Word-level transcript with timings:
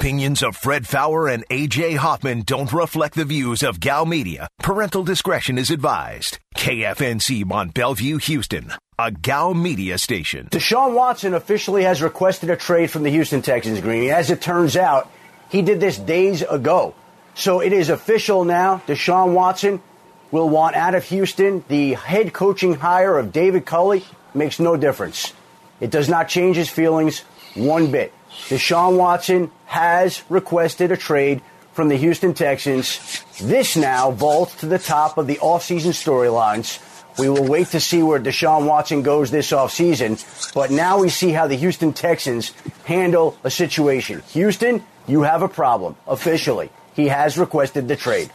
opinions 0.00 0.42
of 0.42 0.56
Fred 0.56 0.86
Faour 0.86 1.28
and 1.28 1.46
AJ 1.50 1.96
Hoffman 1.96 2.40
don't 2.40 2.72
reflect 2.72 3.14
the 3.16 3.26
views 3.26 3.62
of 3.62 3.80
Gow 3.80 4.06
Media. 4.06 4.48
Parental 4.58 5.04
discretion 5.04 5.58
is 5.58 5.70
advised. 5.70 6.38
KFNC 6.56 7.44
Mont 7.44 7.74
Belvieu, 7.74 8.18
Houston, 8.22 8.72
a 8.98 9.10
Gow 9.10 9.52
Media 9.52 9.98
station. 9.98 10.48
Deshaun 10.50 10.94
Watson 10.94 11.34
officially 11.34 11.82
has 11.82 12.00
requested 12.00 12.48
a 12.48 12.56
trade 12.56 12.90
from 12.90 13.02
the 13.02 13.10
Houston 13.10 13.42
Texans, 13.42 13.78
Greeny. 13.82 14.10
As 14.10 14.30
it 14.30 14.40
turns 14.40 14.74
out, 14.74 15.10
he 15.50 15.60
did 15.60 15.80
this 15.80 15.98
days 15.98 16.40
ago. 16.40 16.94
So 17.34 17.60
it 17.60 17.74
is 17.74 17.90
official 17.90 18.46
now. 18.46 18.80
Deshaun 18.86 19.34
Watson 19.34 19.82
will 20.30 20.48
want 20.48 20.76
out 20.76 20.94
of 20.94 21.04
Houston. 21.04 21.62
The 21.68 21.92
head 21.92 22.32
coaching 22.32 22.72
hire 22.72 23.18
of 23.18 23.32
David 23.32 23.66
Culley 23.66 24.06
makes 24.32 24.58
no 24.58 24.78
difference. 24.78 25.34
It 25.78 25.90
does 25.90 26.08
not 26.08 26.30
change 26.30 26.56
his 26.56 26.70
feelings 26.70 27.18
one 27.54 27.90
bit. 27.90 28.14
Deshaun 28.48 28.96
Watson 28.96 29.50
has 29.66 30.22
requested 30.28 30.92
a 30.92 30.96
trade 30.96 31.42
from 31.72 31.88
the 31.88 31.96
Houston 31.96 32.34
Texans. 32.34 33.24
This 33.40 33.76
now 33.76 34.10
vaults 34.10 34.56
to 34.56 34.66
the 34.66 34.78
top 34.78 35.18
of 35.18 35.26
the 35.26 35.36
offseason 35.36 35.92
storylines. 35.92 36.78
We 37.18 37.28
will 37.28 37.46
wait 37.46 37.68
to 37.68 37.80
see 37.80 38.02
where 38.02 38.20
Deshaun 38.20 38.66
Watson 38.66 39.02
goes 39.02 39.30
this 39.30 39.50
offseason, 39.50 40.52
but 40.54 40.70
now 40.70 40.98
we 40.98 41.08
see 41.08 41.30
how 41.30 41.46
the 41.46 41.56
Houston 41.56 41.92
Texans 41.92 42.52
handle 42.84 43.36
a 43.44 43.50
situation. 43.50 44.22
Houston, 44.32 44.84
you 45.06 45.22
have 45.22 45.42
a 45.42 45.48
problem, 45.48 45.96
officially. 46.06 46.70
He 46.94 47.08
has 47.08 47.36
requested 47.36 47.88
the 47.88 47.96
trade. 47.96 48.30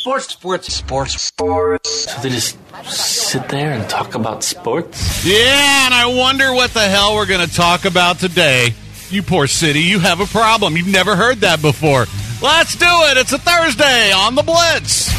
Sports, 0.00 0.28
sports, 0.28 0.72
sports, 0.72 1.20
sports. 1.20 2.10
So 2.10 2.22
they 2.22 2.30
just 2.30 2.56
sit 2.86 3.46
there 3.50 3.72
and 3.72 3.86
talk 3.90 4.14
about 4.14 4.42
sports? 4.42 5.26
Yeah, 5.26 5.84
and 5.84 5.92
I 5.92 6.06
wonder 6.06 6.54
what 6.54 6.72
the 6.72 6.80
hell 6.80 7.16
we're 7.16 7.26
going 7.26 7.46
to 7.46 7.54
talk 7.54 7.84
about 7.84 8.18
today. 8.18 8.72
You 9.10 9.22
poor 9.22 9.46
city, 9.46 9.80
you 9.80 9.98
have 9.98 10.20
a 10.20 10.24
problem. 10.24 10.78
You've 10.78 10.86
never 10.86 11.16
heard 11.16 11.40
that 11.40 11.60
before. 11.60 12.06
Let's 12.40 12.76
do 12.76 12.86
it. 12.88 13.18
It's 13.18 13.32
a 13.34 13.38
Thursday 13.38 14.10
on 14.10 14.36
the 14.36 14.42
Blitz. 14.42 15.10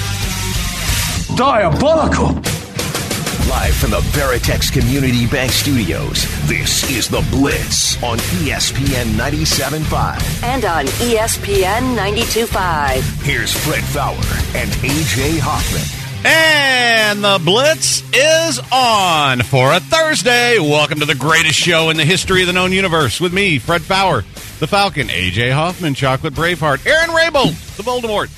Diabolical. 1.37 2.41
Live 3.51 3.75
from 3.75 3.91
the 3.91 3.99
Veritex 3.99 4.71
Community 4.71 5.27
Bank 5.27 5.51
Studios, 5.51 6.23
this 6.47 6.89
is 6.89 7.09
The 7.09 7.19
Blitz 7.31 8.01
on 8.01 8.17
ESPN 8.17 9.07
97.5. 9.15 10.43
and 10.43 10.63
on 10.63 10.85
ESPN 10.85 11.97
92.5. 11.97 13.23
Here's 13.23 13.53
Fred 13.53 13.83
Faour 13.83 14.15
and 14.55 14.71
AJ 14.71 15.39
Hoffman. 15.43 15.83
And 16.25 17.21
the 17.21 17.41
Blitz 17.43 18.03
is 18.13 18.61
on 18.71 19.41
for 19.41 19.73
a 19.73 19.81
Thursday. 19.81 20.57
Welcome 20.57 21.01
to 21.01 21.05
the 21.05 21.13
greatest 21.13 21.59
show 21.59 21.89
in 21.89 21.97
the 21.97 22.05
history 22.05 22.39
of 22.41 22.47
the 22.47 22.53
known 22.53 22.71
universe 22.71 23.19
with 23.19 23.33
me, 23.33 23.59
Fred 23.59 23.81
Faour, 23.81 24.21
the 24.61 24.67
Falcon, 24.67 25.09
AJ 25.09 25.51
Hoffman, 25.51 25.93
Chocolate 25.93 26.33
Braveheart, 26.33 26.87
Aaron 26.87 27.13
Rabel, 27.13 27.47
the 27.47 27.83
Voldemort. 27.83 28.29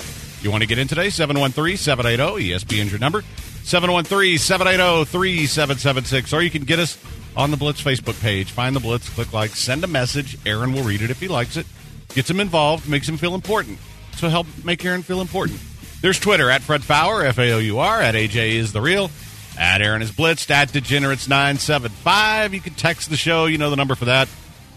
You 0.44 0.50
want 0.50 0.64
to 0.64 0.68
get 0.68 0.80
in 0.80 0.88
today? 0.88 1.10
713 1.12 1.78
780 1.78 2.50
ESPN's 2.50 2.92
your 2.92 3.00
number. 3.00 3.24
713 3.64 4.38
780 4.38 5.06
3776. 5.06 6.34
Or 6.34 6.42
you 6.42 6.50
can 6.50 6.64
get 6.64 6.80
us 6.80 6.98
on 7.36 7.52
the 7.52 7.58
Blitz 7.58 7.82
Facebook 7.82 8.20
page. 8.22 8.52
Find 8.52 8.76
the 8.76 8.80
Blitz, 8.80 9.10
click 9.10 9.34
like, 9.34 9.52
send 9.52 9.84
a 9.84 9.88
message. 9.88 10.38
Aaron 10.46 10.74
will 10.74 10.84
read 10.84 11.02
it 11.02 11.10
if 11.10 11.20
he 11.20 11.28
likes 11.28 11.58
it. 11.58 11.66
Gets 12.14 12.30
him 12.30 12.40
involved, 12.40 12.88
makes 12.88 13.10
him 13.10 13.18
feel 13.18 13.34
important. 13.34 13.80
So 14.16 14.30
help 14.30 14.48
make 14.64 14.84
Aaron 14.86 15.02
feel 15.02 15.22
important. 15.22 15.60
There's 16.02 16.20
Twitter 16.20 16.50
at 16.50 16.62
Fred 16.62 16.84
Faour, 16.84 17.24
F 17.26 17.40
A 17.40 17.54
O 17.54 17.60
U 17.60 17.80
R, 17.80 18.02
at 18.02 18.14
AJ 18.14 18.54
is 18.54 18.74
the 18.74 18.82
real, 18.82 19.10
at 19.58 19.82
Aaron 19.82 20.02
is 20.02 20.12
blitzed, 20.12 20.52
at 20.52 20.70
Degenerates975. 20.70 22.54
You 22.54 22.60
can 22.60 22.74
text 22.74 23.10
the 23.10 23.16
show, 23.16 23.46
you 23.46 23.58
know 23.58 23.70
the 23.70 23.78
number 23.78 23.96
for 23.96 24.06
that. 24.06 24.28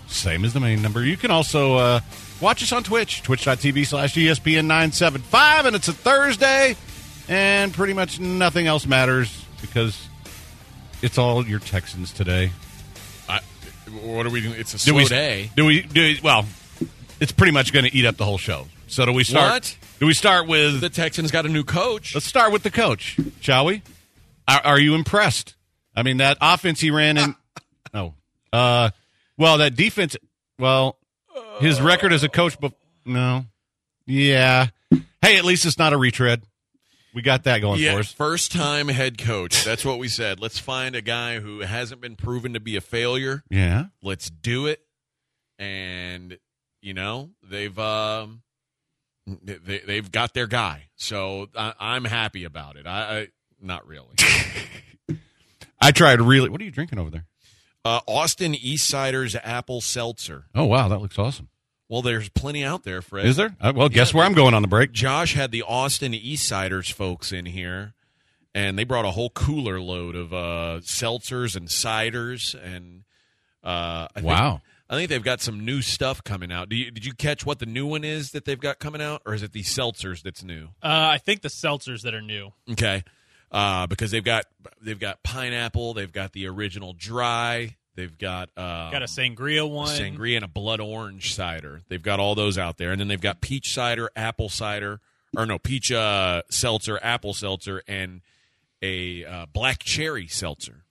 Same 0.06 0.44
as 0.44 0.54
the 0.54 0.60
main 0.60 0.82
number. 0.82 1.04
You 1.04 1.16
can 1.16 1.32
also 1.32 1.74
uh, 1.74 2.00
watch 2.40 2.62
us 2.62 2.72
on 2.72 2.84
Twitch, 2.84 3.22
twitch.tv 3.22 3.86
slash 3.86 4.16
E 4.16 4.26
ESPN975, 4.26 5.66
and 5.66 5.76
it's 5.76 5.88
a 5.88 5.92
Thursday, 5.92 6.76
and 7.28 7.72
pretty 7.72 7.92
much 7.92 8.20
nothing 8.20 8.66
else 8.66 8.86
matters 8.86 9.44
because 9.60 10.08
it's 11.02 11.18
all 11.18 11.44
your 11.46 11.58
Texans 11.60 12.12
today. 12.12 12.50
I, 13.28 13.40
what 14.02 14.26
are 14.26 14.30
we 14.30 14.40
doing? 14.40 14.54
It's 14.58 14.74
a 14.74 14.78
Do 14.78 14.82
slow 14.92 14.96
we, 14.96 15.04
day. 15.06 15.50
Do 15.56 15.64
we, 15.64 15.82
do 15.82 16.00
we- 16.02 16.20
well, 16.22 16.44
it's 17.20 17.32
pretty 17.32 17.52
much 17.52 17.72
going 17.72 17.84
to 17.84 17.94
eat 17.94 18.04
up 18.06 18.16
the 18.16 18.24
whole 18.24 18.38
show. 18.38 18.66
So 18.88 19.04
do 19.04 19.12
we 19.12 19.24
start? 19.24 19.52
What? 19.52 19.78
Do 19.98 20.06
we 20.06 20.14
start 20.14 20.46
with 20.46 20.80
The 20.80 20.90
Texans 20.90 21.30
got 21.30 21.46
a 21.46 21.48
new 21.48 21.64
coach. 21.64 22.14
Let's 22.14 22.26
start 22.26 22.52
with 22.52 22.62
the 22.62 22.70
coach, 22.70 23.18
shall 23.40 23.64
we? 23.64 23.82
Are, 24.46 24.60
are 24.60 24.78
you 24.80 24.94
impressed? 24.94 25.56
I 25.96 26.02
mean, 26.02 26.18
that 26.18 26.38
offense 26.40 26.80
he 26.80 26.90
ran 26.90 27.16
in. 27.18 27.34
Oh, 27.94 28.12
uh, 28.52 28.90
well, 29.38 29.58
that 29.58 29.74
defense. 29.74 30.16
Well, 30.58 30.98
his 31.60 31.80
record 31.80 32.12
as 32.12 32.24
a 32.24 32.28
coach, 32.28 32.60
but 32.60 32.74
no, 33.06 33.46
yeah. 34.04 34.66
Hey, 35.22 35.38
at 35.38 35.46
least 35.46 35.64
it's 35.64 35.78
not 35.78 35.94
a 35.94 35.96
retread. 35.96 36.42
We 37.16 37.22
got 37.22 37.44
that 37.44 37.60
going 37.60 37.80
yeah, 37.80 37.94
for 37.94 38.00
us. 38.00 38.12
first 38.12 38.52
time 38.52 38.88
head 38.88 39.16
coach. 39.16 39.64
That's 39.64 39.86
what 39.86 39.98
we 39.98 40.06
said. 40.06 40.38
Let's 40.38 40.58
find 40.58 40.94
a 40.94 41.00
guy 41.00 41.40
who 41.40 41.60
hasn't 41.60 42.02
been 42.02 42.14
proven 42.14 42.52
to 42.52 42.60
be 42.60 42.76
a 42.76 42.82
failure. 42.82 43.42
Yeah, 43.48 43.86
Let's 44.02 44.28
do 44.28 44.66
it. 44.66 44.82
And 45.58 46.36
you 46.82 46.92
know 46.92 47.30
they've 47.42 47.76
um, 47.78 48.42
they, 49.26 49.78
they've 49.78 50.12
got 50.12 50.34
their 50.34 50.46
guy, 50.46 50.88
so 50.96 51.48
I, 51.56 51.72
I'm 51.80 52.04
happy 52.04 52.44
about 52.44 52.76
it. 52.76 52.86
I, 52.86 53.20
I 53.20 53.28
not 53.62 53.88
really. 53.88 54.14
I 55.80 55.92
tried 55.92 56.20
really. 56.20 56.50
What 56.50 56.60
are 56.60 56.64
you 56.64 56.70
drinking 56.70 56.98
over 56.98 57.08
there? 57.08 57.24
Uh, 57.82 58.00
Austin 58.06 58.54
Eastciders 58.54 59.34
apple 59.42 59.80
seltzer. 59.80 60.48
Oh 60.54 60.66
wow, 60.66 60.88
that 60.88 61.00
looks 61.00 61.18
awesome. 61.18 61.48
Well, 61.88 62.02
there's 62.02 62.28
plenty 62.30 62.64
out 62.64 62.82
there, 62.82 63.00
Fred. 63.02 63.26
Is 63.26 63.36
there? 63.36 63.54
Uh, 63.60 63.72
well, 63.74 63.88
guess 63.88 64.12
Yeah. 64.12 64.18
where 64.18 64.26
I'm 64.26 64.34
going 64.34 64.54
on 64.54 64.62
the 64.62 64.68
break. 64.68 64.92
Josh 64.92 65.34
had 65.34 65.52
the 65.52 65.62
Austin 65.62 66.12
Eastciders 66.12 66.92
folks 66.92 67.30
in 67.32 67.46
here, 67.46 67.94
and 68.54 68.76
they 68.78 68.84
brought 68.84 69.04
a 69.04 69.12
whole 69.12 69.30
cooler 69.30 69.80
load 69.80 70.16
of 70.16 70.32
uh, 70.34 70.80
seltzers 70.82 71.54
and 71.54 71.68
ciders, 71.68 72.54
and 72.60 73.04
uh, 73.62 74.08
I 74.16 74.20
Wow. 74.20 74.50
Think, 74.50 74.62
I 74.88 74.94
think 74.96 75.10
they've 75.10 75.22
got 75.22 75.40
some 75.40 75.64
new 75.64 75.82
stuff 75.82 76.22
coming 76.22 76.52
out. 76.52 76.68
Do 76.68 76.76
you, 76.76 76.90
did 76.92 77.04
you 77.04 77.12
catch 77.12 77.44
what 77.44 77.58
the 77.58 77.66
new 77.66 77.86
one 77.86 78.04
is 78.04 78.30
that 78.30 78.44
they've 78.44 78.58
got 78.60 78.78
coming 78.78 79.02
out, 79.02 79.22
or 79.26 79.34
is 79.34 79.42
it 79.42 79.52
the 79.52 79.62
seltzers 79.62 80.22
that's 80.22 80.42
new? 80.44 80.66
Uh, 80.82 81.10
I 81.12 81.18
think 81.18 81.42
the 81.42 81.48
seltzers 81.48 82.02
that 82.02 82.14
are 82.14 82.22
new. 82.22 82.50
Okay, 82.70 83.02
uh, 83.52 83.86
because 83.88 84.10
they've 84.12 84.22
got 84.24 84.44
they've 84.80 84.98
got 84.98 85.22
pineapple, 85.24 85.94
they've 85.94 86.12
got 86.12 86.32
the 86.32 86.46
original 86.46 86.92
dry, 86.92 87.76
they've 87.96 88.16
got 88.16 88.48
um, 88.56 88.92
Got 88.92 89.02
a 89.02 89.06
sangria 89.06 89.68
one. 89.68 89.88
sangria 89.88 90.36
and 90.36 90.44
a 90.44 90.48
blood 90.48 90.80
orange 90.80 91.34
cider. 91.34 91.82
They've 91.88 92.02
got 92.02 92.20
all 92.20 92.34
those 92.34 92.56
out 92.58 92.76
there, 92.78 92.92
and 92.92 93.00
then 93.00 93.08
they've 93.08 93.20
got 93.20 93.40
peach 93.40 93.72
cider, 93.74 94.10
apple 94.14 94.48
cider, 94.48 95.00
or 95.36 95.46
no 95.46 95.58
peach 95.58 95.90
uh, 95.90 96.42
seltzer, 96.50 96.98
apple 97.02 97.34
seltzer, 97.34 97.82
and 97.88 98.20
a 98.82 99.24
uh, 99.24 99.46
black 99.52 99.82
cherry 99.82 100.26
seltzer. 100.28 100.84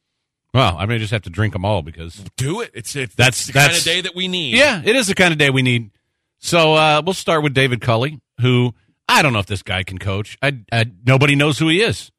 Well, 0.53 0.75
I 0.77 0.85
may 0.85 0.97
just 0.99 1.11
have 1.11 1.21
to 1.23 1.29
drink 1.29 1.53
them 1.53 1.65
all 1.65 1.81
because 1.81 2.15
Do 2.37 2.61
it. 2.61 2.71
It's, 2.73 2.95
it's 2.95 3.13
That's- 3.15 3.45
the 3.47 3.53
kind 3.53 3.73
of 3.75 3.83
day 3.83 4.01
that 4.01 4.15
we 4.15 4.27
need. 4.27 4.55
Yeah, 4.55 4.81
it 4.83 4.95
is 4.95 5.07
the 5.07 5.15
kind 5.15 5.31
of 5.31 5.37
day 5.37 5.49
we 5.49 5.61
need. 5.61 5.91
So 6.39 6.73
uh, 6.75 7.01
we'll 7.05 7.13
start 7.13 7.43
with 7.43 7.53
David 7.53 7.81
Culley, 7.81 8.19
who 8.41 8.73
I 9.09 9.21
don't 9.21 9.33
know 9.33 9.39
if 9.39 9.45
this 9.47 9.63
guy 9.63 9.83
can 9.83 9.97
coach. 9.97 10.37
I, 10.41 10.59
I 10.71 10.85
nobody 11.05 11.35
knows 11.35 11.57
who 11.59 11.67
he 11.69 11.81
is, 11.81 12.11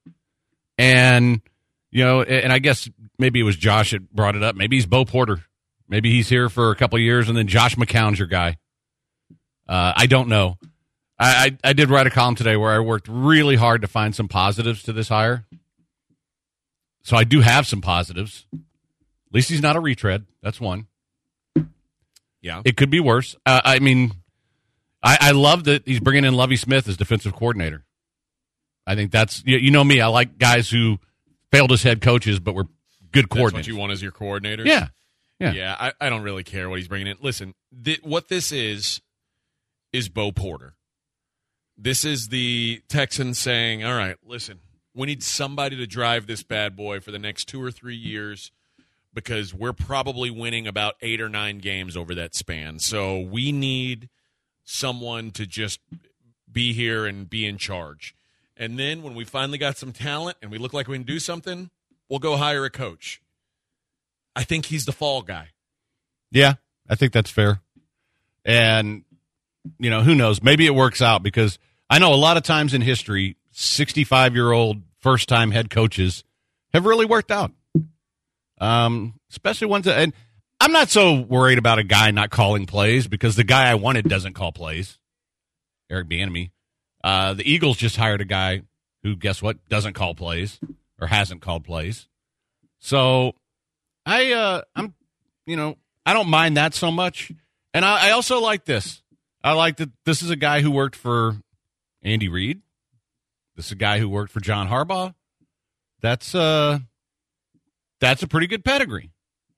and 0.78 1.40
you 1.96 2.04
know, 2.04 2.20
and 2.20 2.52
I 2.52 2.58
guess 2.58 2.90
maybe 3.18 3.40
it 3.40 3.44
was 3.44 3.56
Josh 3.56 3.92
that 3.92 4.12
brought 4.12 4.36
it 4.36 4.42
up. 4.42 4.54
Maybe 4.54 4.76
he's 4.76 4.84
Bo 4.84 5.06
Porter. 5.06 5.38
Maybe 5.88 6.10
he's 6.10 6.28
here 6.28 6.50
for 6.50 6.70
a 6.70 6.76
couple 6.76 6.96
of 6.98 7.02
years, 7.02 7.30
and 7.30 7.38
then 7.38 7.46
Josh 7.46 7.74
McCown's 7.76 8.18
your 8.18 8.28
guy. 8.28 8.58
Uh, 9.66 9.94
I 9.96 10.04
don't 10.04 10.28
know. 10.28 10.58
I, 11.18 11.56
I 11.64 11.70
I 11.70 11.72
did 11.72 11.88
write 11.88 12.06
a 12.06 12.10
column 12.10 12.34
today 12.34 12.54
where 12.54 12.70
I 12.70 12.80
worked 12.80 13.08
really 13.08 13.56
hard 13.56 13.80
to 13.80 13.88
find 13.88 14.14
some 14.14 14.28
positives 14.28 14.82
to 14.82 14.92
this 14.92 15.08
hire. 15.08 15.46
So 17.02 17.16
I 17.16 17.24
do 17.24 17.40
have 17.40 17.66
some 17.66 17.80
positives. 17.80 18.44
At 18.52 18.60
least 19.32 19.48
he's 19.48 19.62
not 19.62 19.76
a 19.76 19.80
retread. 19.80 20.26
That's 20.42 20.60
one. 20.60 20.88
yeah. 22.42 22.60
It 22.66 22.76
could 22.76 22.90
be 22.90 23.00
worse. 23.00 23.36
Uh, 23.46 23.62
I 23.64 23.78
mean, 23.78 24.12
I, 25.02 25.16
I 25.18 25.30
love 25.30 25.64
that 25.64 25.86
he's 25.86 26.00
bringing 26.00 26.26
in 26.26 26.34
Lovie 26.34 26.56
Smith 26.56 26.88
as 26.88 26.98
defensive 26.98 27.32
coordinator. 27.32 27.86
I 28.86 28.96
think 28.96 29.12
that's 29.12 29.42
you, 29.46 29.56
you 29.56 29.70
know 29.70 29.82
me. 29.82 30.02
I 30.02 30.08
like 30.08 30.36
guys 30.36 30.68
who 30.68 30.98
failed 31.56 31.72
as 31.72 31.82
head 31.82 32.00
coaches 32.00 32.38
but 32.38 32.54
were 32.54 32.66
good 33.12 33.26
That's 33.28 33.40
coordinators. 33.40 33.52
what 33.54 33.66
you 33.66 33.76
want 33.76 33.92
as 33.92 34.02
your 34.02 34.12
coordinator. 34.12 34.64
Yeah, 34.64 34.88
yeah. 35.40 35.52
Yeah, 35.52 35.76
I, 35.78 35.92
I 36.00 36.08
don't 36.10 36.22
really 36.22 36.44
care 36.44 36.68
what 36.68 36.78
he's 36.78 36.88
bringing 36.88 37.06
in. 37.08 37.16
Listen, 37.20 37.54
th- 37.84 38.02
what 38.02 38.28
this 38.28 38.52
is 38.52 39.00
is 39.92 40.08
Bo 40.08 40.32
Porter. 40.32 40.74
This 41.78 42.04
is 42.04 42.28
the 42.28 42.82
Texans 42.88 43.38
saying, 43.38 43.84
"All 43.84 43.94
right, 43.94 44.16
listen, 44.24 44.60
we 44.94 45.06
need 45.06 45.22
somebody 45.22 45.76
to 45.76 45.86
drive 45.86 46.26
this 46.26 46.42
bad 46.42 46.74
boy 46.74 47.00
for 47.00 47.10
the 47.10 47.18
next 47.18 47.46
two 47.46 47.62
or 47.62 47.70
three 47.70 47.96
years 47.96 48.50
because 49.12 49.54
we're 49.54 49.72
probably 49.74 50.30
winning 50.30 50.66
about 50.66 50.94
eight 51.00 51.20
or 51.20 51.28
nine 51.28 51.58
games 51.58 51.96
over 51.96 52.14
that 52.14 52.34
span. 52.34 52.78
So 52.78 53.20
we 53.20 53.52
need 53.52 54.08
someone 54.64 55.30
to 55.32 55.46
just 55.46 55.80
be 56.50 56.72
here 56.72 57.06
and 57.06 57.28
be 57.28 57.46
in 57.46 57.56
charge. 57.58 58.14
And 58.56 58.78
then 58.78 59.02
when 59.02 59.14
we 59.14 59.24
finally 59.24 59.58
got 59.58 59.76
some 59.76 59.92
talent 59.92 60.38
and 60.40 60.50
we 60.50 60.58
look 60.58 60.72
like 60.72 60.88
we 60.88 60.96
can 60.96 61.06
do 61.06 61.18
something, 61.18 61.70
we'll 62.08 62.18
go 62.18 62.36
hire 62.36 62.64
a 62.64 62.70
coach." 62.70 63.20
I 64.36 64.44
think 64.44 64.66
he's 64.66 64.84
the 64.84 64.92
fall 64.92 65.22
guy. 65.22 65.48
Yeah, 66.30 66.54
I 66.88 66.94
think 66.94 67.12
that's 67.12 67.30
fair. 67.30 67.62
And, 68.44 69.04
you 69.78 69.88
know, 69.88 70.02
who 70.02 70.14
knows? 70.14 70.42
Maybe 70.42 70.66
it 70.66 70.74
works 70.74 71.00
out 71.00 71.22
because 71.22 71.58
I 71.88 71.98
know 71.98 72.12
a 72.12 72.16
lot 72.16 72.36
of 72.36 72.42
times 72.42 72.74
in 72.74 72.82
history, 72.82 73.36
65 73.52 74.34
year 74.34 74.52
old 74.52 74.82
first 75.00 75.28
time 75.28 75.50
head 75.50 75.70
coaches 75.70 76.22
have 76.74 76.84
really 76.84 77.06
worked 77.06 77.30
out. 77.30 77.52
Um, 78.60 79.14
especially 79.30 79.68
ones 79.68 79.86
that, 79.86 79.98
and 79.98 80.12
I'm 80.60 80.72
not 80.72 80.90
so 80.90 81.20
worried 81.20 81.58
about 81.58 81.78
a 81.78 81.84
guy 81.84 82.10
not 82.10 82.30
calling 82.30 82.66
plays 82.66 83.08
because 83.08 83.36
the 83.36 83.44
guy 83.44 83.70
I 83.70 83.74
wanted 83.74 84.08
doesn't 84.08 84.34
call 84.34 84.52
plays. 84.52 84.98
Eric 85.90 86.08
Bieniemy. 86.08 86.50
Uh, 87.02 87.34
the 87.34 87.50
Eagles 87.50 87.76
just 87.76 87.96
hired 87.96 88.20
a 88.20 88.24
guy 88.24 88.62
who, 89.02 89.16
guess 89.16 89.40
what, 89.42 89.68
doesn't 89.68 89.92
call 89.92 90.14
plays 90.14 90.58
or 91.00 91.06
hasn't 91.06 91.40
called 91.40 91.64
plays. 91.64 92.08
So 92.78 93.34
I, 94.04 94.32
uh, 94.32 94.62
I'm, 94.74 94.94
you 95.46 95.56
know, 95.56 95.76
I 96.04 96.12
don't 96.12 96.28
mind 96.28 96.56
that 96.56 96.74
so 96.74 96.90
much. 96.90 97.32
And 97.74 97.84
I, 97.84 98.08
I 98.08 98.10
also 98.12 98.40
like 98.40 98.64
this. 98.64 99.02
I 99.42 99.52
like 99.52 99.76
that 99.76 99.90
this 100.04 100.22
is 100.22 100.30
a 100.30 100.36
guy 100.36 100.60
who 100.60 100.70
worked 100.70 100.96
for 100.96 101.36
Andy 102.02 102.28
Reid. 102.28 102.62
This 103.54 103.66
is 103.66 103.72
a 103.72 103.76
guy 103.76 103.98
who 103.98 104.08
worked 104.08 104.32
for 104.32 104.40
John 104.40 104.68
Harbaugh. 104.68 105.14
That's 106.00 106.34
uh 106.34 106.80
that's 108.00 108.22
a 108.22 108.28
pretty 108.28 108.46
good 108.46 108.64
pedigree. 108.64 109.10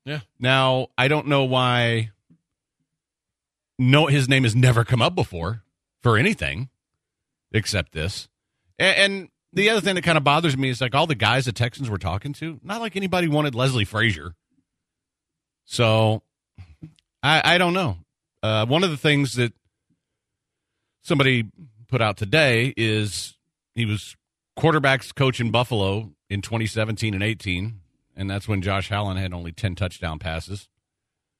Yeah. 0.04 0.20
Now, 0.38 0.88
I 0.96 1.08
don't 1.08 1.26
know 1.26 1.44
why 1.44 2.10
no 3.78 4.06
his 4.06 4.28
name 4.28 4.44
has 4.44 4.54
never 4.54 4.84
come 4.84 5.02
up 5.02 5.14
before 5.14 5.62
for 6.02 6.16
anything 6.16 6.68
except 7.52 7.92
this. 7.92 8.28
And, 8.78 8.96
and 8.96 9.28
the 9.52 9.70
other 9.70 9.80
thing 9.80 9.94
that 9.94 10.04
kind 10.04 10.18
of 10.18 10.24
bothers 10.24 10.56
me 10.56 10.68
is 10.68 10.80
like 10.80 10.94
all 10.94 11.06
the 11.06 11.14
guys 11.14 11.46
the 11.46 11.52
Texans 11.52 11.88
were 11.88 11.98
talking 11.98 12.32
to, 12.34 12.60
not 12.62 12.80
like 12.80 12.96
anybody 12.96 13.28
wanted 13.28 13.54
Leslie 13.54 13.84
Frazier. 13.84 14.34
So 15.64 16.22
I 17.22 17.42
I 17.54 17.58
don't 17.58 17.74
know. 17.74 17.98
Uh, 18.42 18.66
one 18.66 18.84
of 18.84 18.90
the 18.90 18.96
things 18.96 19.34
that 19.34 19.52
somebody 21.02 21.50
put 21.88 22.00
out 22.00 22.16
today 22.16 22.72
is 22.76 23.34
he 23.74 23.84
was 23.84 24.16
quarterbacks 24.58 25.14
coach 25.14 25.40
in 25.40 25.50
Buffalo 25.50 26.12
in 26.30 26.42
2017 26.42 27.14
and 27.14 27.22
18, 27.22 27.80
and 28.16 28.30
that's 28.30 28.46
when 28.46 28.62
Josh 28.62 28.92
Allen 28.92 29.16
had 29.16 29.32
only 29.32 29.52
10 29.52 29.74
touchdown 29.74 30.18
passes 30.18 30.68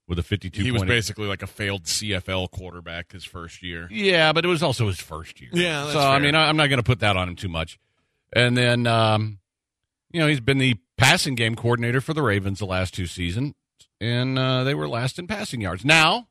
with 0.09 0.19
a 0.19 0.23
52. 0.23 0.63
He 0.63 0.71
was 0.73 0.83
basically 0.83 1.27
like 1.27 1.43
a 1.43 1.47
failed 1.47 1.85
CFL 1.85 2.51
quarterback 2.51 3.13
his 3.13 3.25
first 3.25 3.63
year. 3.63 3.87
yeah, 3.91 4.33
but 4.33 4.45
it 4.45 4.49
was 4.49 4.63
also 4.63 4.87
his 4.87 4.99
first 4.99 5.41
year. 5.41 5.51
Yeah, 5.53 5.83
that's 5.83 5.93
so 5.93 6.01
I 6.01 6.19
mean, 6.19 6.35
I, 6.35 6.49
I'm 6.49 6.57
not 6.57 6.69
going 6.69 6.79
to 6.79 6.85
put 6.85 7.01
that 7.01 7.17
on 7.17 7.29
him 7.29 7.37
too 7.37 7.49
much. 7.49 7.79
And 8.33 8.57
then, 8.57 8.87
um, 8.87 9.39
you 10.11 10.21
know, 10.21 10.27
he's 10.27 10.41
been 10.41 10.59
the 10.59 10.77
passing 10.97 11.35
game 11.35 11.55
coordinator 11.55 12.01
for 12.01 12.15
the 12.15 12.23
Ravens 12.23 12.59
the 12.59 12.67
last 12.67 12.95
two 12.95 13.07
seasons, 13.07 13.55
and 14.01 14.39
uh, 14.39 14.65
they 14.65 14.75
were 14.75 14.89
last 14.89 15.19
in 15.19 15.27
passing 15.27 15.61
yards. 15.61 15.85
Now, 15.85 16.29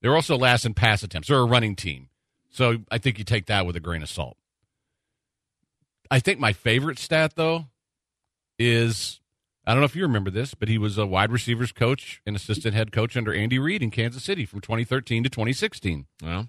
they're 0.00 0.14
also 0.14 0.36
last 0.36 0.64
in 0.64 0.74
pass 0.74 1.02
attempts. 1.02 1.28
They're 1.28 1.38
a 1.38 1.44
running 1.44 1.76
team, 1.76 2.08
so 2.50 2.78
I 2.90 2.98
think 2.98 3.18
you 3.18 3.24
take 3.24 3.46
that 3.46 3.66
with 3.66 3.76
a 3.76 3.80
grain 3.80 4.02
of 4.02 4.08
salt. 4.08 4.36
I 6.10 6.20
think 6.20 6.38
my 6.38 6.52
favorite 6.52 6.98
stat 6.98 7.32
though 7.34 7.66
is 8.58 9.20
I 9.66 9.72
don't 9.72 9.80
know 9.80 9.86
if 9.86 9.96
you 9.96 10.02
remember 10.02 10.30
this, 10.30 10.54
but 10.54 10.68
he 10.68 10.78
was 10.78 10.96
a 10.96 11.06
wide 11.06 11.32
receivers 11.32 11.72
coach 11.72 12.22
and 12.24 12.36
assistant 12.36 12.74
head 12.74 12.92
coach 12.92 13.16
under 13.16 13.34
Andy 13.34 13.58
Reid 13.58 13.82
in 13.82 13.90
Kansas 13.90 14.22
City 14.22 14.44
from 14.46 14.60
2013 14.60 15.24
to 15.24 15.28
2016. 15.28 16.06
Well, 16.22 16.48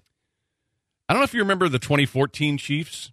I 1.10 1.14
don't 1.14 1.22
know 1.22 1.24
if 1.24 1.34
you 1.34 1.40
remember 1.40 1.68
the 1.68 1.80
2014 1.80 2.58
Chiefs. 2.58 3.12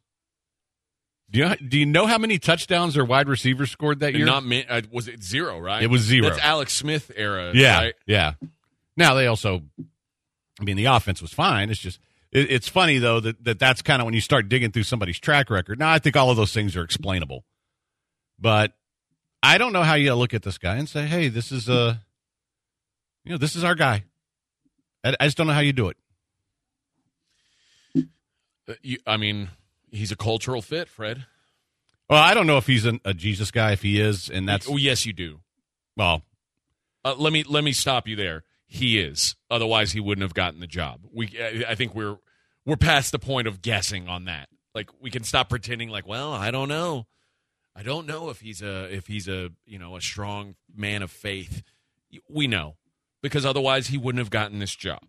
Do 1.31 1.41
you 1.41 1.57
do 1.57 1.79
you 1.79 1.87
know 1.87 2.07
how 2.07 2.19
many 2.19 2.39
touchdowns 2.39 2.95
their 2.95 3.05
wide 3.05 3.29
receivers 3.29 3.71
scored 3.71 4.01
that 4.01 4.15
year? 4.15 4.27
not 4.27 4.45
uh, 4.69 4.83
was 4.93 5.09
it 5.09 5.23
zero, 5.23 5.59
right? 5.59 5.83
It 5.83 5.89
was 5.89 6.03
zero. 6.03 6.29
That's 6.29 6.43
Alex 6.43 6.75
Smith 6.75 7.11
era. 7.17 7.53
yeah, 7.55 7.79
right? 7.79 7.95
yeah. 8.07 8.35
Now 8.97 9.15
they 9.15 9.27
also, 9.27 9.63
I 10.61 10.65
mean, 10.65 10.77
the 10.77 10.85
offense 10.85 11.23
was 11.23 11.33
fine. 11.33 11.71
It's 11.71 11.81
just 11.81 11.99
it, 12.31 12.53
it's 12.53 12.69
funny 12.69 12.99
though 12.99 13.21
that, 13.21 13.43
that 13.43 13.59
that's 13.59 13.81
kind 13.81 14.03
of 14.03 14.05
when 14.05 14.15
you 14.15 14.21
start 14.21 14.51
digging 14.51 14.71
through 14.71 14.83
somebody's 14.83 15.19
track 15.19 15.49
record. 15.49 15.79
Now 15.79 15.91
I 15.91 15.99
think 15.99 16.15
all 16.15 16.31
of 16.31 16.37
those 16.37 16.53
things 16.53 16.77
are 16.77 16.83
explainable, 16.83 17.45
but 18.39 18.75
I 19.45 19.59
don't 19.59 19.73
know 19.73 19.83
how 19.83 19.95
you 19.95 20.15
look 20.15 20.33
at 20.35 20.43
this 20.43 20.59
guy 20.59 20.77
and 20.77 20.89
say, 20.89 21.07
"Hey, 21.07 21.29
this 21.29 21.53
is 21.53 21.69
a, 21.69 22.01
you 23.25 23.33
know, 23.33 23.39
this 23.39 23.55
is 23.57 23.63
our 23.65 23.75
guy." 23.75 24.05
I, 25.05 25.15
I 25.21 25.27
just 25.27 25.37
don't 25.37 25.47
know 25.47 25.53
how 25.53 25.61
you 25.61 25.73
do 25.73 25.89
it. 25.89 25.97
Uh, 28.67 28.73
you, 28.83 28.99
I 29.07 29.17
mean, 29.19 29.51
he's 29.91 30.11
a 30.11 30.17
cultural 30.17 30.63
fit, 30.63 30.89
Fred. 30.89 31.27
Well, 32.09 32.23
I 32.23 32.33
don't 32.35 32.47
know 32.47 32.57
if 32.59 32.67
he's 32.67 32.85
an, 32.87 33.01
a 33.05 33.13
Jesus 33.15 33.51
guy. 33.51 33.73
If 33.73 33.83
he 33.83 34.01
is, 34.01 34.31
and 34.31 34.49
that's 34.49 34.69
oh, 34.69 34.77
yes, 34.77 35.05
you 35.07 35.13
do. 35.13 35.41
well, 35.97 36.23
Uh, 37.05 37.15
let 37.19 37.33
me 37.33 37.43
let 37.45 37.63
me 37.65 37.73
stop 37.73 38.09
you 38.09 38.17
there. 38.17 38.45
He 38.67 38.99
is. 38.99 39.37
Otherwise, 39.51 39.93
he 39.93 40.01
wouldn't 40.01 40.23
have 40.23 40.35
gotten 40.35 40.61
the 40.61 40.67
job. 40.67 41.01
We, 41.13 41.31
I 41.39 41.73
I 41.73 41.75
think 41.75 41.95
we're 41.95 42.17
we're 42.65 42.77
past 42.77 43.13
the 43.13 43.19
point 43.19 43.47
of 43.47 43.61
guessing 43.61 44.09
on 44.09 44.25
that. 44.25 44.49
Like 44.75 44.89
we 45.01 45.11
can 45.11 45.23
stop 45.25 45.51
pretending. 45.51 45.91
Like, 45.91 46.07
well, 46.09 46.33
I 46.33 46.51
don't 46.51 46.69
know. 46.69 47.07
I 47.77 47.83
don't 47.83 48.07
know 48.07 48.31
if 48.31 48.41
he's 48.41 48.63
a 48.63 48.85
if 48.95 49.07
he's 49.07 49.29
a 49.29 49.51
you 49.67 49.79
know 49.79 49.97
a 49.97 50.01
strong 50.01 50.55
man 50.75 51.03
of 51.03 51.11
faith. 51.11 51.63
We 52.29 52.47
know 52.47 52.77
because 53.23 53.45
otherwise 53.45 53.89
he 53.89 53.99
wouldn't 53.99 54.21
have 54.21 54.31
gotten 54.31 54.59
this 54.61 54.75
job. 54.75 55.01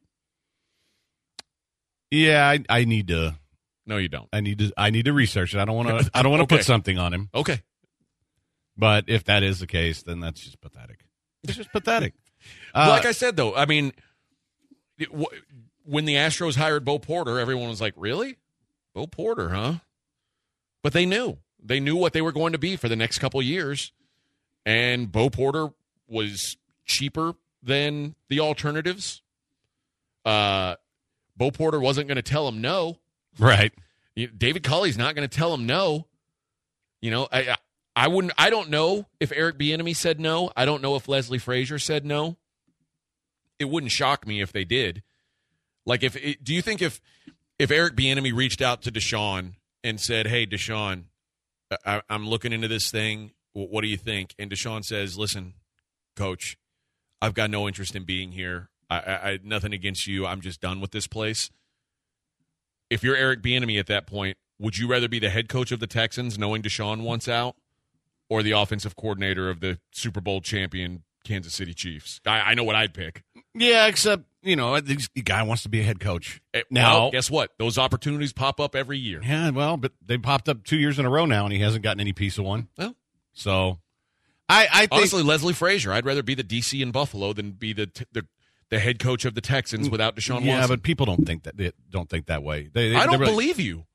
yeah, 2.11 2.47
I, 2.47 2.63
I 2.69 2.85
need 2.85 3.07
to. 3.09 3.35
No, 3.85 3.97
you 3.97 4.07
don't. 4.09 4.27
I 4.33 4.39
need 4.41 4.59
to. 4.59 4.71
I 4.77 4.89
need 4.89 5.05
to 5.05 5.13
research 5.13 5.53
it. 5.53 5.59
I 5.59 5.65
don't 5.65 5.75
want 5.75 5.89
to. 6.05 6.11
I 6.13 6.21
don't 6.23 6.31
want 6.31 6.41
to 6.41 6.43
Okay. 6.55 6.57
put 6.57 6.65
something 6.65 6.97
on 6.97 7.13
him. 7.13 7.29
Okay. 7.35 7.61
But 8.77 9.05
if 9.07 9.25
that 9.25 9.43
is 9.43 9.59
the 9.59 9.67
case, 9.67 10.01
then 10.03 10.19
that's 10.19 10.41
just 10.41 10.59
pathetic. 10.59 10.99
It's 11.43 11.55
just 11.55 11.71
pathetic. 11.71 12.13
Uh, 12.75 12.89
like 12.89 13.05
I 13.05 13.11
said, 13.11 13.35
though, 13.37 13.55
I 13.55 13.65
mean, 13.65 13.91
it- 14.99 15.07
wh- 15.09 15.33
when 15.83 16.05
the 16.05 16.13
Astros 16.13 16.55
hired 16.55 16.85
Bo 16.85 16.99
Porter, 16.99 17.39
everyone 17.39 17.69
was 17.69 17.81
like, 17.81 17.93
"Really, 17.97 18.37
Bo 18.93 19.07
Porter, 19.07 19.49
huh?" 19.49 19.75
But 20.83 20.93
they 20.93 21.07
knew 21.07 21.39
they 21.65 21.79
knew 21.79 21.95
what 21.95 22.13
they 22.13 22.21
were 22.21 22.31
going 22.31 22.53
to 22.53 22.57
be 22.59 22.75
for 22.75 22.87
the 22.89 22.95
next 22.95 23.19
couple 23.19 23.41
years, 23.41 23.91
and 24.65 25.11
Bo 25.11 25.29
Porter 25.29 25.69
was 26.07 26.57
cheaper 26.85 27.33
than 27.63 28.15
the 28.29 28.39
alternatives. 28.39 29.21
Uh, 30.23 30.75
Bo 31.37 31.51
Porter 31.51 31.79
wasn't 31.79 32.07
going 32.07 32.15
to 32.17 32.21
tell 32.21 32.47
him 32.47 32.61
no. 32.61 32.97
right. 33.39 33.73
David 34.37 34.63
Culley's 34.63 34.97
not 34.97 35.13
going 35.13 35.27
to 35.27 35.35
tell 35.37 35.53
him 35.53 35.65
no. 35.65 36.07
You 37.01 37.11
know, 37.11 37.27
I 37.31 37.39
I- 37.51 37.57
I 37.97 38.09
wouldn't. 38.09 38.33
I 38.37 38.49
don't 38.49 38.69
know 38.69 39.05
if 39.21 39.31
Eric 39.31 39.57
Bieniemy 39.57 39.95
said 39.95 40.19
no. 40.19 40.51
I 40.53 40.65
don't 40.65 40.81
know 40.81 40.97
if 40.97 41.07
Leslie 41.07 41.37
Frazier 41.37 41.79
said 41.79 42.05
no. 42.05 42.35
It 43.57 43.65
wouldn't 43.69 43.93
shock 43.93 44.27
me 44.27 44.41
if 44.41 44.51
they 44.51 44.65
did. 44.65 45.01
Like, 45.85 46.03
if 46.03 46.17
it, 46.17 46.43
do 46.43 46.53
you 46.53 46.61
think 46.61 46.81
if 46.81 46.99
if 47.57 47.71
Eric 47.71 47.95
Bieniemy 47.95 48.35
reached 48.35 48.61
out 48.61 48.81
to 48.81 48.91
Deshaun 48.91 49.53
and 49.81 49.97
said, 49.97 50.27
"Hey, 50.27 50.45
Deshaun, 50.45 51.03
I, 51.85 52.01
I'm 52.09 52.27
looking 52.27 52.53
into 52.53 52.67
this 52.67 52.91
thing. 52.91 53.31
Wh- 53.53 53.71
What 53.71 53.81
do 53.81 53.87
you 53.87 53.97
think?" 53.97 54.33
And 54.39 54.49
Deshaun 54.51 54.83
says, 54.85 55.17
"Listen, 55.17 55.53
Coach, 56.15 56.57
I've 57.21 57.33
got 57.33 57.49
no 57.49 57.67
interest 57.67 57.95
in 57.95 58.03
being 58.03 58.31
here. 58.31 58.69
I, 58.89 58.99
I, 58.99 59.29
I 59.31 59.39
nothing 59.43 59.73
against 59.73 60.07
you. 60.07 60.25
I'm 60.25 60.41
just 60.41 60.61
done 60.61 60.79
with 60.81 60.91
this 60.91 61.07
place." 61.07 61.49
if 62.89 63.03
you're 63.03 63.15
Eric 63.15 63.41
Bieniemy 63.41 63.79
at 63.79 63.87
that 63.87 64.05
point, 64.05 64.37
would 64.59 64.77
you 64.77 64.87
rather 64.87 65.07
be 65.09 65.17
the 65.19 65.29
head 65.31 65.49
coach 65.49 65.71
of 65.71 65.79
the 65.79 65.87
Texans, 65.87 66.37
knowing 66.37 66.61
Deshaun 66.61 67.01
wants 67.01 67.27
out, 67.27 67.55
or 68.29 68.43
the 68.43 68.51
offensive 68.51 68.95
coordinator 68.95 69.49
of 69.49 69.59
the 69.59 69.79
Super 69.91 70.21
Bowl 70.21 70.39
champion 70.39 71.03
Kansas 71.23 71.53
City 71.55 71.73
Chiefs? 71.73 72.21
I, 72.27 72.39
I 72.41 72.53
know 72.53 72.63
what 72.63 72.75
I'd 72.75 72.93
pick. 72.93 73.23
Yeah, 73.55 73.87
except 73.87 74.23
you 74.45 74.55
know, 74.55 74.79
the 74.79 74.95
guy 75.23 75.43
wants 75.43 75.63
to 75.63 75.69
be 75.69 75.81
a 75.81 75.83
head 75.83 75.99
coach 75.99 76.39
Eh, 76.53 76.61
now. 76.69 76.93
well, 76.93 77.11
guess 77.11 77.29
what? 77.29 77.51
Those 77.57 77.77
opportunities 77.77 78.31
pop 78.31 78.59
up 78.59 78.75
every 78.75 78.97
year. 78.97 79.19
yeah, 79.23 79.49
well, 79.49 79.75
but 79.77 79.91
they 80.05 80.17
popped 80.17 80.47
up 80.47 80.63
two 80.63 80.77
years 80.77 80.99
in 80.99 81.05
a 81.05 81.09
row 81.09 81.25
now, 81.25 81.43
and 81.45 81.51
he 81.53 81.59
hasn't 81.59 81.83
gotten 81.83 81.99
any 81.99 82.13
piece 82.13 82.37
of 82.37 82.45
one. 82.45 82.67
Well, 82.77 82.95
So, 83.33 83.79
I, 84.47 84.67
I 84.71 84.79
think 84.81 84.91
honestly, 84.93 85.23
Leslie 85.23 85.53
Frazier, 85.53 85.91
I'd 85.91 86.05
rather 86.05 86.23
be 86.23 86.35
the 86.35 86.43
DC 86.43 86.79
in 86.81 86.91
Buffalo 86.91 87.33
than 87.33 87.51
be 87.51 87.73
the 87.73 87.89
the, 88.11 88.25
the 88.69 88.79
head 88.79 88.99
coach 88.99 89.25
of 89.25 89.33
the 89.35 89.41
Texans 89.41 89.89
without 89.89 90.15
Deshaun 90.15 90.43
yeah, 90.45 90.59
Watson. 90.59 90.75
but 90.75 90.83
people 90.83 91.05
don't 91.05 91.25
think 91.25 91.43
that 91.43 91.57
they 91.57 91.71
don't 91.89 92.09
think 92.09 92.27
that 92.27 92.43
way. 92.43 92.69
They, 92.71 92.89
they- 92.89 92.95
I 92.95 93.05
don't 93.07 93.19
believe 93.19 93.59
you. 93.59 93.85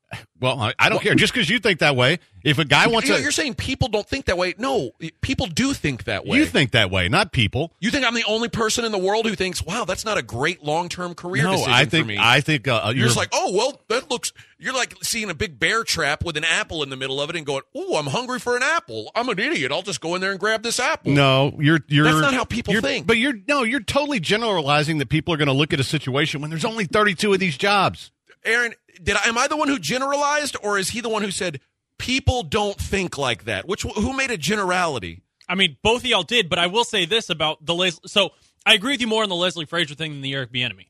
Well, 0.40 0.58
I, 0.58 0.74
I 0.78 0.88
don't 0.88 1.02
care. 1.02 1.14
Just 1.14 1.32
because 1.34 1.50
you 1.50 1.58
think 1.58 1.80
that 1.80 1.96
way, 1.96 2.18
if 2.42 2.58
a 2.58 2.64
guy 2.64 2.86
wants 2.86 3.08
You 3.08 3.16
to, 3.16 3.22
you're 3.22 3.30
saying 3.30 3.54
people 3.54 3.88
don't 3.88 4.08
think 4.08 4.24
that 4.24 4.38
way. 4.38 4.54
No, 4.56 4.90
people 5.20 5.46
do 5.46 5.74
think 5.74 6.04
that 6.04 6.24
way. 6.26 6.38
you 6.38 6.46
think 6.46 6.70
that 6.70 6.90
way, 6.90 7.08
not 7.08 7.32
people. 7.32 7.72
You 7.78 7.90
think 7.90 8.06
I'm 8.06 8.14
the 8.14 8.24
only 8.26 8.48
person 8.48 8.84
in 8.84 8.92
the 8.92 8.98
world 8.98 9.26
who 9.26 9.34
thinks, 9.34 9.62
"Wow, 9.62 9.84
that's 9.84 10.04
not 10.04 10.16
a 10.16 10.22
great 10.22 10.62
long-term 10.64 11.14
career 11.14 11.44
No, 11.44 11.52
decision 11.52 11.72
I 11.72 11.84
think 11.84 12.04
for 12.04 12.08
me." 12.08 12.16
I 12.18 12.40
think 12.40 12.66
uh, 12.66 12.80
You're 12.86 12.94
you're 12.94 13.06
just 13.06 13.18
like, 13.18 13.28
oh 13.32 13.52
well, 13.54 13.82
that 13.88 14.10
looks. 14.10 14.32
You're 14.58 14.74
like 14.74 14.94
seeing 15.02 15.30
a 15.30 15.34
big 15.34 15.58
bear 15.58 15.84
trap 15.84 16.24
with 16.24 16.36
an 16.36 16.44
apple 16.44 16.82
in 16.82 16.90
the 16.90 16.96
middle 16.96 17.20
of 17.20 17.28
it 17.30 17.36
and 17.36 17.44
going, 17.44 17.62
"Oh, 17.76 17.96
I'm 17.96 18.06
hungry 18.06 18.38
for 18.38 18.56
an 18.56 18.62
apple. 18.62 19.10
I'm 19.14 19.28
an 19.28 19.38
idiot. 19.38 19.70
I'll 19.72 19.82
just 19.82 20.00
go 20.00 20.14
in 20.14 20.22
there 20.22 20.30
and 20.30 20.40
grab 20.40 20.62
this 20.62 20.80
apple." 20.80 21.12
No, 21.12 21.54
you're 21.58 21.80
you're 21.88 22.04
That's 22.04 22.20
not 22.20 22.32
how 22.34 22.44
people 22.44 22.80
think. 22.80 23.06
But 23.06 23.18
you're 23.18 23.34
no, 23.46 23.62
you're 23.62 23.80
totally 23.80 24.20
generalizing 24.20 24.98
that 24.98 25.10
people 25.10 25.34
are 25.34 25.36
going 25.36 25.48
to 25.48 25.52
look 25.52 25.74
at 25.74 25.80
a 25.80 25.84
situation 25.84 26.40
when 26.40 26.48
there's 26.50 26.64
only 26.64 26.86
32 26.86 27.34
of 27.34 27.38
these 27.38 27.58
jobs. 27.58 28.10
Aaron, 28.44 28.74
did 29.02 29.16
I, 29.16 29.28
am 29.28 29.38
I 29.38 29.48
the 29.48 29.56
one 29.56 29.68
who 29.68 29.78
generalized, 29.78 30.56
or 30.62 30.78
is 30.78 30.90
he 30.90 31.00
the 31.00 31.08
one 31.08 31.22
who 31.22 31.30
said 31.30 31.60
people 31.98 32.42
don't 32.42 32.78
think 32.78 33.18
like 33.18 33.44
that? 33.44 33.68
Which 33.68 33.82
who 33.82 34.12
made 34.16 34.30
a 34.30 34.38
generality? 34.38 35.22
I 35.48 35.54
mean, 35.54 35.76
both 35.82 36.02
of 36.02 36.06
y'all 36.06 36.22
did, 36.22 36.48
but 36.48 36.58
I 36.58 36.68
will 36.68 36.84
say 36.84 37.04
this 37.04 37.28
about 37.28 37.64
the 37.64 37.74
Les- 37.74 38.00
so 38.06 38.30
I 38.64 38.74
agree 38.74 38.92
with 38.92 39.00
you 39.00 39.06
more 39.06 39.22
on 39.22 39.28
the 39.28 39.34
Leslie 39.34 39.66
Frazier 39.66 39.94
thing 39.94 40.12
than 40.12 40.20
the 40.20 40.32
Eric 40.34 40.52
Bieniemy 40.52 40.86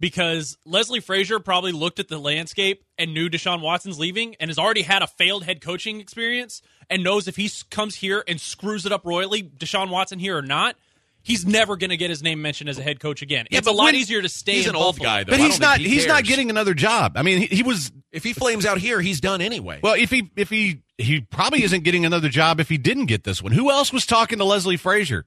because 0.00 0.58
Leslie 0.64 1.00
Frazier 1.00 1.38
probably 1.38 1.72
looked 1.72 1.98
at 1.98 2.08
the 2.08 2.18
landscape 2.18 2.84
and 2.98 3.14
knew 3.14 3.28
Deshaun 3.28 3.60
Watson's 3.60 3.98
leaving 3.98 4.34
and 4.40 4.50
has 4.50 4.58
already 4.58 4.82
had 4.82 5.02
a 5.02 5.06
failed 5.06 5.44
head 5.44 5.60
coaching 5.60 6.00
experience 6.00 6.60
and 6.90 7.04
knows 7.04 7.28
if 7.28 7.36
he 7.36 7.50
comes 7.70 7.96
here 7.96 8.24
and 8.26 8.40
screws 8.40 8.84
it 8.84 8.92
up 8.92 9.06
royally, 9.06 9.42
Deshaun 9.42 9.90
Watson 9.90 10.18
here 10.18 10.36
or 10.36 10.42
not, 10.42 10.76
he's 11.24 11.44
never 11.44 11.76
going 11.76 11.90
to 11.90 11.96
get 11.96 12.10
his 12.10 12.22
name 12.22 12.40
mentioned 12.40 12.70
as 12.70 12.78
a 12.78 12.82
head 12.82 13.00
coach 13.00 13.20
again. 13.22 13.46
Yeah, 13.50 13.58
it's 13.58 13.66
a 13.66 13.72
lot 13.72 13.86
when- 13.86 13.96
easier 13.96 14.22
to 14.22 14.28
stay 14.28 14.52
He's 14.54 14.66
in 14.66 14.70
an 14.70 14.76
old 14.76 15.00
guy, 15.00 15.24
though. 15.24 15.30
But 15.32 15.40
he's 15.40 15.58
don't 15.58 15.80
he 15.80 15.88
he's 15.88 16.06
not 16.06 16.22
getting 16.24 16.48
another 16.50 16.74
job. 16.74 17.14
I 17.16 17.22
mean, 17.22 17.40
he, 17.40 17.46
he 17.56 17.62
was. 17.64 17.90
If 18.12 18.22
he 18.22 18.32
flames 18.32 18.64
out 18.64 18.78
here, 18.78 19.00
he's 19.00 19.20
done 19.20 19.40
anyway. 19.40 19.80
Well, 19.82 19.94
if 19.94 20.10
he 20.10 20.30
if 20.36 20.48
he 20.50 20.82
he 20.98 21.22
probably 21.22 21.64
isn't 21.64 21.82
getting 21.82 22.04
another 22.06 22.28
job 22.28 22.60
if 22.60 22.68
he 22.68 22.78
didn't 22.78 23.06
get 23.06 23.24
this 23.24 23.42
one. 23.42 23.50
Who 23.50 23.68
else 23.72 23.92
was 23.92 24.06
talking 24.06 24.38
to 24.38 24.44
Leslie 24.44 24.76
Frazier? 24.76 25.26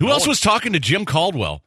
Who 0.00 0.06
No 0.06 0.12
else 0.12 0.22
one. 0.22 0.30
was 0.30 0.40
talking 0.40 0.72
to 0.72 0.80
Jim 0.80 1.04
Caldwell? 1.04 1.62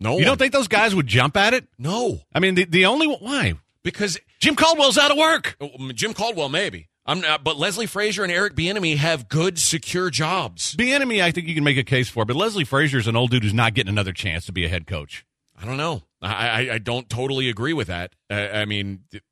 no, 0.00 0.10
You 0.12 0.16
one. 0.16 0.24
don't 0.24 0.38
think 0.38 0.52
those 0.52 0.66
guys 0.68 0.94
would 0.94 1.06
jump 1.06 1.36
at 1.36 1.54
it? 1.54 1.68
No, 1.78 2.20
I 2.34 2.40
mean, 2.40 2.54
the 2.56 2.64
the 2.64 2.86
only 2.86 3.06
one- 3.06 3.18
why 3.20 3.54
because 3.84 4.18
Jim 4.40 4.56
Caldwell's 4.56 4.98
out 4.98 5.10
of 5.12 5.16
work. 5.16 5.56
oh, 5.60 5.92
Jim 5.92 6.12
Caldwell 6.14 6.48
maybe. 6.48 6.87
I'm 7.08 7.22
not, 7.22 7.42
but 7.42 7.56
Leslie 7.56 7.86
Frazier 7.86 8.22
and 8.22 8.30
Eric 8.30 8.54
Bieniemy 8.54 8.98
have 8.98 9.30
good, 9.30 9.58
secure 9.58 10.10
jobs. 10.10 10.76
Bieniemy, 10.76 11.22
I 11.22 11.30
think 11.30 11.48
you 11.48 11.54
can 11.54 11.64
make 11.64 11.78
a 11.78 11.82
case 11.82 12.10
for, 12.10 12.26
but 12.26 12.36
Leslie 12.36 12.64
Frazier 12.64 12.98
is 12.98 13.06
an 13.06 13.16
old 13.16 13.30
dude 13.30 13.42
who's 13.42 13.54
not 13.54 13.72
getting 13.72 13.88
another 13.88 14.12
chance 14.12 14.44
to 14.44 14.52
be 14.52 14.66
a 14.66 14.68
head 14.68 14.86
coach. 14.86 15.24
I 15.60 15.64
don't 15.64 15.78
know. 15.78 16.02
I, 16.20 16.48
I, 16.48 16.74
I 16.74 16.78
don't 16.78 17.08
totally 17.08 17.48
agree 17.48 17.72
with 17.72 17.86
that. 17.88 18.12
Uh, 18.30 18.34
I 18.52 18.66
mean, 18.66 19.04
th- 19.10 19.22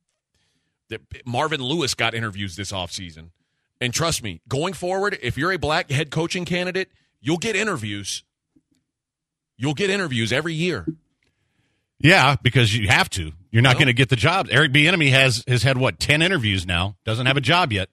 th- 0.88 1.02
Marvin 1.26 1.62
Lewis 1.62 1.92
got 1.92 2.14
interviews 2.14 2.56
this 2.56 2.72
offseason. 2.72 3.28
And 3.78 3.92
trust 3.92 4.22
me, 4.22 4.40
going 4.48 4.72
forward, 4.72 5.18
if 5.20 5.36
you're 5.36 5.52
a 5.52 5.58
black 5.58 5.90
head 5.90 6.10
coaching 6.10 6.46
candidate, 6.46 6.88
you'll 7.20 7.36
get 7.36 7.56
interviews. 7.56 8.24
You'll 9.58 9.74
get 9.74 9.90
interviews 9.90 10.32
every 10.32 10.54
year. 10.54 10.86
Yeah, 11.98 12.36
because 12.42 12.74
you 12.76 12.88
have 12.88 13.08
to. 13.10 13.32
You're 13.50 13.62
not 13.62 13.70
Well- 13.70 13.78
going 13.80 13.86
to 13.86 13.92
get 13.94 14.08
the 14.10 14.16
job. 14.16 14.48
Eric 14.50 14.72
Bieniemy 14.72 15.10
has 15.10 15.42
has 15.48 15.62
had 15.62 15.78
what 15.78 15.98
ten 15.98 16.20
interviews 16.22 16.66
now. 16.66 16.96
Doesn't 17.04 17.26
have 17.26 17.36
a 17.36 17.40
job 17.40 17.72
yet. 17.72 17.88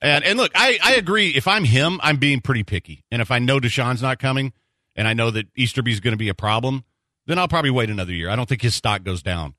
And 0.00 0.24
and 0.24 0.38
look, 0.38 0.52
I 0.54 0.78
I 0.82 0.94
agree. 0.94 1.28
If 1.30 1.46
I'm 1.46 1.64
him, 1.64 2.00
I'm 2.02 2.16
being 2.16 2.40
pretty 2.40 2.64
picky. 2.64 3.04
And 3.10 3.22
if 3.22 3.30
I 3.30 3.38
know 3.38 3.60
Deshaun's 3.60 4.02
not 4.02 4.18
coming, 4.18 4.52
and 4.96 5.06
I 5.08 5.14
know 5.14 5.30
that 5.30 5.46
Easterby's 5.56 6.00
going 6.00 6.12
to 6.12 6.18
be 6.18 6.28
a 6.28 6.34
problem, 6.34 6.84
then 7.26 7.38
I'll 7.38 7.48
probably 7.48 7.70
wait 7.70 7.88
another 7.88 8.12
year. 8.12 8.28
I 8.28 8.36
don't 8.36 8.48
think 8.48 8.62
his 8.62 8.74
stock 8.74 9.02
goes 9.04 9.22
down. 9.22 9.54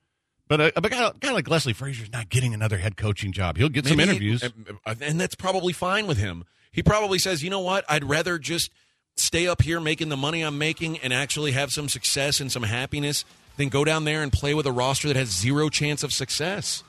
But 0.48 0.62
a, 0.62 0.78
a 0.78 0.82
guy, 0.82 1.08
a 1.08 1.14
guy 1.20 1.32
like 1.32 1.50
Leslie 1.50 1.74
Frazier's 1.74 2.12
not 2.12 2.30
getting 2.30 2.54
another 2.54 2.78
head 2.78 2.98
coaching 2.98 3.32
job. 3.32 3.58
He'll 3.58 3.70
get 3.70 3.88
some 3.88 4.00
interviews. 4.00 4.44
uh, 4.44 4.94
and 5.02 5.20
that's 5.20 5.34
probably 5.34 5.74
fine 5.74 6.06
with 6.06 6.18
him. 6.20 6.44
He 6.72 6.84
probably 6.84 7.18
says, 7.18 7.42
you 7.42 7.50
know 7.50 7.62
what? 7.62 7.84
I'd 7.90 8.04
rather 8.04 8.38
just 8.38 8.70
stay 9.18 9.48
up 9.48 9.64
here 9.64 9.80
making 9.80 10.10
the 10.10 10.18
money 10.18 10.44
I'm 10.44 10.60
making 10.60 11.00
and 11.00 11.12
actually 11.12 11.54
have 11.54 11.72
some 11.72 11.90
success 11.90 12.40
and 12.40 12.52
some 12.52 12.62
happiness 12.64 13.26
than 13.58 13.70
go 13.70 13.84
down 13.84 14.04
there 14.04 14.22
and 14.22 14.32
play 14.32 14.54
with 14.54 14.66
a 14.66 14.72
roster 14.72 15.08
that 15.08 15.16
has 15.18 15.30
zero 15.30 15.70
chance 15.70 16.04
of 16.04 16.14
success. 16.14 16.84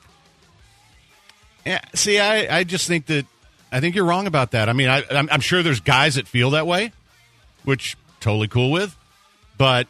Yeah, 1.65 1.81
see, 1.93 2.19
I, 2.19 2.59
I 2.59 2.63
just 2.63 2.87
think 2.87 3.07
that 3.07 3.25
I 3.71 3.79
think 3.79 3.95
you're 3.95 4.05
wrong 4.05 4.27
about 4.27 4.51
that. 4.51 4.69
I 4.69 4.73
mean, 4.73 4.87
I, 4.87 5.03
I'm, 5.11 5.27
I'm 5.29 5.41
sure 5.41 5.61
there's 5.63 5.81
guys 5.81 6.15
that 6.15 6.27
feel 6.27 6.51
that 6.51 6.65
way, 6.65 6.93
which 7.63 7.97
totally 8.19 8.47
cool 8.47 8.71
with, 8.71 8.95
but 9.57 9.87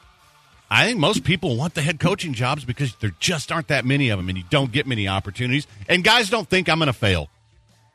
I 0.69 0.85
think 0.85 0.99
most 0.99 1.23
people 1.23 1.55
want 1.55 1.75
the 1.75 1.81
head 1.81 1.99
coaching 1.99 2.33
jobs 2.33 2.65
because 2.65 2.95
there 2.95 3.13
just 3.19 3.51
aren't 3.51 3.67
that 3.67 3.85
many 3.85 4.09
of 4.09 4.17
them, 4.17 4.27
and 4.29 4.37
you 4.37 4.43
don't 4.49 4.71
get 4.71 4.87
many 4.87 5.07
opportunities. 5.07 5.67
And 5.87 6.03
guys 6.03 6.29
don't 6.29 6.49
think 6.49 6.67
I'm 6.67 6.79
going 6.79 6.87
to 6.87 6.93
fail, 6.93 7.29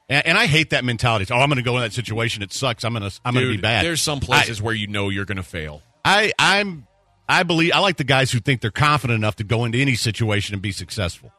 and, 0.09 0.25
and 0.27 0.39
I 0.39 0.47
hate 0.47 0.71
that 0.71 0.85
mentality. 0.85 1.23
It's, 1.23 1.31
oh, 1.33 1.37
I'm 1.37 1.49
going 1.49 1.57
to 1.57 1.63
go 1.63 1.77
in 1.77 1.83
that 1.83 1.93
situation. 1.93 2.43
It 2.43 2.53
sucks. 2.53 2.85
I'm 2.85 2.95
going 2.95 3.09
to 3.09 3.21
I'm 3.25 3.35
going 3.35 3.47
to 3.47 3.53
be 3.53 3.61
bad. 3.61 3.85
There's 3.85 4.03
some 4.03 4.21
places 4.21 4.63
where 4.63 4.75
you 4.75 4.87
know 4.87 5.09
you're 5.09 5.25
going 5.25 5.37
to 5.37 5.43
fail. 5.43 5.83
I, 6.05 6.33
I 6.39 6.61
I'm 6.61 6.87
I 7.29 7.43
believe 7.45 7.73
I 7.75 7.79
like 7.79 7.97
the 7.97 8.05
guys 8.05 8.31
who 8.33 8.41
think 8.41 8.61
they're 8.61 8.71
confident 8.71 9.17
enough 9.17 9.37
to 9.37 9.45
go 9.45 9.65
into 9.65 9.79
any 9.79 9.95
situation 9.95 10.55
and 10.55 10.63
be 10.63 10.73
successful. 10.73 11.33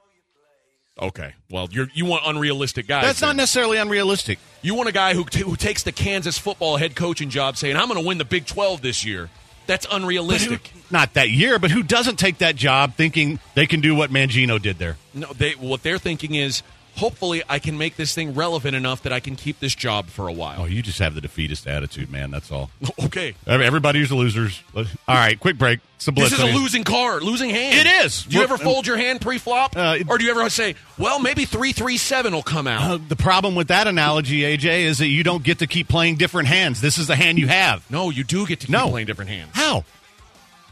Okay. 1.01 1.33
Well, 1.49 1.67
you're, 1.71 1.87
you 1.93 2.05
want 2.05 2.23
unrealistic 2.25 2.87
guys. 2.87 3.03
That's 3.03 3.21
not 3.21 3.35
necessarily 3.35 3.77
unrealistic. 3.77 4.37
You 4.61 4.75
want 4.75 4.89
a 4.89 4.91
guy 4.91 5.13
who, 5.15 5.23
t- 5.25 5.41
who 5.41 5.55
takes 5.55 5.83
the 5.83 5.91
Kansas 5.91 6.37
football 6.37 6.77
head 6.77 6.95
coaching 6.95 7.29
job 7.29 7.57
saying, 7.57 7.75
I'm 7.75 7.87
going 7.87 7.99
to 7.99 8.07
win 8.07 8.19
the 8.19 8.25
Big 8.25 8.45
12 8.45 8.81
this 8.81 9.03
year. 9.03 9.29
That's 9.65 9.85
But 9.87 9.91
who- 9.93 9.97
unrealistic. 10.03 10.71
not 10.91 11.13
that 11.15 11.29
year, 11.29 11.57
but 11.57 11.71
who 11.71 11.81
doesn't 11.83 12.17
take 12.17 12.39
that 12.39 12.55
job 12.55 12.93
thinking 12.95 13.39
they 13.55 13.65
can 13.65 13.81
do 13.81 13.95
what 13.95 14.11
Mangino 14.11 14.61
did 14.61 14.77
there? 14.77 14.97
No, 15.13 15.33
they 15.33 15.51
what 15.53 15.81
they're 15.83 15.97
thinking 15.97 16.35
is, 16.35 16.61
hopefully, 16.95 17.43
I 17.49 17.59
can 17.59 17.77
make 17.77 17.95
this 17.95 18.13
thing 18.15 18.33
relevant 18.33 18.75
enough 18.75 19.03
that 19.03 19.13
I 19.13 19.19
can 19.19 19.35
keep 19.35 19.59
this 19.59 19.75
job 19.75 20.07
for 20.07 20.27
a 20.27 20.33
while. 20.33 20.61
Oh, 20.61 20.65
you 20.65 20.81
just 20.81 20.99
have 20.99 21.15
the 21.15 21.21
defeatist 21.21 21.67
attitude, 21.67 22.11
man. 22.11 22.31
That's 22.31 22.51
all. 22.51 22.69
Okay. 23.05 23.35
Every- 23.45 23.65
Everybody's 23.65 24.11
losers. 24.11 24.61
All 24.75 24.83
right, 25.07 25.39
quick 25.39 25.57
break. 25.57 25.79
This 26.05 26.33
is 26.33 26.39
a 26.39 26.45
losing 26.47 26.83
card, 26.83 27.23
losing 27.23 27.49
hand. 27.49 27.77
It 27.87 28.05
is. 28.05 28.23
Do 28.23 28.33
you 28.33 28.39
Well, 28.41 28.53
ever 28.53 28.57
fold 28.57 28.85
your 28.87 28.97
hand 28.97 29.21
pre-flop, 29.21 29.75
Uh, 29.77 29.99
or 30.09 30.17
do 30.17 30.25
you 30.25 30.31
ever 30.31 30.49
say, 30.49 30.75
"Well, 30.97 31.17
maybe 31.19 31.45
three 31.45 31.71
three 31.71 31.95
seven 31.97 32.33
will 32.33 32.43
come 32.43 32.67
out"? 32.67 32.91
Uh, 32.91 32.97
the 33.07 33.15
problem 33.15 33.55
with 33.55 33.69
that 33.69 33.87
analogy, 33.87 34.41
AJ, 34.41 34.83
is 34.83 34.97
that 34.97 35.07
you 35.07 35.23
don't 35.23 35.43
get 35.43 35.59
to 35.59 35.67
keep 35.67 35.87
playing 35.87 36.17
different 36.17 36.49
hands. 36.49 36.81
This 36.81 36.97
is 36.97 37.07
the 37.07 37.15
hand 37.15 37.39
you 37.39 37.47
have. 37.47 37.89
no, 37.89 38.09
you 38.09 38.23
do 38.25 38.45
get 38.45 38.59
to 38.61 38.67
keep 38.67 38.73
No. 38.73 38.89
playing 38.89 39.07
different 39.07 39.31
hands. 39.31 39.51
How? 39.53 39.85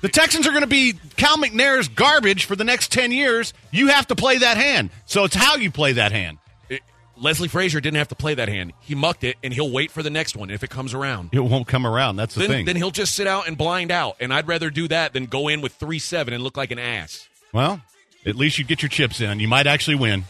The 0.02 0.10
Texans 0.10 0.48
are 0.48 0.52
going 0.52 0.62
to 0.62 0.68
be 0.68 0.94
Cal 1.16 1.38
McNair's 1.38 1.88
garbage 1.88 2.46
for 2.46 2.56
the 2.56 2.64
next 2.64 2.92
10 2.92 3.12
years. 3.12 3.54
You 3.72 3.88
have 3.88 4.08
to 4.08 4.16
play 4.16 4.40
that 4.40 4.58
hand. 4.58 4.90
So 5.06 5.24
it's 5.26 5.36
how 5.36 5.56
you 5.56 5.70
play 5.72 5.94
that 5.94 6.12
hand. 6.12 6.40
It- 6.70 6.82
Leslie 7.18 7.48
Frazier 7.48 7.80
didn't 7.80 7.98
have 7.98 8.08
to 8.08 8.16
play 8.16 8.34
that 8.34 8.50
hand. 8.50 8.74
He 8.80 8.96
mucked 8.96 9.24
it, 9.24 9.38
and 9.44 9.54
he'll 9.54 9.70
wait 9.70 9.92
for 9.92 10.02
the 10.02 10.10
next 10.10 10.36
one 10.36 10.50
if 10.50 10.64
it 10.64 10.72
comes 10.72 10.96
around. 10.96 11.30
It 11.34 11.40
won't 11.40 11.68
come 11.68 11.86
around. 11.86 12.16
That's 12.16 12.34
the 12.34 12.42
Then, 12.42 12.50
thing. 12.50 12.66
then 12.66 12.76
he'll 12.78 12.90
just 12.90 13.14
sit 13.14 13.28
out 13.28 13.48
and 13.48 13.56
blind 13.58 13.92
out. 13.92 14.16
And 14.20 14.34
I'd 14.34 14.48
rather 14.48 14.72
do 14.72 14.88
that 14.88 15.14
than 15.14 15.28
go 15.28 15.48
in 15.48 15.62
with 15.62 15.74
three 15.74 16.00
seven 16.00 16.34
and 16.34 16.44
look 16.44 16.58
like 16.58 16.72
an 16.72 16.80
ass. 16.80 17.28
Well, 17.54 17.82
at 18.26 18.36
least 18.36 18.58
you 18.58 18.66
get 18.66 18.82
your 18.82 18.90
chips 18.90 19.22
in. 19.22 19.40
You 19.40 19.48
might 19.48 19.68
actually 19.68 19.96
win. 19.96 20.24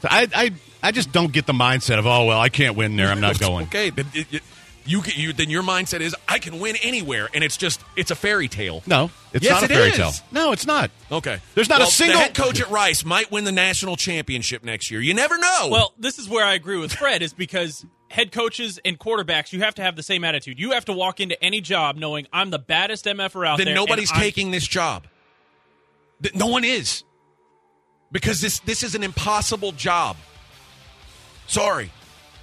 So 0.00 0.08
I, 0.10 0.28
I, 0.34 0.50
I 0.82 0.92
just 0.92 1.12
don't 1.12 1.30
get 1.30 1.46
the 1.46 1.52
mindset 1.52 1.98
of, 1.98 2.06
oh, 2.06 2.24
well, 2.24 2.40
I 2.40 2.48
can't 2.48 2.74
win 2.74 2.96
there. 2.96 3.08
I'm 3.08 3.20
not 3.20 3.38
going. 3.38 3.66
okay, 3.66 3.90
then 3.90 4.06
it- 4.14 4.32
it- 4.32 4.42
you, 4.86 5.02
can, 5.02 5.12
you 5.20 5.32
then 5.32 5.50
your 5.50 5.62
mindset 5.62 6.00
is 6.00 6.14
I 6.28 6.38
can 6.38 6.58
win 6.58 6.76
anywhere, 6.82 7.28
and 7.34 7.44
it's 7.44 7.56
just 7.56 7.80
it's 7.96 8.10
a 8.10 8.14
fairy 8.14 8.48
tale. 8.48 8.82
No, 8.86 9.10
it's 9.32 9.44
Yes, 9.44 9.60
not 9.60 9.70
a 9.70 9.74
fairy 9.74 9.90
is. 9.90 9.96
tale. 9.96 10.10
No, 10.32 10.52
it's 10.52 10.66
not. 10.66 10.90
Okay, 11.12 11.38
There's 11.54 11.68
not 11.68 11.80
a 11.80 11.86
single- 11.86 12.18
The 12.18 12.24
head 12.24 12.34
coach 12.34 12.60
at 12.60 12.70
Rice 12.70 13.04
might 13.04 13.30
win 13.30 13.44
the 13.44 13.52
national 13.52 13.96
championship 13.96 14.64
next 14.64 14.90
year. 14.90 15.00
You 15.00 15.14
never 15.14 15.36
know. 15.38 15.68
Well, 15.70 15.92
this 15.98 16.18
is 16.18 16.28
where 16.28 16.44
I 16.44 16.54
agree 16.54 16.78
with 16.78 16.92
Fred 16.94 17.22
is 17.22 17.32
because 17.32 17.84
head 18.08 18.32
coaches 18.32 18.80
and 18.84 18.98
quarterbacks, 18.98 19.52
you 19.52 19.60
have 19.60 19.74
to 19.76 19.82
have 19.82 19.94
the 19.96 20.02
same 20.02 20.24
attitude. 20.24 20.58
You 20.58 20.72
have 20.72 20.84
to 20.86 20.92
walk 20.92 21.20
into 21.20 21.40
any 21.42 21.60
job 21.60 21.96
knowing 21.96 22.26
I'm 22.32 22.50
the 22.50 22.58
baddest 22.58 23.04
MFer 23.04 23.46
out 23.46 23.58
then 23.58 23.66
there. 23.66 23.74
nobody's 23.74 24.10
and 24.10 24.16
I'm- 24.16 24.22
taking 24.24 24.50
this 24.50 24.66
job. 24.66 25.06
No 26.34 26.46
one 26.46 26.64
is. 26.64 27.04
Because 28.12 28.40
this 28.40 28.58
this 28.60 28.82
is 28.82 28.94
an 28.96 29.02
impossible 29.04 29.70
job. 29.72 30.16
Sorry. 31.46 31.90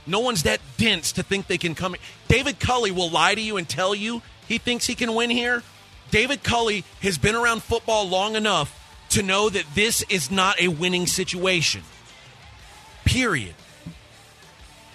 No 0.08 0.20
one's 0.20 0.44
that 0.44 0.62
dense 0.78 1.12
to 1.14 1.24
think 1.24 1.48
they 1.48 1.58
can 1.58 1.76
come. 1.76 1.96
David 2.28 2.60
Culley 2.60 2.92
will 2.92 3.10
lie 3.10 3.36
to 3.36 3.42
you 3.42 3.58
and 3.58 3.68
tell 3.68 3.94
you 3.94 4.22
he 4.48 4.58
thinks 4.58 4.88
he 4.88 4.96
can 4.96 5.14
win 5.14 5.30
here. 5.30 5.64
David 6.10 6.44
Culley 6.44 6.86
has 7.02 7.18
been 7.18 7.36
around 7.36 7.62
football 7.62 8.08
long 8.08 8.36
enough 8.36 8.74
to 9.10 9.22
know 9.22 9.50
that 9.50 9.66
this 9.76 10.04
is 10.10 10.32
not 10.32 10.60
a 10.60 10.70
winning 10.70 11.06
situation. 11.06 11.82
Period. 13.06 13.56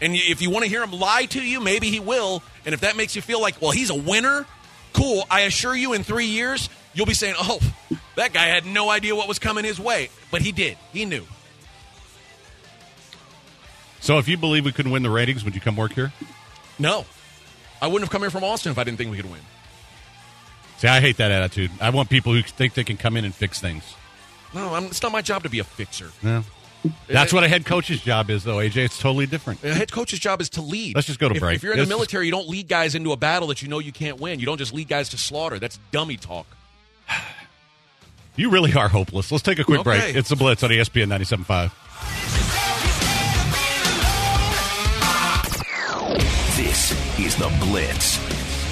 And 0.01 0.15
if 0.15 0.43
you 0.43 0.51
want 0.51 0.65
to 0.65 0.71
hear 0.71 0.83
him 0.83 0.93
lie 0.93 1.27
to 1.27 1.41
you, 1.41 1.61
maybe 1.61 1.89
he 1.89 2.01
will. 2.01 2.43
And 2.65 2.75
if 2.75 2.81
that 2.81 2.97
makes 2.97 3.15
you 3.15 3.23
feel 3.23 3.41
like, 3.41 3.61
well, 3.61 3.71
he's 3.71 3.91
a 3.91 3.95
winner, 3.95 4.47
cool. 4.93 5.25
I 5.31 5.43
assure 5.43 5.77
you, 5.77 5.93
in 5.93 6.03
three 6.03 6.27
years, 6.27 6.69
you'll 6.93 7.07
be 7.07 7.15
saying, 7.15 7.37
oh, 7.39 7.61
that 8.17 8.33
guy 8.33 8.47
had 8.47 8.67
no 8.67 8.91
idea 8.91 9.15
what 9.15 9.29
was 9.29 9.39
coming 9.39 9.65
his 9.65 9.79
way. 9.79 10.11
But 10.31 10.43
he 10.43 10.53
did. 10.53 10.77
He 10.93 11.05
knew. 11.05 11.25
So 14.03 14.19
if 14.19 14.29
you 14.29 14.37
believe 14.37 14.65
we 14.65 14.73
couldn't 14.73 14.93
win 14.93 15.03
the 15.03 15.11
ratings, 15.11 15.45
would 15.45 15.55
you 15.55 15.61
come 15.61 15.77
work 15.77 15.93
here? 15.95 16.13
No. 16.79 17.07
I 17.81 17.87
wouldn't 17.87 18.03
have 18.03 18.11
come 18.11 18.21
here 18.23 18.31
from 18.31 18.45
Austin 18.45 18.73
if 18.73 18.79
I 18.79 18.85
didn't 18.85 18.99
think 18.99 19.11
we 19.11 19.17
could 19.17 19.31
win. 19.31 19.41
See, 20.79 20.89
I 20.89 21.01
hate 21.01 21.17
that 21.19 21.31
attitude. 21.31 21.71
I 21.81 21.91
want 21.91 22.11
people 22.11 22.33
who 22.33 22.43
think 22.43 22.75
they 22.75 22.85
can 22.85 22.97
come 22.97 23.17
in 23.17 23.25
and 23.25 23.33
fix 23.35 23.61
things. 23.61 23.85
No, 24.53 24.75
I'm, 24.75 24.85
it's 24.87 25.03
not 25.03 25.13
my 25.13 25.23
job 25.23 25.45
to 25.45 25.49
be 25.49 25.61
a 25.61 25.65
fixer. 25.65 26.11
No. 26.23 26.43
That's 27.07 27.33
what 27.33 27.45
a 27.45 27.49
head 27.49 27.65
coach's 27.65 28.01
job 28.03 28.29
is, 28.29 28.43
though, 28.43 28.57
AJ. 28.57 28.77
It's 28.85 28.99
totally 28.99 29.27
different. 29.27 29.63
A 29.63 29.73
head 29.73 29.93
coach's 29.93 30.19
job 30.19 30.41
is 30.41 30.51
to 30.51 30.63
lead. 30.63 30.97
Let's 30.97 31.07
just 31.07 31.21
go 31.21 31.29
to 31.29 31.37
If- 31.37 31.41
break. 31.41 31.57
If 31.57 31.63
you're 31.63 31.73
in 31.73 31.77
the 31.79 31.83
Let's 31.83 31.91
just- 31.91 31.97
military, 31.97 32.27
you 32.27 32.33
don't 32.33 32.49
lead 32.49 32.67
guys 32.67 32.97
into 32.97 33.13
a 33.13 33.17
battle 33.17 33.47
that 33.49 33.63
you 33.63 33.69
know 33.69 33.79
you 33.79 33.93
can't 33.93 34.19
win. 34.21 34.41
You 34.41 34.47
don't 34.47 34.59
just 34.59 34.75
lead 34.75 34.89
guys 34.89 35.09
to 35.11 35.19
slaughter. 35.19 35.61
That's 35.61 35.79
dummy 35.93 36.17
talk. 36.17 36.47
You 38.35 38.49
really 38.49 38.73
are 38.73 38.89
hopeless. 38.89 39.31
Let's 39.31 39.43
take 39.43 39.59
a 39.59 39.65
quick 39.65 39.85
break. 39.85 40.17
It's 40.17 40.31
a 40.31 40.37
Blitz 40.37 40.63
on 40.63 40.71
ESPN 40.71 41.09
97.5. 41.09 41.71
This 46.73 47.19
is 47.19 47.37
The 47.37 47.51
Blitz 47.61 48.17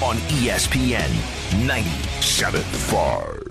on 0.01 0.15
ESPN 0.41 1.11
97.5. 1.67 3.50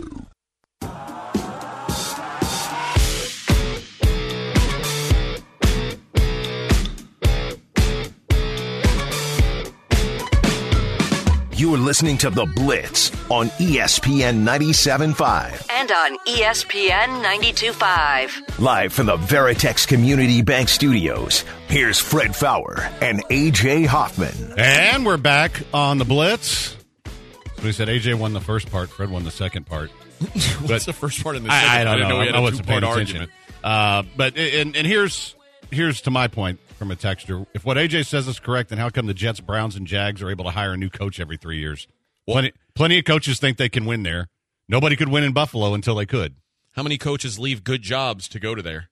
You're 11.61 11.77
listening 11.77 12.17
to 12.17 12.31
The 12.31 12.47
Blitz 12.47 13.11
on 13.31 13.49
ESPN 13.51 14.45
97.5. 14.45 15.67
And 15.71 15.93
on 15.93 16.17
ESPN 16.27 17.23
92.5. 17.23 18.59
Live 18.61 18.95
from 18.95 19.05
the 19.05 19.19
Veritex 19.19 19.87
Community 19.87 20.41
Bank 20.41 20.71
Studios, 20.71 21.45
here's 21.69 21.99
Fred 21.99 22.35
Faour 22.35 22.89
and 23.03 23.23
AJ 23.27 23.85
Hoffman. 23.85 24.55
And 24.57 25.05
we're 25.05 25.19
back 25.19 25.61
on 25.75 25.99
the 25.99 26.07
Blitz. 26.07 26.79
So 27.05 27.63
we 27.63 27.73
said 27.73 27.89
AJ 27.89 28.15
won 28.15 28.33
the 28.33 28.41
first 28.41 28.71
part, 28.71 28.89
Fred 28.89 29.11
won 29.11 29.25
the 29.25 29.31
second 29.31 29.67
part. 29.67 29.91
What's 30.63 30.87
the 30.87 30.95
first 30.95 31.23
part 31.23 31.37
in 31.37 31.43
the 31.43 31.51
second? 31.51 31.69
I, 31.69 31.81
I 31.83 31.85
don't 31.85 31.97
didn't 31.99 32.09
know. 32.09 32.21
we 32.21 32.27
had 32.27 32.37
I 32.37 32.39
a 32.39 32.43
wasn't 32.43 32.67
paying 32.69 32.85
attention. 32.85 33.29
Uh, 33.63 34.05
but 34.17 34.39
and 34.39 34.75
and 34.75 34.87
here's 34.87 35.35
here's 35.71 36.01
to 36.01 36.11
my 36.11 36.27
point 36.27 36.59
from 36.81 36.91
a 36.91 36.97
texter. 36.97 37.47
If 37.53 37.63
what 37.67 37.77
AJ 37.77 38.07
says 38.07 38.27
is 38.27 38.41
correct, 38.41 38.71
then 38.71 38.79
how 38.79 38.89
come 38.89 39.05
the 39.07 39.13
Jets, 39.13 39.39
Browns, 39.41 39.77
and 39.77 39.87
Jags 39.87 40.23
are 40.23 40.31
able 40.31 40.47
to 40.47 40.51
hire 40.51 40.73
a 40.73 40.79
new 40.79 40.89
coach 40.89 41.21
every 41.21 41.37
three 41.37 41.59
years? 41.59 41.87
Plenty 42.27 42.53
plenty 42.75 42.99
of 42.99 43.05
coaches 43.05 43.39
think 43.39 43.59
they 43.59 43.69
can 43.69 43.85
win 43.85 44.03
there. 44.03 44.29
Nobody 44.67 44.97
could 44.97 45.11
win 45.11 45.23
in 45.23 45.33
Buffalo 45.33 45.75
until 45.75 45.95
they 45.95 46.07
could. 46.07 46.37
How 46.73 46.83
many 46.83 46.97
coaches 46.97 47.39
leave 47.39 47.65
good 47.65 47.83
jobs 47.83 48.29
to 48.29 48.41
go 48.41 48.55
to 48.55 48.63
there? 48.63 48.89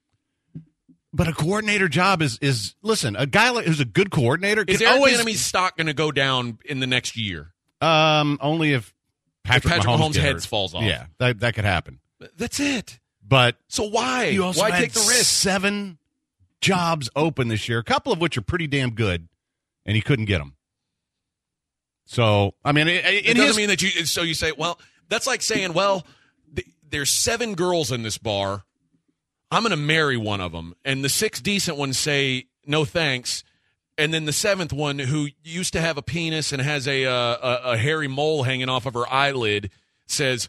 But 1.15 1.29
a 1.29 1.33
coordinator 1.33 1.89
job 1.89 2.21
is 2.21 2.39
is 2.43 2.75
listen. 2.83 3.17
A 3.17 3.25
guy 3.27 3.49
like, 3.51 3.65
who's 3.65 3.81
a 3.81 3.87
good 3.87 4.11
coordinator 4.11 4.65
Is 4.69 4.79
can 4.79 4.87
Eric 4.87 4.97
always 4.99 5.19
Bieniemy's 5.19 5.41
stock 5.41 5.77
going 5.79 5.87
to 5.87 5.95
go 5.95 6.13
down 6.13 6.59
in 6.67 6.81
the 6.81 6.87
next 6.87 7.17
year? 7.17 7.55
um 7.81 8.37
only 8.43 8.75
if 8.75 8.93
Patrick, 9.45 9.73
Patrick 9.73 9.87
Mahomes, 9.95 9.99
Mahomes' 10.11 10.15
get 10.15 10.23
heads 10.25 10.45
falls 10.47 10.75
off. 10.75 10.83
Yeah, 10.83 11.07
that 11.19 11.41
that 11.41 11.55
could 11.55 11.65
happen. 11.65 12.01
That's 12.37 12.61
it. 12.61 12.99
But 13.27 13.57
So 13.69 13.85
why? 13.89 14.27
You 14.27 14.45
also 14.45 14.61
why 14.61 14.71
take 14.73 14.93
the 14.93 15.01
risk? 15.01 15.25
seven 15.25 15.98
jobs 16.61 17.09
open 17.15 17.49
this 17.49 17.69
year, 17.69 17.79
a 17.79 17.85
couple 17.85 18.13
of 18.13 18.21
which 18.21 18.37
are 18.37 18.43
pretty 18.43 18.67
damn 18.67 18.91
good, 18.91 19.29
and 19.87 19.97
he 19.97 20.03
couldn't 20.03 20.27
get 20.27 20.39
them. 20.39 20.55
So, 22.07 22.55
I 22.65 22.73
mean, 22.73 22.89
it, 22.89 23.05
It 23.05 23.37
doesn't 23.37 23.47
his, 23.47 23.57
mean 23.57 23.69
that 23.69 23.83
you. 23.83 23.91
So 24.07 24.23
you 24.23 24.35
say, 24.35 24.53
well, 24.57 24.79
that's 25.09 25.27
like 25.27 25.43
saying, 25.43 25.75
well, 25.75 26.07
th- 26.55 26.69
there's 26.89 27.11
seven 27.11 27.55
girls 27.55 27.93
in 27.93 28.03
this 28.03 28.19
bar. 28.19 28.65
I'm 29.51 29.63
going 29.63 29.71
to 29.71 29.77
marry 29.77 30.17
one 30.17 30.41
of 30.41 30.53
them, 30.53 30.75
and 30.85 31.05
the 31.05 31.09
six 31.09 31.41
decent 31.41 31.77
ones 31.77 31.99
say 31.99 32.47
no 32.67 32.85
thanks, 32.85 33.45
and 33.97 34.13
then 34.13 34.25
the 34.27 34.33
seventh 34.33 34.73
one 34.73 34.99
who 34.99 35.29
used 35.43 35.73
to 35.73 35.81
have 35.81 35.97
a 35.97 36.03
penis 36.03 36.53
and 36.53 36.61
has 36.61 36.87
a 36.87 37.07
uh, 37.07 37.11
a, 37.13 37.61
a 37.73 37.77
hairy 37.79 38.09
mole 38.09 38.43
hanging 38.43 38.69
off 38.69 38.85
of 38.87 38.95
her 38.95 39.11
eyelid 39.11 39.71
says, 40.07 40.49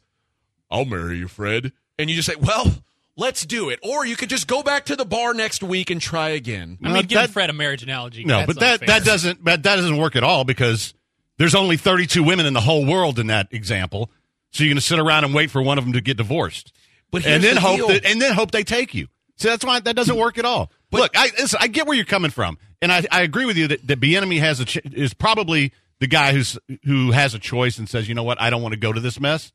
"I'll 0.70 0.86
marry 0.86 1.18
you, 1.18 1.28
Fred," 1.28 1.72
and 1.98 2.10
you 2.10 2.16
just 2.16 2.28
say, 2.28 2.36
well. 2.36 2.84
Let's 3.20 3.46
do 3.46 3.70
it. 3.70 3.80
Or 3.84 4.06
you 4.06 4.16
could 4.16 4.30
just 4.30 4.48
go 4.48 4.64
back 4.64 4.86
to 4.86 4.96
the 4.96 5.04
bar 5.06 5.34
next 5.34 5.62
week 5.62 5.90
and 5.90 6.00
try 6.02 6.30
again. 6.30 6.78
I 6.84 6.88
mean, 6.88 6.98
Uh, 6.98 7.02
giving 7.02 7.16
that- 7.18 7.30
Fred 7.32 7.50
a 7.50 7.54
marriage 7.54 7.84
analogy. 7.84 8.24
no, 8.24 8.46
but 8.48 8.60
that 8.60 8.74
unfair. 8.82 8.88
that 8.88 9.04
doesn't 9.06 9.44
that, 9.46 9.64
that 9.64 9.76
doesn't 9.76 9.98
work 9.98 10.16
at 10.16 10.24
all 10.24 10.46
because 10.46 10.94
there's 11.38 11.54
only 11.56 11.76
32 11.78 12.24
women 12.24 12.46
in 12.46 12.54
the 12.54 12.62
whole 12.62 12.86
world 12.86 13.20
in 13.20 13.28
that 13.28 13.48
example. 13.52 14.10
So 14.52 14.64
you're 14.64 14.72
going 14.72 14.78
to 14.78 14.82
sit 14.82 15.00
around 15.00 15.26
and 15.26 15.34
wait 15.34 15.52
for 15.52 15.62
one 15.62 15.78
of 15.78 15.84
them 15.84 15.94
to 15.94 16.02
get 16.02 16.18
divorced, 16.18 16.72
But 17.12 17.26
and 17.26 17.44
then 17.44 17.56
the 17.56 17.62
hope 17.62 17.88
that 17.90 18.06
and 18.06 18.22
then 18.22 18.34
hope 18.34 18.52
they 18.52 18.64
take 18.64 18.96
you. 18.96 19.08
So 19.36 19.50
that's 19.50 19.64
why 19.64 19.80
that 19.80 19.96
doesn't 19.96 20.16
work 20.18 20.38
at 20.38 20.46
all. 20.46 20.72
But, 20.90 21.02
Look, 21.02 21.12
I 21.18 21.30
listen, 21.38 21.60
I 21.62 21.68
get 21.68 21.86
where 21.88 21.96
you're 21.96 22.06
coming 22.06 22.32
from, 22.32 22.58
and 22.82 22.92
I, 22.92 23.06
I 23.12 23.22
agree 23.22 23.46
with 23.46 23.58
you 23.58 23.68
that 23.68 23.86
that 23.88 24.00
Bieniemy 24.00 24.40
has 24.40 24.60
a 24.60 24.66
ch- 24.66 24.80
is 24.86 25.14
probably 25.14 25.72
the 26.00 26.08
guy 26.08 26.32
who's 26.34 26.58
who 26.86 27.12
has 27.12 27.34
a 27.34 27.40
choice 27.40 27.78
and 27.78 27.88
says, 27.88 28.08
you 28.10 28.16
know 28.16 28.24
what, 28.24 28.42
I 28.42 28.50
don't 28.50 28.62
want 28.62 28.74
to 28.74 28.80
go 28.80 28.92
to 28.94 29.00
this 29.00 29.20
mess. 29.20 29.52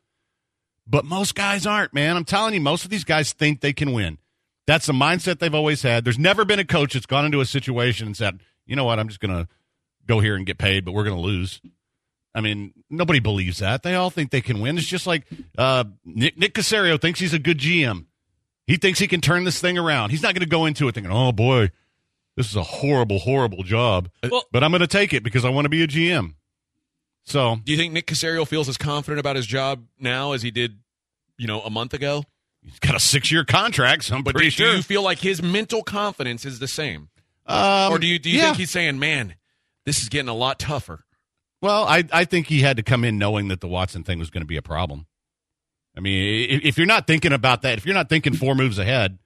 But 0.87 1.05
most 1.05 1.35
guys 1.35 1.67
aren't, 1.67 1.95
man. 1.95 2.17
I'm 2.17 2.25
telling 2.25 2.55
you, 2.55 2.61
most 2.61 2.85
of 2.85 2.91
these 2.91 3.05
guys 3.05 3.33
think 3.33 3.61
they 3.61 3.73
can 3.73 3.93
win. 3.93 4.19
That's 4.67 4.87
the 4.87 4.93
mindset 4.93 5.39
they've 5.39 5.55
always 5.55 5.83
had. 5.83 6.05
There's 6.05 6.19
never 6.19 6.45
been 6.45 6.59
a 6.59 6.65
coach 6.65 6.95
that's 6.95 7.07
gone 7.07 7.25
into 7.25 7.41
a 7.41 7.47
situation 7.47 8.07
and 8.07 8.17
said, 8.17 8.41
you 8.67 8.77
know 8.77 8.85
what, 8.85 8.99
I'm 8.99 9.09
just 9.09 9.21
going 9.21 9.35
to 9.35 9.49
go 10.07 10.21
here 10.21 10.37
and 10.37 10.47
get 10.47 10.59
paid, 10.59 10.85
but 10.85 10.93
we're 10.93 11.05
going 11.05 11.17
to 11.17 11.23
lose. 11.23 11.61
I 12.35 12.41
mean, 12.41 12.73
nobody 12.91 13.21
believes 13.21 13.59
that. 13.59 13.83
They 13.83 13.95
all 13.95 14.11
think 14.11 14.31
they 14.31 14.41
can 14.41 14.61
win. 14.61 14.77
It's 14.77 14.87
just 14.87 15.07
like 15.07 15.25
uh, 15.57 15.85
Nick, 16.05 16.37
Nick 16.39 16.55
Caserio 16.55 17.01
thinks 17.01 17.21
he's 17.21 17.35
a 17.35 17.39
good 17.39 17.59
GM. 17.59 18.07
He 18.67 18.77
thinks 18.77 18.99
he 18.99 19.07
can 19.07 19.21
turn 19.21 19.45
this 19.45 19.61
thing 19.61 19.77
around. 19.79 20.11
He's 20.11 20.23
not 20.23 20.35
going 20.35 20.41
to 20.43 20.49
go 20.49 20.65
into 20.67 20.89
it 20.89 20.95
thinking, 20.95 21.13
oh 21.13 21.33
boy, 21.33 21.71
this 22.37 22.49
is 22.51 22.57
a 22.57 22.63
horrible, 22.63 23.19
horrible 23.19 23.63
job. 23.63 24.11
Well- 24.29 24.45
but 24.51 24.65
I'm 24.65 24.71
going 24.71 24.81
to 24.81 24.87
take 24.87 25.13
it 25.13 25.23
because 25.23 25.45
I 25.45 25.51
want 25.51 25.67
to 25.67 25.69
be 25.69 25.83
a 25.83 25.87
GM. 25.87 26.35
So 27.25 27.57
Do 27.65 27.73
you 27.73 27.79
think 27.79 27.93
Nick 27.93 28.07
Caserio 28.07 28.47
feels 28.47 28.69
as 28.69 28.77
confident 28.77 29.19
about 29.21 29.37
his 29.37 29.47
job 29.47 29.85
now 29.99 30.33
as 30.33 30.43
he 30.43 30.51
did, 30.51 30.79
you 31.39 31.47
know, 31.47 31.61
a 31.63 31.71
month 31.71 31.95
ago? 31.95 32.25
he's 32.63 32.79
got 32.79 32.95
a 32.95 33.01
six 33.01 33.31
year 33.31 33.45
contract, 33.45 34.05
so 34.05 34.15
I'm 34.17 34.23
But 34.23 34.35
pretty 34.35 34.49
do, 34.49 34.51
sure. 34.51 34.71
do 34.71 34.77
you 34.77 34.83
feel 34.83 35.03
like 35.03 35.19
his 35.19 35.43
mental 35.43 35.83
confidence 35.83 36.45
is 36.45 36.59
the 36.59 36.69
same, 36.69 37.09
um, 37.47 37.93
or 37.93 37.99
do 37.99 38.07
you 38.07 38.19
do 38.19 38.31
you 38.31 38.39
yeah. 38.39 38.45
think 38.47 38.57
he's 38.57 38.71
saying, 38.71 38.99
"Man, 38.99 39.35
this 39.85 40.01
is 40.03 40.09
getting 40.09 40.29
a 40.31 40.35
lot 40.35 40.59
tougher"? 40.59 41.05
Well, 41.61 41.85
I, 41.85 42.05
I 42.13 42.25
think 42.25 42.47
he 42.47 42.61
had 42.61 42.77
to 42.79 42.83
come 42.83 43.05
in 43.05 43.19
knowing 43.19 43.49
that 43.49 43.61
the 43.61 43.69
Watson 43.69 44.03
thing 44.03 44.19
was 44.19 44.31
going 44.31 44.43
to 44.43 44.47
be 44.47 44.57
a 44.57 44.63
problem. 44.63 45.07
I 45.97 46.01
mean, 46.01 46.51
if, 46.51 46.65
if 46.65 46.77
you're 46.79 46.87
not 46.87 47.07
thinking 47.07 47.33
about 47.33 47.63
that, 47.63 47.79
if 47.79 47.87
you're 47.87 47.95
not 47.95 48.09
thinking 48.09 48.35
four 48.35 48.55
moves 48.55 48.79
ahead, 48.79 49.19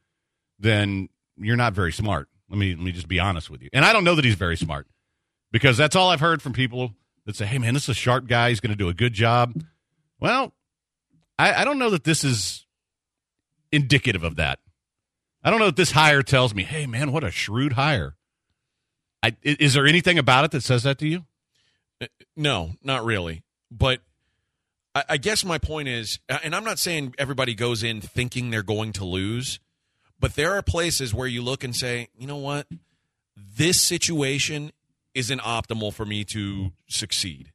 then 0.58 1.08
you're 1.37 1.56
not 1.56 1.72
very 1.72 1.92
smart. 1.92 2.28
Let 2.48 2.58
me 2.58 2.74
let 2.74 2.84
me 2.84 2.92
just 2.92 3.08
be 3.08 3.20
honest 3.20 3.50
with 3.50 3.62
you. 3.62 3.68
And 3.72 3.84
I 3.84 3.92
don't 3.92 4.04
know 4.04 4.14
that 4.16 4.24
he's 4.24 4.34
very 4.34 4.56
smart 4.56 4.87
because 5.52 5.76
that's 5.76 5.94
all 5.96 6.11
I've 6.11 6.20
heard 6.20 6.42
from 6.42 6.52
people 6.52 6.92
that 7.29 7.37
say, 7.37 7.45
"Hey, 7.45 7.59
man, 7.59 7.75
this 7.75 7.85
is 7.85 7.91
a 7.91 7.95
sharp 7.95 8.27
guy. 8.27 8.49
He's 8.49 8.59
going 8.59 8.71
to 8.71 8.77
do 8.77 8.88
a 8.88 8.95
good 8.95 9.12
job." 9.12 9.62
Well, 10.19 10.55
I, 11.38 11.61
I 11.61 11.64
don't 11.64 11.79
know 11.79 11.91
that 11.91 12.05
this 12.05 12.25
is 12.25 12.67
indicative 13.71 14.25
of 14.25 14.37
that. 14.37 14.61
I 15.45 15.51
don't 15.51 15.59
know 15.59 15.67
if 15.67 15.77
this 15.77 15.91
hire 15.91 16.23
tells 16.23 16.55
me, 16.55 16.64
"Hey, 16.64 16.87
man, 16.87 17.12
what 17.12 17.23
a 17.23 17.31
shrewd 17.31 17.75
hire." 17.75 18.17
I, 19.23 19.37
is 19.43 19.75
there 19.75 19.87
anything 19.87 20.19
about 20.19 20.47
it 20.47 20.53
that 20.53 20.62
says 20.62 20.85
that 20.85 20.99
to 20.99 21.07
you? 21.07 21.27
Uh, 22.01 22.07
no, 22.35 22.73
not 22.83 23.05
really. 23.05 23.43
But 23.71 24.01
I, 24.95 25.05
I 25.11 25.17
guess 25.19 25.45
my 25.45 25.59
point 25.59 25.88
is, 25.88 26.21
uh, 26.31 26.38
and 26.43 26.57
I'm 26.57 26.64
not 26.64 26.79
saying 26.79 27.14
everybody 27.19 27.55
goes 27.55 27.83
in 27.83 28.01
thinking 28.01 28.51
they're 28.51 28.62
going 28.62 28.93
to 28.95 29.05
lose, 29.05 29.61
but 30.19 30.35
there 30.35 30.55
are 30.55 30.62
places 30.62 31.12
where 31.12 31.27
you 31.27 31.43
look 31.43 31.62
and 31.62 31.77
say, 31.77 32.09
you 32.17 32.27
know 32.27 32.38
what, 32.38 32.69
this 33.37 33.83
situation 33.83 34.73
isn't 35.14 35.40
optimal 35.40 35.92
for 35.92 36.05
me 36.05 36.25
to 36.25 36.73
succeed. 36.88 37.53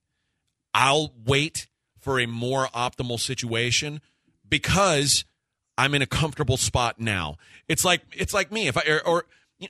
I'll 0.74 1.13
wait 1.26 1.68
for 2.00 2.20
a 2.20 2.26
more 2.26 2.68
optimal 2.68 3.20
situation 3.20 4.02
because 4.48 5.26
I'm 5.78 5.94
in 5.94 6.02
a 6.02 6.08
comfortable 6.08 6.58
spot 6.58 7.00
now. 7.00 7.38
It's 7.68 7.86
like 7.86 8.02
it's 8.13 8.34
like 8.34 8.52
me 8.52 8.68
if 8.68 8.78
I 8.78 8.84
or, 8.88 9.08
or 9.08 9.26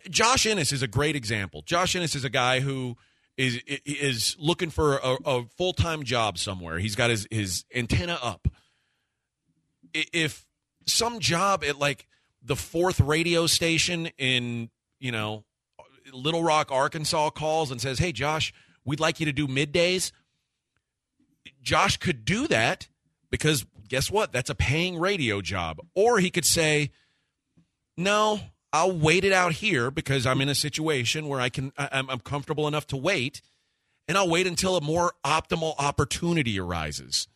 Josh 0.10 0.46
Ennis 0.46 0.72
is 0.72 0.82
a 0.82 0.88
great 0.88 1.16
example. 1.16 1.62
Josh 1.66 1.96
Ennis 1.96 2.16
is 2.16 2.24
a 2.24 2.30
guy 2.30 2.60
who 2.60 2.98
is 3.38 3.62
is 3.68 4.36
looking 4.40 4.70
for 4.70 4.98
a, 4.98 5.18
a 5.26 5.44
full 5.58 5.74
time 5.74 6.04
job 6.04 6.38
somewhere. 6.38 6.80
He's 6.80 6.96
got 6.96 7.10
his 7.10 7.28
his 7.30 7.66
antenna 7.74 8.18
up. 8.22 8.48
If 9.94 10.46
some 10.86 11.20
job 11.20 11.64
at 11.64 11.80
like 11.80 12.08
the 12.42 12.56
fourth 12.56 13.00
radio 13.00 13.48
station 13.48 14.08
in 14.18 14.70
you 15.00 15.12
know 15.12 15.44
Little 16.12 16.44
Rock, 16.44 16.72
Arkansas 16.72 17.30
calls 17.32 17.72
and 17.72 17.80
says, 17.80 18.00
"Hey, 18.00 18.12
Josh, 18.12 18.54
we'd 18.84 19.00
like 19.00 19.20
you 19.20 19.26
to 19.26 19.34
do 19.34 19.48
middays." 19.48 20.12
Josh 21.62 21.98
could 21.98 22.26
do 22.26 22.48
that 22.48 22.88
because 23.30 23.66
guess 23.88 24.12
what? 24.12 24.32
That's 24.32 24.50
a 24.50 24.56
paying 24.56 24.98
radio 24.98 25.42
job. 25.42 25.80
Or 25.96 26.20
he 26.20 26.30
could 26.30 26.46
say, 26.46 26.92
"No, 27.96 28.42
I'll 28.72 28.98
wait 28.98 29.24
it 29.24 29.34
out 29.34 29.54
here 29.54 29.92
because 29.92 30.26
I'm 30.26 30.42
in 30.42 30.50
a 30.50 30.56
situation 30.56 31.28
where 31.28 31.40
I 31.40 31.50
can 31.50 31.72
I'm, 31.78 32.10
I'm 32.10 32.20
comfortable 32.20 32.68
enough 32.68 32.88
to 32.88 32.98
wait, 32.98 33.42
and 34.08 34.18
I'll 34.18 34.30
wait 34.30 34.48
until 34.48 34.76
a 34.76 34.82
more 34.82 35.14
optimal 35.24 35.76
opportunity 35.78 36.60
arises." 36.60 37.28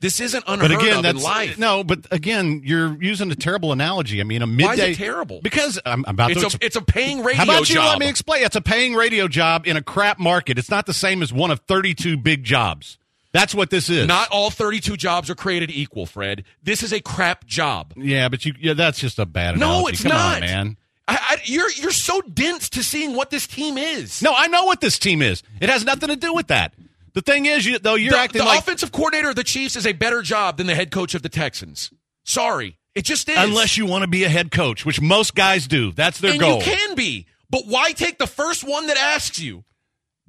This 0.00 0.20
isn't 0.20 0.44
unheard 0.46 0.70
But 0.70 0.80
again, 0.82 0.96
of 0.98 1.02
that's 1.02 1.18
in 1.18 1.24
life. 1.24 1.58
no. 1.58 1.82
But 1.82 2.06
again, 2.12 2.62
you're 2.64 2.96
using 3.02 3.30
a 3.32 3.34
terrible 3.34 3.72
analogy. 3.72 4.20
I 4.20 4.24
mean, 4.24 4.42
a 4.42 4.46
Why 4.46 4.52
midday 4.52 4.90
is 4.92 4.96
it 4.96 5.02
terrible? 5.02 5.40
because 5.42 5.80
I'm, 5.84 6.04
I'm 6.06 6.14
about 6.14 6.30
It's 6.30 6.40
to. 6.40 6.56
a 6.62 6.64
it's 6.64 6.76
a 6.76 6.82
paying 6.82 7.24
radio 7.24 7.36
how 7.36 7.42
about 7.44 7.68
you 7.68 7.74
job. 7.76 7.84
let 7.88 7.98
me 7.98 8.08
explain? 8.08 8.44
It's 8.44 8.54
a 8.56 8.60
paying 8.60 8.94
radio 8.94 9.26
job 9.26 9.66
in 9.66 9.76
a 9.76 9.82
crap 9.82 10.18
market. 10.20 10.56
It's 10.58 10.70
not 10.70 10.86
the 10.86 10.94
same 10.94 11.20
as 11.22 11.32
one 11.32 11.50
of 11.50 11.60
32 11.60 12.16
big 12.16 12.44
jobs. 12.44 12.96
That's 13.32 13.54
what 13.54 13.70
this 13.70 13.90
is. 13.90 14.06
Not 14.06 14.28
all 14.30 14.50
32 14.50 14.96
jobs 14.96 15.28
are 15.28 15.34
created 15.34 15.70
equal, 15.70 16.06
Fred. 16.06 16.44
This 16.62 16.82
is 16.82 16.92
a 16.92 17.00
crap 17.00 17.44
job. 17.46 17.92
yeah, 17.96 18.28
but 18.28 18.44
you. 18.46 18.54
Yeah, 18.58 18.74
that's 18.74 18.98
just 19.00 19.18
a 19.18 19.26
bad 19.26 19.58
No, 19.58 19.86
it's 19.88 20.02
Come 20.02 20.10
not, 20.12 20.36
on, 20.36 20.40
man. 20.40 20.76
I, 21.08 21.18
I, 21.20 21.36
you're 21.44 21.70
you're 21.72 21.90
so 21.90 22.20
dense 22.22 22.68
to 22.70 22.82
seeing 22.82 23.14
what 23.14 23.30
this 23.30 23.46
team 23.46 23.76
is. 23.78 24.22
No, 24.22 24.32
I 24.36 24.46
know 24.46 24.64
what 24.64 24.80
this 24.80 24.98
team 24.98 25.22
is. 25.22 25.42
It 25.60 25.68
has 25.70 25.84
nothing 25.84 26.08
to 26.10 26.16
do 26.16 26.32
with 26.34 26.46
that. 26.48 26.72
The 27.18 27.22
thing 27.22 27.46
is, 27.46 27.66
you, 27.66 27.80
though, 27.80 27.96
you're 27.96 28.12
the, 28.12 28.18
acting 28.18 28.38
the 28.38 28.46
like 28.46 28.60
offensive 28.60 28.92
coordinator 28.92 29.30
of 29.30 29.34
the 29.34 29.42
Chiefs 29.42 29.74
is 29.74 29.88
a 29.88 29.92
better 29.92 30.22
job 30.22 30.56
than 30.56 30.68
the 30.68 30.74
head 30.76 30.92
coach 30.92 31.16
of 31.16 31.22
the 31.22 31.28
Texans. 31.28 31.90
Sorry, 32.22 32.78
it 32.94 33.02
just 33.02 33.28
is. 33.28 33.36
unless 33.36 33.76
you 33.76 33.86
want 33.86 34.02
to 34.02 34.08
be 34.08 34.22
a 34.22 34.28
head 34.28 34.52
coach, 34.52 34.86
which 34.86 35.00
most 35.00 35.34
guys 35.34 35.66
do. 35.66 35.90
That's 35.90 36.20
their 36.20 36.30
and 36.30 36.40
goal. 36.40 36.58
you 36.58 36.62
can 36.62 36.94
be, 36.94 37.26
but 37.50 37.62
why 37.66 37.90
take 37.90 38.18
the 38.18 38.28
first 38.28 38.62
one 38.62 38.86
that 38.86 38.96
asks 38.96 39.40
you? 39.40 39.64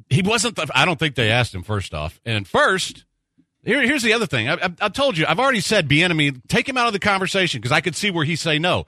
he 0.09 0.23
wasn't. 0.23 0.55
The, 0.55 0.67
I 0.73 0.85
don't 0.85 0.97
think 0.97 1.13
they 1.13 1.29
asked 1.29 1.53
him 1.53 1.61
first 1.61 1.93
off. 1.93 2.19
And 2.25 2.47
first, 2.47 3.05
here, 3.63 3.81
here's 3.83 4.01
the 4.01 4.13
other 4.13 4.25
thing. 4.25 4.49
I, 4.49 4.53
I, 4.55 4.69
I 4.81 4.89
told 4.89 5.15
you. 5.15 5.25
I've 5.27 5.39
already 5.39 5.61
said 5.61 5.87
Bieniemy. 5.87 6.41
Take 6.47 6.67
him 6.67 6.75
out 6.75 6.87
of 6.87 6.93
the 6.93 6.99
conversation 6.99 7.61
because 7.61 7.71
I 7.71 7.81
could 7.81 7.95
see 7.95 8.09
where 8.09 8.25
he 8.25 8.35
say 8.35 8.57
no. 8.57 8.85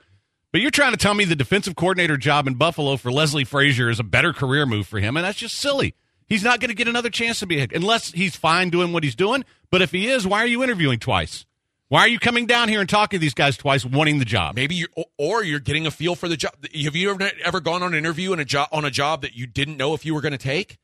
But 0.51 0.61
you're 0.61 0.71
trying 0.71 0.91
to 0.91 0.97
tell 0.97 1.13
me 1.13 1.23
the 1.23 1.35
defensive 1.35 1.75
coordinator 1.75 2.17
job 2.17 2.47
in 2.47 2.55
Buffalo 2.55 2.97
for 2.97 3.11
Leslie 3.11 3.45
Frazier 3.45 3.89
is 3.89 3.99
a 3.99 4.03
better 4.03 4.33
career 4.33 4.65
move 4.65 4.87
for 4.87 4.99
him, 4.99 5.15
and 5.15 5.23
that's 5.23 5.37
just 5.37 5.55
silly. 5.55 5.93
He's 6.31 6.45
not 6.45 6.61
going 6.61 6.69
to 6.69 6.75
get 6.75 6.87
another 6.87 7.09
chance 7.09 7.39
to 7.39 7.45
be 7.45 7.59
a 7.59 7.67
unless 7.75 8.13
he's 8.13 8.37
fine 8.37 8.69
doing 8.69 8.93
what 8.93 9.03
he's 9.03 9.15
doing. 9.15 9.43
But 9.69 9.81
if 9.81 9.91
he 9.91 10.07
is, 10.07 10.25
why 10.25 10.39
are 10.39 10.47
you 10.47 10.63
interviewing 10.63 10.97
twice? 10.97 11.45
Why 11.89 11.99
are 12.03 12.07
you 12.07 12.19
coming 12.19 12.45
down 12.45 12.69
here 12.69 12.79
and 12.79 12.87
talking 12.87 13.19
to 13.19 13.21
these 13.21 13.33
guys 13.33 13.57
twice, 13.57 13.83
wanting 13.83 14.19
the 14.19 14.23
job? 14.23 14.55
Maybe 14.55 14.75
you 14.75 14.87
or 15.17 15.43
you're 15.43 15.59
getting 15.59 15.85
a 15.85 15.91
feel 15.91 16.15
for 16.15 16.29
the 16.29 16.37
job. 16.37 16.53
Have 16.73 16.95
you 16.95 17.11
ever 17.11 17.31
ever 17.43 17.59
gone 17.59 17.83
on 17.83 17.91
an 17.91 17.99
interview 17.99 18.31
in 18.31 18.39
a 18.39 18.45
job 18.45 18.69
on 18.71 18.85
a 18.85 18.89
job 18.89 19.23
that 19.23 19.35
you 19.35 19.45
didn't 19.45 19.75
know 19.75 19.93
if 19.93 20.05
you 20.05 20.15
were 20.15 20.21
going 20.21 20.31
to 20.31 20.37
take? 20.37 20.77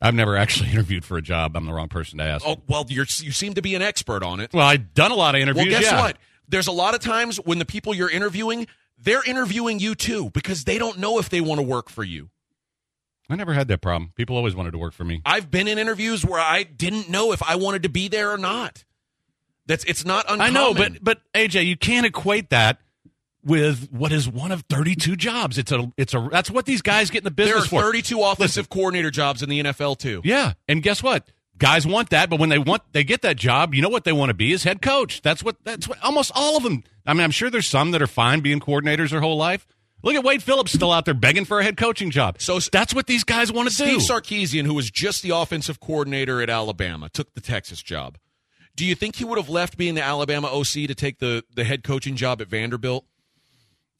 I've 0.00 0.16
never 0.16 0.36
actually 0.36 0.70
interviewed 0.72 1.04
for 1.04 1.16
a 1.16 1.22
job. 1.22 1.56
I'm 1.56 1.64
the 1.64 1.72
wrong 1.72 1.88
person 1.88 2.18
to 2.18 2.24
ask. 2.24 2.44
Oh 2.44 2.60
well, 2.66 2.84
you 2.88 3.04
seem 3.04 3.54
to 3.54 3.62
be 3.62 3.76
an 3.76 3.82
expert 3.82 4.24
on 4.24 4.40
it. 4.40 4.52
Well, 4.52 4.66
I've 4.66 4.92
done 4.92 5.12
a 5.12 5.14
lot 5.14 5.36
of 5.36 5.40
interviews. 5.40 5.66
Well, 5.66 5.80
guess 5.80 5.92
yeah. 5.92 6.00
what? 6.00 6.18
There's 6.48 6.66
a 6.66 6.72
lot 6.72 6.96
of 6.96 7.00
times 7.00 7.36
when 7.36 7.60
the 7.60 7.64
people 7.64 7.94
you're 7.94 8.10
interviewing, 8.10 8.66
they're 8.98 9.22
interviewing 9.24 9.78
you 9.78 9.94
too 9.94 10.30
because 10.30 10.64
they 10.64 10.78
don't 10.78 10.98
know 10.98 11.20
if 11.20 11.28
they 11.28 11.40
want 11.40 11.60
to 11.60 11.62
work 11.64 11.88
for 11.88 12.02
you. 12.02 12.30
I 13.30 13.36
never 13.36 13.54
had 13.54 13.68
that 13.68 13.80
problem. 13.80 14.12
People 14.14 14.36
always 14.36 14.54
wanted 14.54 14.72
to 14.72 14.78
work 14.78 14.92
for 14.92 15.04
me. 15.04 15.22
I've 15.24 15.50
been 15.50 15.68
in 15.68 15.78
interviews 15.78 16.24
where 16.24 16.40
I 16.40 16.64
didn't 16.64 17.08
know 17.08 17.32
if 17.32 17.42
I 17.42 17.56
wanted 17.56 17.84
to 17.84 17.88
be 17.88 18.08
there 18.08 18.30
or 18.30 18.38
not. 18.38 18.84
That's 19.66 19.84
it's 19.84 20.04
not 20.04 20.24
uncommon. 20.28 20.40
I 20.42 20.50
know, 20.50 20.74
but 20.74 21.02
but 21.02 21.20
AJ, 21.34 21.66
you 21.66 21.76
can't 21.76 22.04
equate 22.04 22.50
that 22.50 22.78
with 23.44 23.88
what 23.90 24.12
is 24.12 24.28
one 24.28 24.52
of 24.52 24.62
32 24.68 25.16
jobs. 25.16 25.58
It's 25.58 25.72
a 25.72 25.92
it's 25.96 26.14
a 26.14 26.28
that's 26.30 26.50
what 26.50 26.66
these 26.66 26.82
guys 26.82 27.10
get 27.10 27.18
in 27.18 27.24
the 27.24 27.30
business. 27.30 27.54
there 27.54 27.62
business 27.62 27.80
are 27.80 27.84
for. 27.84 27.92
32 27.92 28.22
offensive 28.22 28.68
coordinator 28.68 29.10
jobs 29.10 29.42
in 29.42 29.48
the 29.48 29.62
NFL 29.62 29.98
too. 29.98 30.20
Yeah, 30.24 30.52
and 30.68 30.82
guess 30.82 31.02
what? 31.02 31.28
Guys 31.58 31.86
want 31.86 32.10
that, 32.10 32.28
but 32.28 32.40
when 32.40 32.48
they 32.48 32.58
want 32.58 32.82
they 32.92 33.04
get 33.04 33.22
that 33.22 33.36
job, 33.36 33.72
you 33.74 33.82
know 33.82 33.88
what 33.88 34.04
they 34.04 34.12
want 34.12 34.30
to 34.30 34.34
be 34.34 34.52
is 34.52 34.64
head 34.64 34.82
coach. 34.82 35.22
That's 35.22 35.44
what 35.44 35.56
that's 35.64 35.86
what 35.86 36.02
almost 36.02 36.32
all 36.34 36.56
of 36.56 36.64
them. 36.64 36.82
I 37.06 37.14
mean, 37.14 37.22
I'm 37.22 37.30
sure 37.30 37.50
there's 37.50 37.68
some 37.68 37.92
that 37.92 38.02
are 38.02 38.06
fine 38.08 38.40
being 38.40 38.58
coordinators 38.58 39.10
their 39.10 39.20
whole 39.20 39.36
life. 39.36 39.66
Look 40.02 40.14
at 40.14 40.24
Wade 40.24 40.42
Phillips 40.42 40.72
still 40.72 40.90
out 40.92 41.04
there 41.04 41.14
begging 41.14 41.44
for 41.44 41.60
a 41.60 41.64
head 41.64 41.76
coaching 41.76 42.10
job. 42.10 42.36
So- 42.40 42.58
that's 42.58 42.94
what 42.94 43.06
these 43.06 43.24
guys 43.24 43.52
want 43.52 43.68
to 43.68 43.74
Steve 43.74 44.00
do. 44.00 44.04
Sarkisian, 44.06 44.64
who 44.66 44.74
was 44.74 44.90
just 44.90 45.22
the 45.22 45.30
offensive 45.30 45.78
coordinator 45.80 46.42
at 46.42 46.50
Alabama, 46.50 47.08
took 47.08 47.32
the 47.34 47.40
Texas 47.40 47.82
job. 47.82 48.18
Do 48.74 48.84
you 48.86 48.94
think 48.94 49.16
he 49.16 49.24
would 49.24 49.38
have 49.38 49.48
left 49.50 49.76
being 49.76 49.94
the 49.94 50.02
Alabama 50.02 50.48
OC 50.48 50.86
to 50.88 50.94
take 50.94 51.18
the, 51.18 51.44
the 51.54 51.62
head 51.64 51.84
coaching 51.84 52.16
job 52.16 52.40
at 52.40 52.48
Vanderbilt? 52.48 53.04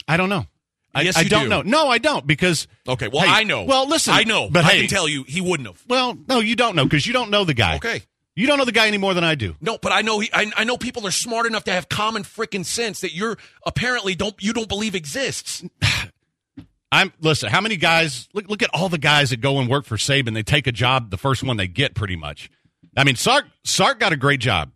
I 0.09 0.17
don't 0.17 0.29
know. 0.31 0.47
I, 0.95 1.03
Yes, 1.03 1.17
I 1.17 1.23
you 1.23 1.29
don't 1.31 1.45
do. 1.45 1.49
know. 1.49 1.63
No, 1.63 1.89
I 1.89 1.99
don't 1.99 2.27
because 2.27 2.67
Okay, 2.87 3.09
well, 3.09 3.23
Hey, 3.23 3.31
I 3.31 3.45
know. 3.45 3.65
Well, 3.65 3.89
listen, 3.89 4.13
I 4.13 4.25
know, 4.25 4.49
but 4.51 4.65
I 4.65 4.69
hey, 4.73 4.81
can 4.81 4.89
tell 4.89 5.09
you 5.09 5.25
he 5.27 5.41
wouldn't 5.41 5.67
have. 5.69 5.83
Well, 5.89 6.17
no, 6.29 6.41
you 6.41 6.55
don't 6.57 6.75
know 6.77 6.85
because 6.85 7.07
you 7.07 7.13
don't 7.13 7.31
know 7.31 7.45
the 7.45 7.55
guy. 7.55 7.77
Okay. 7.77 8.03
You 8.35 8.47
don't 8.47 8.59
know 8.59 8.65
the 8.65 8.73
guy 8.73 8.87
any 8.87 8.99
more 8.99 9.15
than 9.15 9.25
I 9.25 9.35
do. 9.35 9.57
No, 9.61 9.79
but 9.79 9.93
I 9.93 10.03
know 10.03 10.19
he, 10.21 10.31
I, 10.33 10.51
I 10.57 10.65
know 10.65 10.77
people 10.77 11.07
are 11.07 11.11
smart 11.13 11.47
enough 11.47 11.65
to 11.65 11.73
have 11.73 11.89
common 11.89 12.23
freaking 12.25 12.65
sense 12.65 13.01
that 13.01 13.15
you're 13.15 13.37
apparently 13.67 14.15
don't 14.15 14.35
you 14.43 14.53
don't 14.53 14.69
believe 14.69 14.95
exists. 14.95 15.63
I'm 16.93 17.13
listen. 17.21 17.49
How 17.51 17.61
many 17.61 17.77
guys? 17.77 18.29
Look, 18.35 18.49
look 18.49 18.63
at 18.63 18.71
all 18.75 18.89
the 18.91 18.99
guys 18.99 19.31
that 19.31 19.41
go 19.41 19.59
and 19.61 19.69
work 19.69 19.87
for 19.87 19.97
Saban. 19.97 20.35
They 20.35 20.43
take 20.43 20.67
a 20.67 20.73
job, 20.73 21.11
the 21.11 21.17
first 21.17 21.43
one 21.43 21.57
they 21.57 21.67
get, 21.69 21.95
pretty 21.95 22.17
much. 22.17 22.51
I 22.97 23.05
mean, 23.05 23.17
Sark 23.17 23.47
Sark 23.65 23.99
got 23.99 24.13
a 24.13 24.17
great 24.17 24.41
job, 24.41 24.73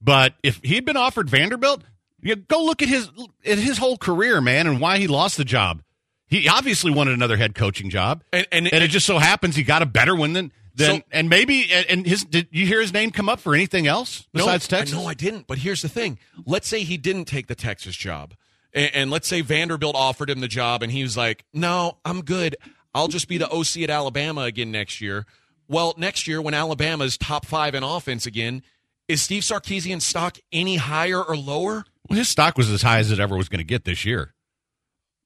but 0.00 0.34
if 0.44 0.60
he'd 0.62 0.84
been 0.84 0.96
offered 0.96 1.28
Vanderbilt, 1.28 1.82
you 2.20 2.36
go 2.36 2.62
look 2.64 2.80
at 2.82 2.88
his 2.88 3.10
at 3.44 3.58
his 3.58 3.78
whole 3.78 3.96
career, 3.96 4.40
man, 4.40 4.68
and 4.68 4.80
why 4.80 4.98
he 4.98 5.08
lost 5.08 5.36
the 5.36 5.44
job. 5.44 5.82
He 6.28 6.48
obviously 6.48 6.92
wanted 6.92 7.14
another 7.14 7.36
head 7.36 7.54
coaching 7.56 7.90
job, 7.90 8.22
And- 8.32 8.46
and- 8.52 8.66
it 8.68 8.88
just 8.88 9.04
so 9.04 9.18
happens 9.18 9.54
he 9.56 9.64
got 9.64 9.82
a 9.82 9.86
better 9.86 10.14
one 10.14 10.32
than 10.32 10.52
than. 10.74 10.96
So- 10.96 11.02
and 11.12 11.28
maybe 11.28 11.70
and- 11.72 11.86
and 11.86 12.06
his 12.06 12.24
did 12.24 12.48
you 12.50 12.66
hear 12.66 12.80
his 12.80 12.92
name 12.92 13.10
come 13.10 13.28
up 13.28 13.40
for 13.40 13.54
anything 13.54 13.86
else 13.86 14.26
besides 14.32 14.70
no, 14.70 14.78
Texas? 14.78 14.96
No, 14.98 15.06
I 15.06 15.14
didn't. 15.14 15.46
But 15.46 15.58
here's 15.58 15.82
the 15.82 15.88
thing: 15.88 16.18
let's 16.46 16.68
say 16.68 16.82
he 16.84 16.96
didn't 16.96 17.26
take 17.26 17.46
the 17.46 17.54
Texas 17.54 17.96
job, 17.96 18.34
and, 18.72 18.90
and 18.94 19.10
let's 19.10 19.28
say 19.28 19.40
Vanderbilt 19.40 19.94
offered 19.96 20.30
him 20.30 20.40
the 20.40 20.48
job, 20.48 20.82
and 20.82 20.90
he 20.92 21.02
was 21.02 21.16
like, 21.16 21.44
"No, 21.52 21.98
I'm 22.04 22.22
good. 22.22 22.56
I'll 22.94 23.08
just 23.08 23.28
be 23.28 23.38
the 23.38 23.48
OC 23.50 23.82
at 23.84 23.90
Alabama 23.90 24.42
again 24.42 24.70
next 24.70 25.00
year." 25.00 25.26
Well, 25.68 25.94
next 25.96 26.26
year 26.26 26.42
when 26.42 26.52
Alabama's 26.54 27.16
top 27.16 27.46
five 27.46 27.74
in 27.74 27.82
offense 27.82 28.26
again, 28.26 28.62
is 29.08 29.22
Steve 29.22 29.42
Sarkisian's 29.42 30.04
stock 30.04 30.36
any 30.52 30.76
higher 30.76 31.22
or 31.22 31.36
lower? 31.36 31.84
Well, 32.08 32.18
his 32.18 32.28
stock 32.28 32.58
was 32.58 32.68
as 32.70 32.82
high 32.82 32.98
as 32.98 33.10
it 33.10 33.18
ever 33.20 33.36
was 33.36 33.48
going 33.48 33.58
to 33.60 33.64
get 33.64 33.84
this 33.84 34.04
year. 34.04 34.34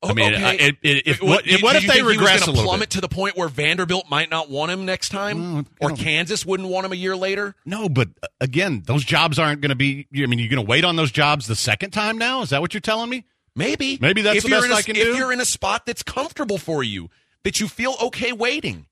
I 0.02 0.12
mean, 0.12 0.34
Okay. 0.34 0.44
I- 0.44 0.52
it- 0.52 0.76
it- 0.82 1.02
if- 1.06 1.22
What- 1.22 1.44
did- 1.44 1.62
what 1.62 1.74
if 1.74 1.82
you 1.82 1.88
they 1.88 1.94
think 1.94 2.02
he 2.04 2.16
was 2.16 2.16
regress 2.18 2.42
a 2.46 2.50
little 2.50 2.64
plummet 2.64 2.90
bit? 2.90 2.94
to 2.96 3.00
the 3.00 3.08
point 3.08 3.36
where 3.36 3.48
Vanderbilt 3.48 4.08
might 4.10 4.30
not 4.30 4.50
want 4.50 4.70
him 4.70 4.84
next 4.84 5.08
time, 5.08 5.54
No, 5.54 5.64
or. 5.80 5.96
Kansas 5.96 6.44
wouldn't 6.44 6.68
want 6.68 6.84
him 6.86 6.92
a 6.92 6.96
year 6.96 7.16
later? 7.16 7.54
No, 7.64 7.88
but 7.88 8.08
uh, 8.22 8.26
again, 8.40 8.82
those 8.86 9.04
jobs 9.04 9.38
aren't 9.38 9.62
going 9.62 9.70
to 9.70 9.74
be. 9.74 10.06
I 10.16 10.26
mean, 10.26 10.38
you're 10.38 10.48
going 10.50 10.64
to 10.64 10.68
wait 10.68 10.84
on 10.84 10.96
those 10.96 11.10
jobs 11.10 11.46
the 11.46 11.56
second 11.56 11.90
time 11.92 12.18
now. 12.18 12.42
Is 12.42 12.50
that 12.50 12.60
what 12.60 12.74
you're 12.74 12.80
telling 12.82 13.08
me? 13.10 13.24
Maybe. 13.56 13.96
Maybe 14.00 14.20
that's 14.20 14.36
if 14.38 14.42
the 14.44 14.50
best 14.50 14.68
a- 14.68 14.74
I 14.74 14.82
can 14.82 14.96
if 14.96 15.02
do. 15.02 15.16
you're 15.16 15.32
in 15.32 15.40
a 15.40 15.46
spot 15.46 15.86
that's 15.86 16.02
comfortable 16.02 16.58
for 16.58 16.84
you, 16.84 17.08
that 17.44 17.58
you 17.58 17.66
feel 17.66 17.96
okay 18.02 18.32
waiting. 18.32 18.86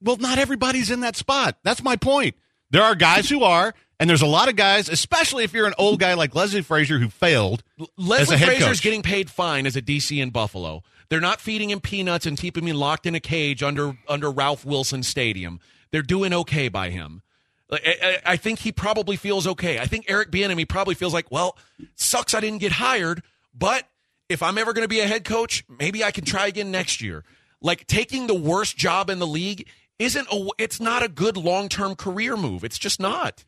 Well, 0.00 0.16
not 0.16 0.38
everybody's 0.38 0.90
in 0.90 1.00
that 1.00 1.14
spot. 1.16 1.58
That's 1.62 1.82
my 1.82 1.96
point. 1.96 2.36
There 2.70 2.82
are 2.82 2.94
guys 2.94 3.28
who 3.28 3.42
are, 3.44 3.74
and 4.00 4.08
there's 4.08 4.22
a 4.22 4.26
lot 4.26 4.48
of 4.48 4.56
guys, 4.56 4.88
especially 4.88 5.44
if 5.44 5.52
you're 5.52 5.66
an 5.66 5.74
old 5.78 5.98
guy 5.98 6.14
like 6.14 6.34
Leslie 6.34 6.62
Frazier 6.62 6.98
who 6.98 7.08
failed 7.08 7.62
as 7.80 7.88
Leslie 7.96 8.36
head 8.36 8.48
Frazier's 8.48 8.80
getting 8.80 9.02
paid 9.02 9.30
fine 9.30 9.66
as 9.66 9.76
a 9.76 9.82
DC 9.82 10.20
in 10.22 10.30
Buffalo. 10.30 10.82
They're 11.08 11.20
not 11.20 11.40
feeding 11.40 11.70
him 11.70 11.80
peanuts 11.80 12.26
and 12.26 12.36
keeping 12.36 12.66
him 12.66 12.76
locked 12.76 13.06
in 13.06 13.14
a 13.14 13.20
cage 13.20 13.62
under 13.62 13.96
under 14.08 14.30
Ralph 14.30 14.64
Wilson 14.64 15.02
Stadium. 15.02 15.60
They're 15.90 16.02
doing 16.02 16.32
okay 16.32 16.68
by 16.68 16.90
him. 16.90 17.22
I, 17.70 17.78
I 18.02 18.32
I 18.32 18.36
think 18.36 18.60
he 18.60 18.72
probably 18.72 19.16
feels 19.16 19.46
okay. 19.46 19.78
I 19.78 19.86
think 19.86 20.04
Eric 20.08 20.30
Bieniemy 20.30 20.68
probably 20.68 20.94
feels 20.94 21.14
like, 21.14 21.30
well, 21.30 21.56
sucks 21.94 22.34
I 22.34 22.40
didn't 22.40 22.58
get 22.58 22.72
hired, 22.72 23.22
but 23.54 23.88
if 24.28 24.42
I'm 24.42 24.58
ever 24.58 24.72
going 24.72 24.84
to 24.84 24.88
be 24.88 25.00
a 25.00 25.06
head 25.06 25.24
coach, 25.24 25.64
maybe 25.68 26.04
I 26.04 26.10
can 26.10 26.24
try 26.24 26.46
again 26.46 26.70
next 26.70 27.00
year. 27.00 27.24
Like 27.60 27.86
taking 27.86 28.26
the 28.26 28.34
worst 28.34 28.76
job 28.76 29.10
in 29.10 29.18
the 29.18 29.26
league 29.26 29.66
isn't 29.98 30.28
a 30.30 30.48
it's 30.58 30.78
not 30.78 31.02
a 31.02 31.08
good 31.08 31.36
long-term 31.36 31.96
career 31.96 32.36
move. 32.36 32.64
It's 32.64 32.78
just 32.78 33.00
not. 33.00 33.44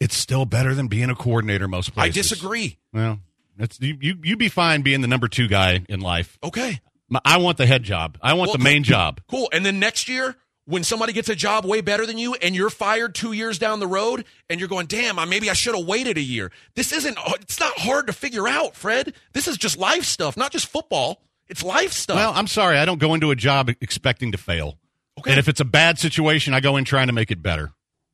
It's 0.00 0.16
still 0.16 0.44
better 0.44 0.74
than 0.74 0.88
being 0.88 1.10
a 1.10 1.14
coordinator 1.14 1.68
most 1.68 1.94
places. 1.94 2.10
I 2.16 2.20
disagree. 2.20 2.78
Well, 2.92 3.20
it's 3.58 3.80
you. 3.80 3.96
You 4.00 4.14
you 4.22 4.36
be 4.36 4.48
fine 4.48 4.82
being 4.82 5.00
the 5.00 5.08
number 5.08 5.28
two 5.28 5.48
guy 5.48 5.84
in 5.88 6.00
life. 6.00 6.38
Okay. 6.42 6.80
My- 7.08 7.20
I 7.24 7.36
want 7.38 7.58
the 7.58 7.66
head 7.66 7.82
job. 7.82 8.18
I 8.22 8.34
want 8.34 8.48
Well, 8.48 8.56
the 8.58 8.64
main 8.64 8.82
job. 8.82 9.20
Cool. 9.28 9.48
And 9.52 9.64
then 9.64 9.78
next 9.78 10.08
year, 10.08 10.36
when 10.64 10.82
somebody 10.82 11.12
gets 11.12 11.28
a 11.28 11.34
job 11.36 11.64
way 11.66 11.80
better 11.82 12.06
than 12.06 12.16
you 12.18 12.34
and 12.34 12.56
you're 12.56 12.70
fired 12.70 13.14
two 13.14 13.32
years 13.32 13.58
down 13.58 13.78
the 13.80 13.86
road 13.86 14.24
and 14.48 14.58
you're 14.58 14.68
going, 14.68 14.86
damn, 14.86 15.18
I- 15.18 15.26
maybe 15.26 15.50
I 15.50 15.52
should 15.52 15.76
have 15.76 15.84
waited 15.86 16.16
a 16.16 16.22
year. 16.22 16.50
This 16.74 16.92
isn't, 16.92 17.18
uh, 17.18 17.32
it's 17.40 17.60
not 17.60 17.78
hard 17.78 18.06
to 18.06 18.12
figure 18.14 18.48
out, 18.48 18.74
Fred. 18.74 19.12
This 19.34 19.46
is 19.46 19.58
just 19.58 19.76
life 19.76 20.04
stuff, 20.04 20.36
not 20.38 20.50
just 20.52 20.66
football. 20.66 21.20
It's 21.46 21.62
life 21.62 21.92
stuff. 21.92 22.16
Well, 22.16 22.32
I'm 22.34 22.46
sorry. 22.46 22.78
I 22.78 22.86
don't 22.86 22.98
go 22.98 23.12
into 23.12 23.30
a 23.30 23.36
job 23.36 23.68
expecting 23.82 24.32
to 24.32 24.38
fail. 24.38 24.78
Okay. 25.18 25.32
And 25.32 25.38
if 25.38 25.46
it's 25.48 25.60
a 25.60 25.64
bad 25.66 25.98
situation, 25.98 26.54
I 26.54 26.60
go 26.60 26.78
in 26.78 26.84
trying 26.86 27.08
to 27.08 27.12
make 27.12 27.30
it 27.30 27.42
better. 27.42 27.70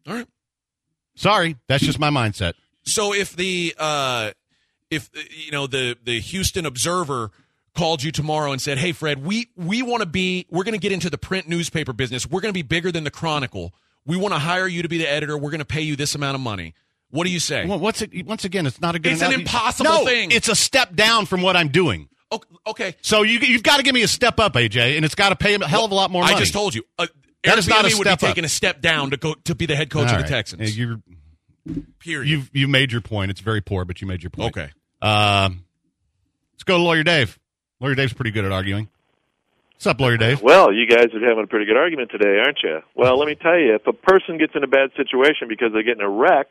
All 0.09 0.15
right. 0.15 0.27
Sorry, 1.15 1.57
that's 1.67 1.85
just 1.85 1.99
my 1.99 2.11
mindset. 2.11 2.55
So 2.83 3.13
if 3.13 3.37
the, 3.37 3.75
uh, 3.79 4.31
if, 4.91 5.11
you 5.31 5.53
know, 5.53 5.67
the, 5.67 5.97
the 6.03 6.21
Houston 6.21 6.67
Observer 6.67 7.31
called 7.75 8.03
you 8.03 8.11
tomorrow 8.11 8.53
and 8.53 8.61
said, 8.61 8.79
hey, 8.79 8.93
Fred, 8.93 9.25
we, 9.25 9.49
we 9.57 9.83
want 9.83 10.03
to 10.03 10.09
be, 10.09 10.47
we're 10.51 10.65
going 10.65 10.75
to 10.75 10.81
get 10.81 10.93
into 10.93 11.11
the 11.11 11.19
print 11.19 11.49
newspaper 11.49 11.93
business. 11.93 12.29
We're 12.29 12.41
going 12.41 12.53
to 12.53 12.59
be 12.59 12.63
bigger 12.63 12.91
than 12.91 13.05
the 13.05 13.11
Chronicle. 13.11 13.73
We 14.07 14.17
want 14.17 14.35
to 14.35 14.41
hire 14.41 14.67
you 14.67 14.83
to 14.83 14.89
be 14.89 14.99
the 14.99 15.11
editor. 15.11 15.37
We're 15.37 15.51
going 15.51 15.61
to 15.61 15.65
pay 15.67 15.83
you 15.83 15.95
this 15.95 16.15
amount 16.15 16.35
of 16.35 16.41
money. 16.41 16.75
What 17.11 17.25
do 17.25 17.31
you 17.31 17.41
say? 17.41 17.67
Well, 17.67 17.79
what's 17.79 18.03
it? 18.03 18.27
Once 18.27 18.45
again, 18.45 18.67
it's 18.67 18.81
not 18.81 18.95
a 18.95 18.99
good. 18.99 19.19
Thing? 19.19 19.27
It's 19.29 19.35
an 19.35 19.41
impossible 19.41 19.91
no, 19.91 20.05
thing. 20.05 20.31
It's 20.31 20.49
a 20.49 20.55
step 20.55 20.95
down 20.95 21.27
from 21.27 21.43
what 21.43 21.57
I'm 21.57 21.69
doing. 21.69 22.09
Okay. 22.67 22.95
So 23.01 23.23
you 23.23 23.41
you've 23.41 23.65
got 23.65 23.79
to 23.79 23.83
give 23.83 23.95
me 23.95 24.03
a 24.03 24.09
step 24.09 24.39
up, 24.39 24.55
AJ, 24.55 24.97
and 24.97 25.05
it's 25.05 25.17
got 25.17 25.31
to 25.31 25.37
pay 25.37 25.55
a 25.55 25.67
hell 25.67 25.85
of 25.85 25.91
a 25.91 25.95
lot 25.95 26.11
more 26.11 26.23
money. 26.23 26.37
I 26.37 26.39
just 26.39 26.53
told 26.53 26.75
you. 26.75 26.85
Uh, 26.99 27.09
That 27.45 27.51
Eric 27.53 27.59
is 27.61 27.69
not 27.69 27.85
a 27.85 27.89
Bieniemy 27.89 27.99
would 27.99 28.07
step 28.07 28.21
be 28.21 28.27
up. 28.27 28.31
taking 28.31 28.45
a 28.45 28.49
step 28.49 28.81
down 28.81 29.11
to 29.11 29.17
go 29.17 29.35
to 29.45 29.55
be 29.55 29.67
the 29.67 29.77
head 29.77 29.91
coach 29.91 30.09
All 30.09 30.15
of 30.15 30.19
the 30.19 30.23
right. 30.25 30.27
Texans. 30.29 30.77
You're, 30.79 31.01
Period. 31.99 32.29
you've 32.29 32.51
you 32.53 32.69
made 32.69 32.93
your 32.93 33.01
point. 33.01 33.31
It's 33.31 33.41
very 33.41 33.61
poor, 33.61 33.85
but 33.85 34.01
you 34.01 34.07
made 34.07 34.23
your 34.23 34.31
point. 34.31 34.57
okay. 34.57 34.71
Um, 35.03 35.65
let's 36.55 36.65
go 36.65 36.77
to 36.77 36.83
lawyer 36.83 37.03
Dave. 37.03 37.39
Lawyer 37.81 37.95
Dave's 37.95 38.13
pretty 38.13 38.31
good 38.31 38.45
at 38.45 38.53
arguing. 38.53 38.89
What's 39.75 39.87
up, 39.87 39.99
lawyer 40.01 40.19
Dave? 40.19 40.43
Well, 40.43 40.73
you 40.75 40.87
guys 40.87 41.07
are 41.15 41.27
having 41.27 41.45
a 41.45 41.47
pretty 41.47 41.65
good 41.65 41.77
argument 41.79 42.11
today, 42.11 42.39
aren't 42.45 42.59
you? 42.63 42.81
Well, 42.95 43.19
let 43.19 43.27
me 43.27 43.35
tell 43.35 43.59
you, 43.59 43.75
if 43.75 43.87
a 43.87 43.95
person 43.95 44.37
gets 44.37 44.53
in 44.55 44.63
a 44.63 44.67
bad 44.67 44.91
situation 44.97 45.49
because 45.49 45.73
they 45.73 45.83
get 45.83 45.97
in 45.97 46.03
a 46.03 46.09
wreck, 46.11 46.49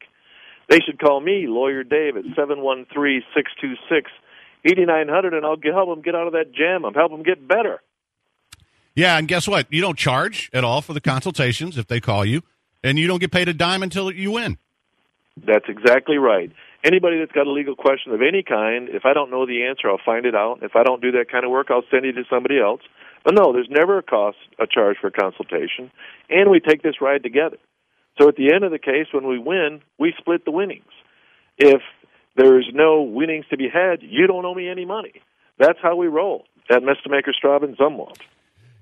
they 0.67 0.80
should 0.84 0.99
call 0.99 1.21
me, 1.21 1.45
Lawyer 1.47 1.84
Dave, 1.84 2.17
at 2.17 2.23
seven 2.36 2.62
one 2.62 2.88
three 2.91 3.23
six 3.36 3.52
two 3.62 3.73
six 3.88 4.10
eighty 4.65 4.86
nine 4.86 5.08
hundred, 5.08 5.36
and 5.36 5.45
I'll 5.45 5.58
get- 5.58 5.73
help 5.73 5.89
them 5.89 6.02
get 6.02 6.15
out 6.15 6.25
of 6.25 6.34
that 6.34 6.52
jam. 6.54 6.86
I'll 6.86 6.93
help 6.93 7.12
them 7.12 7.21
get 7.23 7.47
better. 7.47 7.82
Yeah, 8.95 9.17
and 9.17 9.28
guess 9.28 9.47
what? 9.47 9.67
You 9.71 9.82
don't 9.82 9.97
charge 9.97 10.49
at 10.54 10.63
all 10.63 10.82
for 10.82 10.93
the 10.93 11.02
consultations 11.02 11.78
if 11.78 11.88
they 11.88 11.99
call 11.99 12.25
you, 12.25 12.41
and 12.84 12.99
you 12.99 13.08
don't 13.08 13.19
get 13.19 13.32
paid 13.32 13.47
a 13.47 13.54
dime 13.54 13.84
until 13.84 14.12
you 14.12 14.32
win. 14.32 14.58
That's 15.38 15.65
exactly 15.67 16.17
right. 16.17 16.52
Anybody 16.84 17.19
that's 17.19 17.32
got 17.32 17.47
a 17.47 17.52
legal 17.52 17.75
question 17.75 18.13
of 18.13 18.21
any 18.21 18.43
kind, 18.43 18.89
if 18.89 19.06
I 19.06 19.13
don't 19.13 19.32
know 19.32 19.45
the 19.45 19.63
answer, 19.63 19.89
I'll 19.89 20.02
find 20.04 20.25
it 20.25 20.36
out. 20.36 20.60
If 20.62 20.75
I 20.75 20.84
don't 20.84 21.02
do 21.02 21.12
that 21.12 21.32
kind 21.32 21.45
of 21.45 21.52
work, 21.52 21.67
I'll 21.69 21.84
send 21.91 22.06
you 22.06 22.13
to 22.13 22.23
somebody 22.30 22.60
else. 22.60 22.82
But 23.23 23.36
no, 23.36 23.52
there's 23.52 23.69
never 23.69 23.97
a 23.97 24.04
cost, 24.04 24.38
a 24.60 24.65
charge 24.65 24.97
for 24.99 25.08
a 25.08 25.12
consultation, 25.12 25.91
and 26.30 26.49
we 26.49 26.60
take 26.60 26.82
this 26.82 27.02
ride 27.02 27.23
together. 27.23 27.58
So 28.17 28.28
at 28.28 28.36
the 28.36 28.54
end 28.54 28.63
of 28.63 28.71
the 28.71 28.80
case, 28.80 29.08
when 29.13 29.28
we 29.28 29.38
win, 29.38 29.82
we 29.97 30.13
split 30.17 30.45
the 30.45 30.52
winnings. 30.52 30.91
If 31.58 31.82
there's 32.36 32.69
no 32.73 33.02
winnings 33.02 33.45
to 33.49 33.58
be 33.58 33.67
had, 33.71 34.02
you 34.02 34.28
don't 34.28 34.45
owe 34.45 34.56
me 34.56 34.69
any 34.69 34.86
money. 34.86 35.21
That's 35.58 35.80
how 35.82 35.95
we 35.95 36.08
roll 36.08 36.45
at 36.69 36.82
Mr. 36.82 37.10
Maker 37.10 37.34
Straub 37.34 37.63
and 37.63 37.78
Zumwalt. 37.78 38.17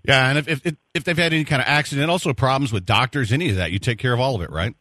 Yeah, 0.07 0.29
and 0.29 0.37
if, 0.37 0.47
if 0.47 0.75
if 0.93 1.03
they've 1.03 1.17
had 1.17 1.33
any 1.33 1.43
kind 1.43 1.61
of 1.61 1.67
accident, 1.67 2.09
also 2.09 2.33
problems 2.33 2.71
with 2.71 2.85
doctors, 2.85 3.33
any 3.33 3.49
of 3.49 3.57
that, 3.57 3.71
you 3.71 3.79
take 3.79 3.99
care 3.99 4.13
of 4.13 4.21
all 4.21 4.35
of 4.35 4.41
it, 4.41 4.49
right? 4.49 4.73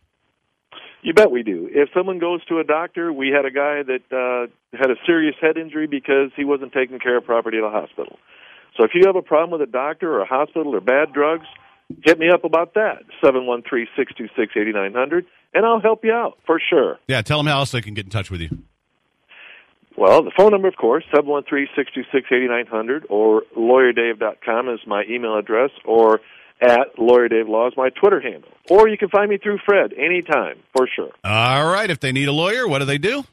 You 1.02 1.14
bet 1.14 1.30
we 1.30 1.42
do. 1.42 1.68
If 1.70 1.88
someone 1.94 2.18
goes 2.18 2.44
to 2.46 2.58
a 2.58 2.64
doctor, 2.64 3.12
we 3.12 3.28
had 3.28 3.44
a 3.44 3.50
guy 3.50 3.82
that 3.82 4.02
uh, 4.10 4.46
had 4.76 4.90
a 4.90 4.94
serious 5.04 5.34
head 5.40 5.56
injury 5.56 5.86
because 5.86 6.30
he 6.36 6.44
wasn't 6.44 6.72
taking 6.72 6.98
care 6.98 7.16
of 7.16 7.24
property 7.24 7.58
at 7.58 7.64
a 7.64 7.70
hospital. 7.70 8.18
So 8.76 8.84
if 8.84 8.90
you 8.94 9.02
have 9.06 9.16
a 9.16 9.22
problem 9.22 9.58
with 9.58 9.68
a 9.68 9.70
doctor 9.70 10.12
or 10.12 10.22
a 10.22 10.26
hospital 10.26 10.74
or 10.74 10.80
bad 10.80 11.12
drugs, 11.12 11.46
hit 12.04 12.18
me 12.18 12.28
up 12.28 12.44
about 12.44 12.74
that. 12.74 13.04
Seven 13.24 13.46
one 13.46 13.62
three 13.68 13.88
six 13.96 14.12
two 14.16 14.28
six 14.36 14.52
eighty 14.56 14.72
nine 14.72 14.94
hundred, 14.94 15.26
and 15.54 15.66
I'll 15.66 15.80
help 15.80 16.04
you 16.04 16.12
out 16.12 16.38
for 16.46 16.60
sure. 16.60 16.98
Yeah, 17.08 17.22
tell 17.22 17.38
them 17.38 17.46
how 17.46 17.58
else 17.58 17.72
they 17.72 17.80
can 17.80 17.94
get 17.94 18.04
in 18.06 18.10
touch 18.10 18.30
with 18.30 18.40
you. 18.40 18.50
Well, 19.96 20.22
the 20.22 20.30
phone 20.36 20.50
number, 20.52 20.68
of 20.68 20.76
course, 20.76 21.04
seven 21.14 21.30
one 21.30 21.44
three 21.48 21.68
six 21.74 21.90
two 21.94 22.02
six 22.12 22.26
eighty 22.30 22.48
nine 22.48 22.66
hundred, 22.66 23.06
or 23.08 23.42
lawyerdave.com 23.56 24.68
is 24.68 24.80
my 24.86 25.04
email 25.08 25.38
address, 25.38 25.70
or 25.84 26.20
at 26.60 26.98
Lawyer 26.98 27.28
Dave 27.28 27.48
Law 27.48 27.66
is 27.68 27.74
my 27.76 27.88
Twitter 27.90 28.20
handle. 28.20 28.50
Or 28.70 28.88
you 28.88 28.98
can 28.98 29.08
find 29.08 29.30
me 29.30 29.38
through 29.38 29.58
Fred 29.64 29.92
anytime, 29.92 30.58
for 30.76 30.86
sure. 30.94 31.10
All 31.24 31.66
right, 31.70 31.88
if 31.88 32.00
they 32.00 32.12
need 32.12 32.28
a 32.28 32.32
lawyer, 32.32 32.66
what 32.68 32.80
do 32.80 32.84
they 32.84 32.98
do? 32.98 33.24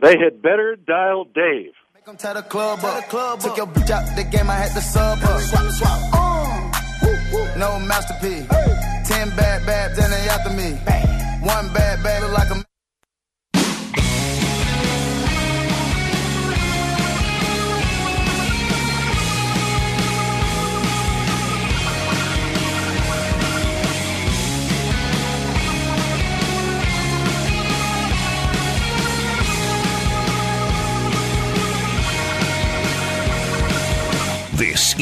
They 0.00 0.16
had 0.18 0.42
better 0.42 0.76
dial 0.76 1.24
Dave. 1.24 1.72
Make 1.94 2.08
'em 2.08 2.16
tie 2.16 2.34
the 2.34 2.42
club 2.42 2.80
up. 2.84 3.04
Club 3.08 3.40
Took 3.40 3.56
your 3.56 3.66
bitch 3.66 3.90
out 3.90 4.04
the 4.16 4.24
game, 4.24 4.50
I 4.50 4.54
had 4.54 4.72
to 4.72 4.80
sub 4.80 5.18
up. 5.22 5.40
Swap, 5.40 5.70
swap. 5.70 5.98
Uh, 6.14 7.58
no 7.58 7.78
masterpiece. 7.80 8.46
Ten 9.08 9.30
bad 9.36 9.64
babs 9.66 9.98
and 9.98 10.12
they 10.12 10.28
after 10.28 10.50
me. 10.50 10.72
One 11.46 11.72
bad 11.72 12.02
bad 12.02 12.22
look 12.22 12.32
like 12.32 12.50
a. 12.50 12.71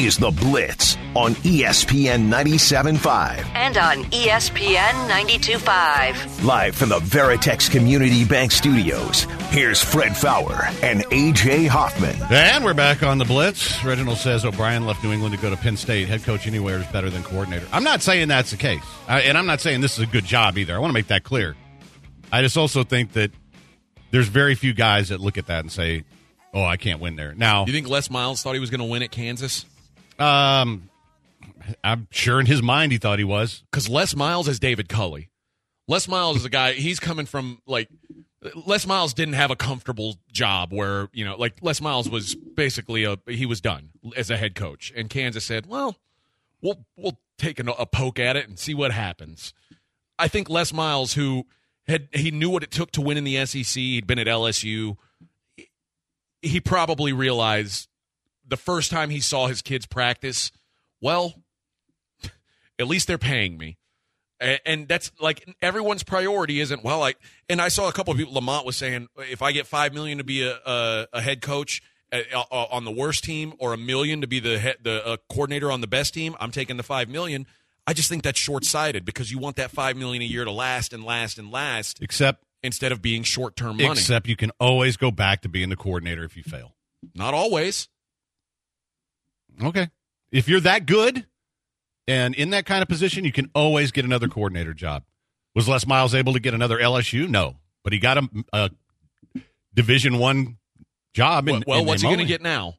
is 0.05 0.17
The 0.17 0.31
Blitz 0.31 0.95
on 1.15 1.35
ESPN 1.35 2.27
97.5. 2.29 3.45
And 3.53 3.77
on 3.77 4.03
ESPN 4.05 5.09
92.5. 5.09 6.43
Live 6.45 6.75
from 6.75 6.89
the 6.89 6.99
Veritex 6.99 7.69
Community 7.69 8.25
Bank 8.25 8.51
Studios, 8.51 9.23
here's 9.49 9.83
Fred 9.83 10.15
Faour 10.17 10.65
and 10.81 11.03
AJ 11.05 11.67
Hoffman. 11.67 12.15
And 12.31 12.63
we're 12.65 12.73
back 12.73 13.03
on 13.03 13.17
the 13.17 13.25
Blitz. 13.25 13.83
Reginald 13.83 14.17
says 14.17 14.43
O'Brien 14.45 14.85
left 14.85 15.03
New 15.03 15.11
England 15.11 15.35
to 15.35 15.41
go 15.41 15.49
to 15.49 15.57
Penn 15.57 15.77
State. 15.77 16.07
Head 16.07 16.23
coach 16.23 16.47
anywhere 16.47 16.79
is 16.79 16.87
better 16.87 17.09
than 17.09 17.21
coordinator. 17.23 17.67
I'm 17.71 17.83
not 17.83 18.01
saying 18.01 18.27
that's 18.29 18.51
the 18.51 18.57
case. 18.57 18.83
I, 19.07 19.21
and 19.21 19.37
I'm 19.37 19.45
not 19.45 19.61
saying 19.61 19.81
this 19.81 19.97
is 19.97 20.03
a 20.03 20.11
good 20.11 20.25
job 20.25 20.57
either. 20.57 20.75
I 20.75 20.79
want 20.79 20.89
to 20.89 20.95
make 20.95 21.07
that 21.07 21.23
clear. 21.23 21.55
I 22.31 22.41
just 22.41 22.57
also 22.57 22.83
think 22.83 23.13
that 23.13 23.31
there's 24.09 24.27
very 24.27 24.55
few 24.55 24.73
guys 24.73 25.09
that 25.09 25.19
look 25.19 25.37
at 25.37 25.47
that 25.47 25.59
and 25.59 25.71
say, 25.71 26.03
oh, 26.53 26.63
I 26.63 26.77
can't 26.77 26.99
win 26.99 27.15
there. 27.17 27.33
Now, 27.35 27.65
You 27.65 27.73
think 27.73 27.87
Les 27.87 28.09
Miles 28.09 28.41
thought 28.41 28.53
he 28.53 28.59
was 28.59 28.69
going 28.69 28.79
to 28.79 28.85
win 28.85 29.03
at 29.03 29.11
Kansas? 29.11 29.65
Um, 30.21 30.89
I'm 31.83 32.07
sure 32.11 32.39
in 32.39 32.45
his 32.45 32.61
mind 32.61 32.91
he 32.91 32.97
thought 32.97 33.19
he 33.19 33.25
was. 33.25 33.63
Because 33.71 33.89
Les 33.89 34.15
Miles 34.15 34.47
is 34.47 34.59
David 34.59 34.89
Culley. 34.89 35.29
Les 35.87 36.07
Miles 36.07 36.37
is 36.37 36.45
a 36.45 36.49
guy. 36.49 36.73
He's 36.73 36.99
coming 36.99 37.25
from 37.25 37.61
like 37.65 37.89
Les 38.65 38.85
Miles 38.87 39.13
didn't 39.13 39.33
have 39.33 39.51
a 39.51 39.55
comfortable 39.55 40.17
job 40.31 40.71
where 40.73 41.09
you 41.13 41.25
know 41.25 41.35
like 41.35 41.55
Les 41.61 41.81
Miles 41.81 42.09
was 42.09 42.35
basically 42.35 43.03
a 43.03 43.17
he 43.27 43.45
was 43.45 43.61
done 43.61 43.89
as 44.15 44.29
a 44.29 44.37
head 44.37 44.55
coach, 44.55 44.91
and 44.95 45.09
Kansas 45.09 45.45
said, 45.45 45.65
"Well, 45.65 45.97
we'll 46.61 46.85
we'll 46.95 47.19
take 47.37 47.59
a, 47.59 47.69
a 47.71 47.85
poke 47.85 48.19
at 48.19 48.35
it 48.35 48.47
and 48.47 48.57
see 48.57 48.73
what 48.73 48.91
happens." 48.91 49.53
I 50.17 50.27
think 50.27 50.49
Les 50.49 50.71
Miles, 50.71 51.13
who 51.13 51.45
had 51.87 52.07
he 52.13 52.31
knew 52.31 52.49
what 52.49 52.63
it 52.63 52.71
took 52.71 52.91
to 52.91 53.01
win 53.01 53.17
in 53.17 53.23
the 53.23 53.45
SEC, 53.45 53.75
he'd 53.75 54.07
been 54.07 54.19
at 54.19 54.27
LSU. 54.27 54.97
He 56.41 56.59
probably 56.59 57.13
realized 57.13 57.87
the 58.51 58.57
first 58.57 58.91
time 58.91 59.09
he 59.09 59.19
saw 59.19 59.47
his 59.47 59.63
kids 59.63 59.87
practice, 59.87 60.51
well, 61.01 61.33
at 62.77 62.85
least 62.85 63.07
they're 63.07 63.17
paying 63.17 63.57
me. 63.57 63.77
And 64.65 64.87
that's 64.87 65.11
like 65.19 65.47
everyone's 65.61 66.03
priority 66.03 66.59
isn't 66.59 66.83
well. 66.83 67.03
I 67.03 67.13
and 67.47 67.61
I 67.61 67.67
saw 67.67 67.87
a 67.87 67.93
couple 67.93 68.11
of 68.11 68.17
people. 68.17 68.33
Lamont 68.33 68.65
was 68.65 68.75
saying 68.75 69.07
if 69.17 69.43
I 69.43 69.51
get 69.51 69.67
five 69.67 69.93
million 69.93 70.17
to 70.17 70.23
be 70.23 70.41
a 70.41 70.55
a, 70.65 71.07
a 71.13 71.21
head 71.21 71.41
coach 71.41 71.81
on 72.51 72.83
the 72.83 72.91
worst 72.91 73.23
team, 73.23 73.53
or 73.59 73.71
a 73.71 73.77
million 73.77 74.21
to 74.21 74.27
be 74.27 74.39
the 74.39 74.57
head, 74.57 74.77
the 74.81 75.05
uh, 75.05 75.17
coordinator 75.29 75.71
on 75.71 75.81
the 75.81 75.87
best 75.87 76.13
team, 76.13 76.35
I'm 76.39 76.51
taking 76.51 76.77
the 76.77 76.83
five 76.83 77.07
million. 77.07 77.45
I 77.85 77.93
just 77.93 78.09
think 78.09 78.23
that's 78.23 78.39
short 78.39 78.65
sighted 78.65 79.05
because 79.05 79.31
you 79.31 79.37
want 79.37 79.57
that 79.57 79.69
five 79.71 79.95
million 79.95 80.23
a 80.23 80.25
year 80.25 80.43
to 80.43 80.51
last 80.51 80.91
and 80.91 81.05
last 81.05 81.37
and 81.37 81.51
last 81.51 82.01
Except, 82.01 82.43
instead 82.63 82.91
of 82.91 83.01
being 83.01 83.21
short 83.21 83.55
term 83.55 83.77
money. 83.77 83.91
except 83.91 84.27
you 84.27 84.35
can 84.35 84.51
always 84.59 84.97
go 84.97 85.11
back 85.11 85.41
to 85.41 85.49
being 85.49 85.69
the 85.69 85.75
coordinator 85.75 86.23
if 86.23 86.35
you 86.35 86.41
fail. 86.43 86.75
Not 87.13 87.33
always. 87.35 87.87
Okay. 89.63 89.89
If 90.31 90.47
you're 90.47 90.61
that 90.61 90.85
good 90.85 91.25
and 92.07 92.35
in 92.35 92.51
that 92.51 92.65
kind 92.65 92.81
of 92.81 92.87
position, 92.87 93.25
you 93.25 93.31
can 93.31 93.49
always 93.53 93.91
get 93.91 94.05
another 94.05 94.27
coordinator 94.27 94.73
job. 94.73 95.03
Was 95.53 95.67
Les 95.67 95.85
Miles 95.85 96.15
able 96.15 96.33
to 96.33 96.39
get 96.39 96.53
another 96.53 96.77
LSU? 96.77 97.27
No, 97.29 97.55
but 97.83 97.93
he 97.93 97.99
got 97.99 98.17
a, 98.17 98.29
a 98.53 98.71
Division 99.73 100.17
One 100.17 100.57
job. 101.13 101.47
In, 101.47 101.55
Well, 101.55 101.63
well 101.67 101.79
in 101.81 101.85
what's 101.87 102.01
he 102.01 102.07
going 102.07 102.19
to 102.19 102.25
get 102.25 102.41
now? 102.41 102.75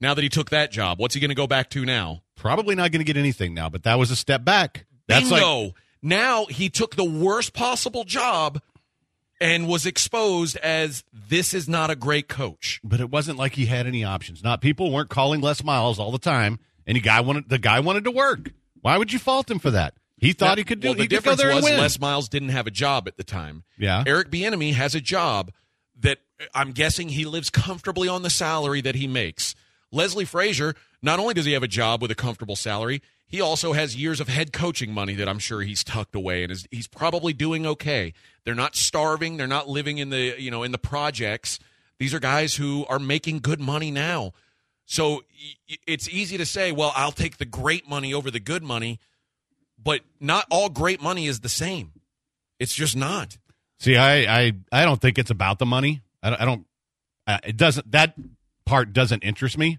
Now 0.00 0.14
that 0.14 0.22
he 0.22 0.28
took 0.28 0.50
that 0.50 0.72
job, 0.72 0.98
what's 0.98 1.14
he 1.14 1.20
going 1.20 1.30
to 1.30 1.34
go 1.34 1.46
back 1.46 1.70
to 1.70 1.84
now? 1.84 2.22
Probably 2.34 2.74
not 2.74 2.90
going 2.90 3.00
to 3.00 3.04
get 3.04 3.18
anything 3.18 3.54
now, 3.54 3.68
but 3.68 3.82
that 3.82 3.98
was 3.98 4.10
a 4.10 4.16
step 4.16 4.44
back. 4.44 4.86
That's 5.08 5.30
like 5.30 5.42
Bingo. 5.42 5.74
now 6.02 6.46
he 6.46 6.70
took 6.70 6.96
the 6.96 7.04
worst 7.04 7.52
possible 7.52 8.04
job 8.04 8.62
and 9.40 9.66
was 9.66 9.86
exposed 9.86 10.56
as 10.58 11.02
this 11.12 11.54
is 11.54 11.68
not 11.68 11.90
a 11.90 11.96
great 11.96 12.28
coach. 12.28 12.80
but 12.84 13.00
it 13.00 13.10
wasn't 13.10 13.38
like 13.38 13.54
he 13.54 13.66
had 13.66 13.86
any 13.86 14.04
options. 14.04 14.42
Not 14.42 14.60
people 14.60 14.92
weren't 14.92 15.08
calling 15.10 15.40
Les 15.40 15.62
Miles 15.64 15.98
all 15.98 16.12
the 16.12 16.18
time, 16.18 16.58
and 16.86 16.96
the 16.96 17.00
guy 17.00 17.20
wanted 17.20 17.48
the 17.48 17.58
guy 17.58 17.80
wanted 17.80 18.04
to 18.04 18.10
work. 18.10 18.52
Why 18.82 18.96
would 18.98 19.12
you 19.12 19.18
fault 19.18 19.50
him 19.50 19.58
for 19.58 19.70
that? 19.70 19.94
He 20.16 20.32
thought 20.34 20.58
he 20.58 20.64
could 20.64 20.80
do. 20.80 20.88
Well, 20.88 20.94
the 20.94 21.02
he 21.02 21.08
could 21.08 21.24
go 21.24 21.34
difference 21.36 21.62
was. 21.64 21.78
Les 21.78 21.98
Miles 22.00 22.28
didn't 22.28 22.50
have 22.50 22.66
a 22.66 22.70
job 22.70 23.08
at 23.08 23.16
the 23.16 23.24
time. 23.24 23.64
Yeah. 23.78 24.04
Eric 24.06 24.30
Bieniemy 24.30 24.74
has 24.74 24.94
a 24.94 25.00
job 25.00 25.50
that 25.98 26.18
uh, 26.38 26.44
I'm 26.54 26.72
guessing 26.72 27.08
he 27.08 27.24
lives 27.24 27.48
comfortably 27.48 28.08
on 28.08 28.22
the 28.22 28.30
salary 28.30 28.82
that 28.82 28.94
he 28.94 29.06
makes. 29.06 29.54
Leslie 29.90 30.24
Frazier, 30.26 30.74
not 31.02 31.18
only 31.18 31.34
does 31.34 31.46
he 31.46 31.52
have 31.52 31.62
a 31.62 31.68
job 31.68 32.02
with 32.02 32.10
a 32.10 32.14
comfortable 32.14 32.54
salary, 32.56 33.02
he 33.30 33.40
also 33.40 33.72
has 33.72 33.96
years 33.96 34.20
of 34.20 34.28
head 34.28 34.52
coaching 34.52 34.92
money 34.92 35.14
that 35.14 35.28
I'm 35.28 35.38
sure 35.38 35.62
he's 35.62 35.82
tucked 35.84 36.14
away 36.14 36.42
and 36.42 36.50
is 36.52 36.66
he's 36.70 36.88
probably 36.88 37.32
doing 37.32 37.64
okay. 37.64 38.12
They're 38.44 38.54
not 38.54 38.74
starving, 38.76 39.36
they're 39.36 39.46
not 39.46 39.68
living 39.68 39.98
in 39.98 40.10
the, 40.10 40.34
you 40.38 40.50
know, 40.50 40.62
in 40.64 40.72
the 40.72 40.78
projects. 40.78 41.58
These 41.98 42.12
are 42.12 42.18
guys 42.20 42.54
who 42.56 42.84
are 42.88 42.98
making 42.98 43.38
good 43.38 43.60
money 43.60 43.90
now. 43.90 44.32
So 44.84 45.22
it's 45.86 46.08
easy 46.08 46.36
to 46.38 46.44
say, 46.46 46.72
well, 46.72 46.92
I'll 46.96 47.12
take 47.12 47.36
the 47.38 47.44
great 47.44 47.88
money 47.88 48.12
over 48.12 48.30
the 48.30 48.40
good 48.40 48.62
money, 48.64 48.98
but 49.82 50.00
not 50.18 50.44
all 50.50 50.68
great 50.68 51.00
money 51.00 51.26
is 51.28 51.40
the 51.40 51.48
same. 51.48 51.92
It's 52.58 52.74
just 52.74 52.96
not. 52.96 53.38
See, 53.78 53.96
I, 53.96 54.40
I, 54.40 54.52
I 54.72 54.84
don't 54.84 55.00
think 55.00 55.18
it's 55.18 55.30
about 55.30 55.58
the 55.60 55.66
money. 55.66 56.02
I, 56.22 56.30
don't- 56.30 56.40
I 56.40 56.44
don't. 56.44 56.66
Uh, 57.26 57.38
it 57.44 57.56
doesn't. 57.56 57.92
That 57.92 58.14
part 58.66 58.92
doesn't 58.92 59.22
interest 59.22 59.56
me. 59.56 59.78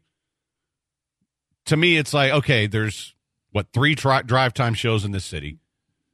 To 1.66 1.76
me, 1.78 1.98
it's 1.98 2.14
like 2.14 2.32
okay, 2.32 2.68
there's 2.68 3.14
what 3.52 3.68
three 3.74 3.96
tri- 3.96 4.22
drive 4.22 4.54
time 4.54 4.74
shows 4.74 5.06
in 5.06 5.12
this 5.12 5.26
city. 5.26 5.60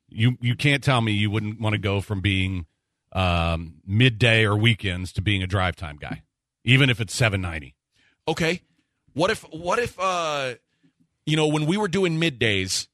You 0.09 0.37
you 0.41 0.55
can't 0.55 0.83
tell 0.83 1.01
me 1.01 1.11
you 1.11 1.29
wouldn't 1.29 1.59
want 1.59 1.73
to 1.73 1.79
go 1.79 2.01
from 2.01 2.21
being 2.21 2.65
um, 3.11 3.75
midday 3.85 4.45
or 4.45 4.55
weekends 4.55 5.11
to 5.13 5.21
being 5.21 5.43
a 5.43 5.47
drive 5.47 5.75
time 5.75 5.97
guy, 5.97 6.23
even 6.63 6.89
if 6.89 7.01
it's 7.01 7.13
seven 7.13 7.41
ninety. 7.41 7.75
Okay. 8.27 8.61
What 9.13 9.31
if 9.31 9.41
what 9.51 9.79
if 9.79 9.99
uh 9.99 10.55
you 11.25 11.35
know 11.35 11.47
when 11.47 11.65
we 11.65 11.77
were 11.77 11.87
doing 11.87 12.19
middays 12.19 12.87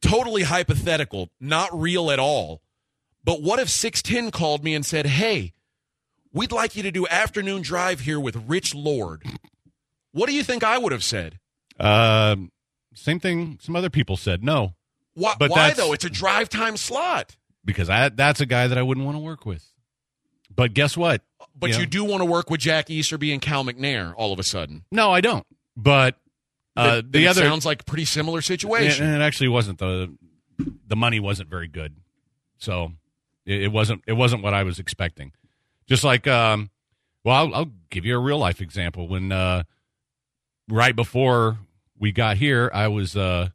totally 0.00 0.42
hypothetical, 0.42 1.30
not 1.40 1.70
real 1.72 2.10
at 2.10 2.18
all. 2.18 2.62
But 3.24 3.42
what 3.42 3.58
if 3.58 3.68
610 3.68 4.30
called 4.30 4.64
me 4.64 4.74
and 4.74 4.86
said, 4.86 5.06
"Hey, 5.06 5.52
we'd 6.32 6.52
like 6.52 6.76
you 6.76 6.82
to 6.82 6.90
do 6.90 7.06
afternoon 7.08 7.62
drive 7.62 8.00
here 8.00 8.20
with 8.20 8.36
Rich 8.48 8.74
Lord." 8.74 9.22
What 10.12 10.28
do 10.28 10.34
you 10.34 10.42
think 10.42 10.64
I 10.64 10.78
would 10.78 10.92
have 10.92 11.04
said? 11.04 11.38
Um, 11.78 12.50
same 12.98 13.20
thing. 13.20 13.58
Some 13.62 13.76
other 13.76 13.90
people 13.90 14.16
said 14.16 14.42
no 14.44 14.74
Why, 15.14 15.34
But 15.38 15.50
why 15.50 15.72
though? 15.72 15.92
It's 15.92 16.04
a 16.04 16.10
drive 16.10 16.48
time 16.48 16.76
slot. 16.76 17.36
because 17.64 17.88
I, 17.90 18.08
that's 18.10 18.40
a 18.40 18.46
guy 18.46 18.66
that 18.68 18.78
I 18.78 18.82
wouldn't 18.82 19.04
want 19.06 19.16
to 19.16 19.20
work 19.22 19.44
with. 19.46 19.64
But 20.54 20.74
guess 20.74 20.96
what? 20.96 21.22
But 21.54 21.70
Yeah. 21.70 21.80
you 21.80 21.86
do 21.86 22.04
want 22.04 22.20
to 22.20 22.24
work 22.24 22.50
with 22.50 22.60
Jack 22.60 22.88
Easterby 22.90 23.32
and 23.32 23.42
Cal 23.42 23.64
McNair 23.64 24.14
all 24.16 24.32
of 24.32 24.38
a 24.38 24.42
sudden. 24.44 24.84
No, 24.90 25.10
I 25.12 25.20
don't. 25.20 25.46
But 25.76 26.16
uh, 26.76 27.02
the 27.08 27.26
other 27.26 27.42
sounds 27.42 27.66
like 27.66 27.82
a 27.82 27.84
pretty 27.84 28.04
similar 28.04 28.40
situation. 28.40 29.06
And 29.06 29.20
it 29.20 29.24
actually 29.24 29.48
wasn't 29.48 29.78
the 29.78 30.14
the 30.86 30.96
money 30.96 31.20
wasn't 31.20 31.48
very 31.50 31.68
good, 31.68 31.96
so 32.58 32.92
it, 33.46 33.62
it 33.64 33.68
wasn't 33.72 34.02
it 34.06 34.12
wasn't 34.14 34.42
what 34.42 34.54
I 34.54 34.62
was 34.62 34.78
expecting. 34.78 35.32
Just 35.88 36.04
like, 36.04 36.26
um, 36.26 36.70
well, 37.24 37.36
I'll, 37.36 37.54
I'll 37.54 37.70
give 37.90 38.04
you 38.04 38.14
a 38.16 38.18
real 38.20 38.38
life 38.38 38.60
example. 38.60 39.08
When 39.08 39.30
uh, 39.32 39.64
right 40.68 40.94
before 40.94 41.58
we 41.98 42.12
got 42.12 42.36
here, 42.36 42.70
I 42.72 42.88
was 42.88 43.16
uh, 43.16 43.48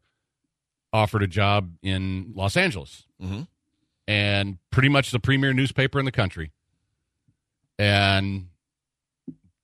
offered 0.91 1.23
a 1.23 1.27
job 1.27 1.71
in 1.81 2.33
Los 2.35 2.55
Angeles, 2.57 3.05
Mhm. 3.21 3.47
and 4.07 4.57
pretty 4.69 4.89
much 4.89 5.11
the 5.11 5.19
premier 5.19 5.53
newspaper 5.53 5.99
in 5.99 6.05
the 6.05 6.11
country. 6.11 6.51
And 7.79 8.47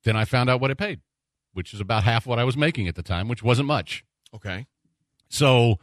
then 0.04 0.16
I 0.16 0.24
found 0.24 0.50
out 0.50 0.60
what 0.60 0.70
it 0.70 0.76
paid, 0.76 1.00
which 1.52 1.72
is 1.74 1.80
about 1.80 2.04
half 2.04 2.26
what 2.26 2.38
I 2.38 2.44
was 2.44 2.56
making 2.56 2.88
at 2.88 2.94
the 2.94 3.02
time, 3.02 3.28
which 3.28 3.42
wasn't 3.42 3.68
much. 3.68 4.04
Okay. 4.34 4.66
So, 5.28 5.78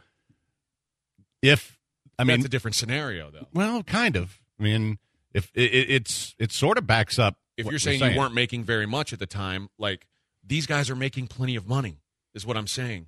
if 1.42 1.78
I 2.18 2.24
mean, 2.24 2.38
That's 2.40 2.46
a 2.46 2.50
different 2.50 2.74
scenario, 2.74 3.30
though. 3.30 3.46
well, 3.54 3.82
kind 3.84 4.16
of. 4.16 4.40
I 4.58 4.62
mean, 4.64 4.98
if 5.32 5.50
it, 5.54 5.72
it, 5.72 5.90
it's 5.90 6.34
it 6.38 6.50
sort 6.52 6.76
of 6.78 6.86
backs 6.86 7.18
up. 7.18 7.36
If 7.56 7.64
what 7.64 7.70
you're 7.72 7.78
saying, 7.78 8.12
you 8.12 8.18
weren't 8.18 8.34
making 8.34 8.64
very 8.64 8.86
much 8.86 9.12
at 9.12 9.18
the 9.20 9.26
time, 9.26 9.68
like 9.78 10.06
these 10.44 10.66
guys 10.66 10.90
are 10.90 10.96
making 10.96 11.28
plenty 11.28 11.54
of 11.56 11.66
money, 11.68 12.00
is 12.34 12.46
what 12.46 12.56
I'm 12.56 12.66
saying. 12.66 13.06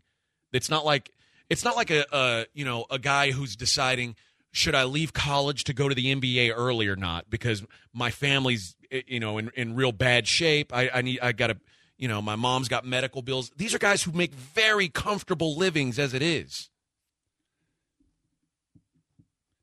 It's 0.52 0.70
not 0.70 0.84
like 0.84 1.10
it's 1.48 1.64
not 1.64 1.76
like 1.76 1.90
a, 1.90 2.04
a 2.12 2.46
you 2.54 2.64
know 2.64 2.86
a 2.90 2.98
guy 2.98 3.30
who's 3.30 3.56
deciding 3.56 4.16
should 4.52 4.74
I 4.74 4.84
leave 4.84 5.12
college 5.12 5.64
to 5.64 5.72
go 5.72 5.88
to 5.88 5.94
the 5.94 6.14
NBA 6.14 6.52
early 6.54 6.88
or 6.88 6.96
not 6.96 7.30
because 7.30 7.64
my 7.92 8.10
family's 8.10 8.76
eh, 8.90 9.02
you 9.06 9.20
know 9.20 9.38
in, 9.38 9.50
in 9.56 9.76
real 9.76 9.92
bad 9.92 10.26
shape. 10.26 10.74
I, 10.74 10.90
I 10.92 11.02
need 11.02 11.20
I 11.20 11.32
got 11.32 11.48
to 11.48 11.56
you 11.98 12.08
know 12.08 12.20
my 12.22 12.36
mom's 12.36 12.68
got 12.68 12.84
medical 12.84 13.22
bills. 13.22 13.50
These 13.56 13.74
are 13.74 13.78
guys 13.78 14.02
who 14.02 14.12
make 14.12 14.34
very 14.34 14.88
comfortable 14.88 15.56
livings 15.56 15.98
as 15.98 16.14
it 16.14 16.22
is. 16.22 16.70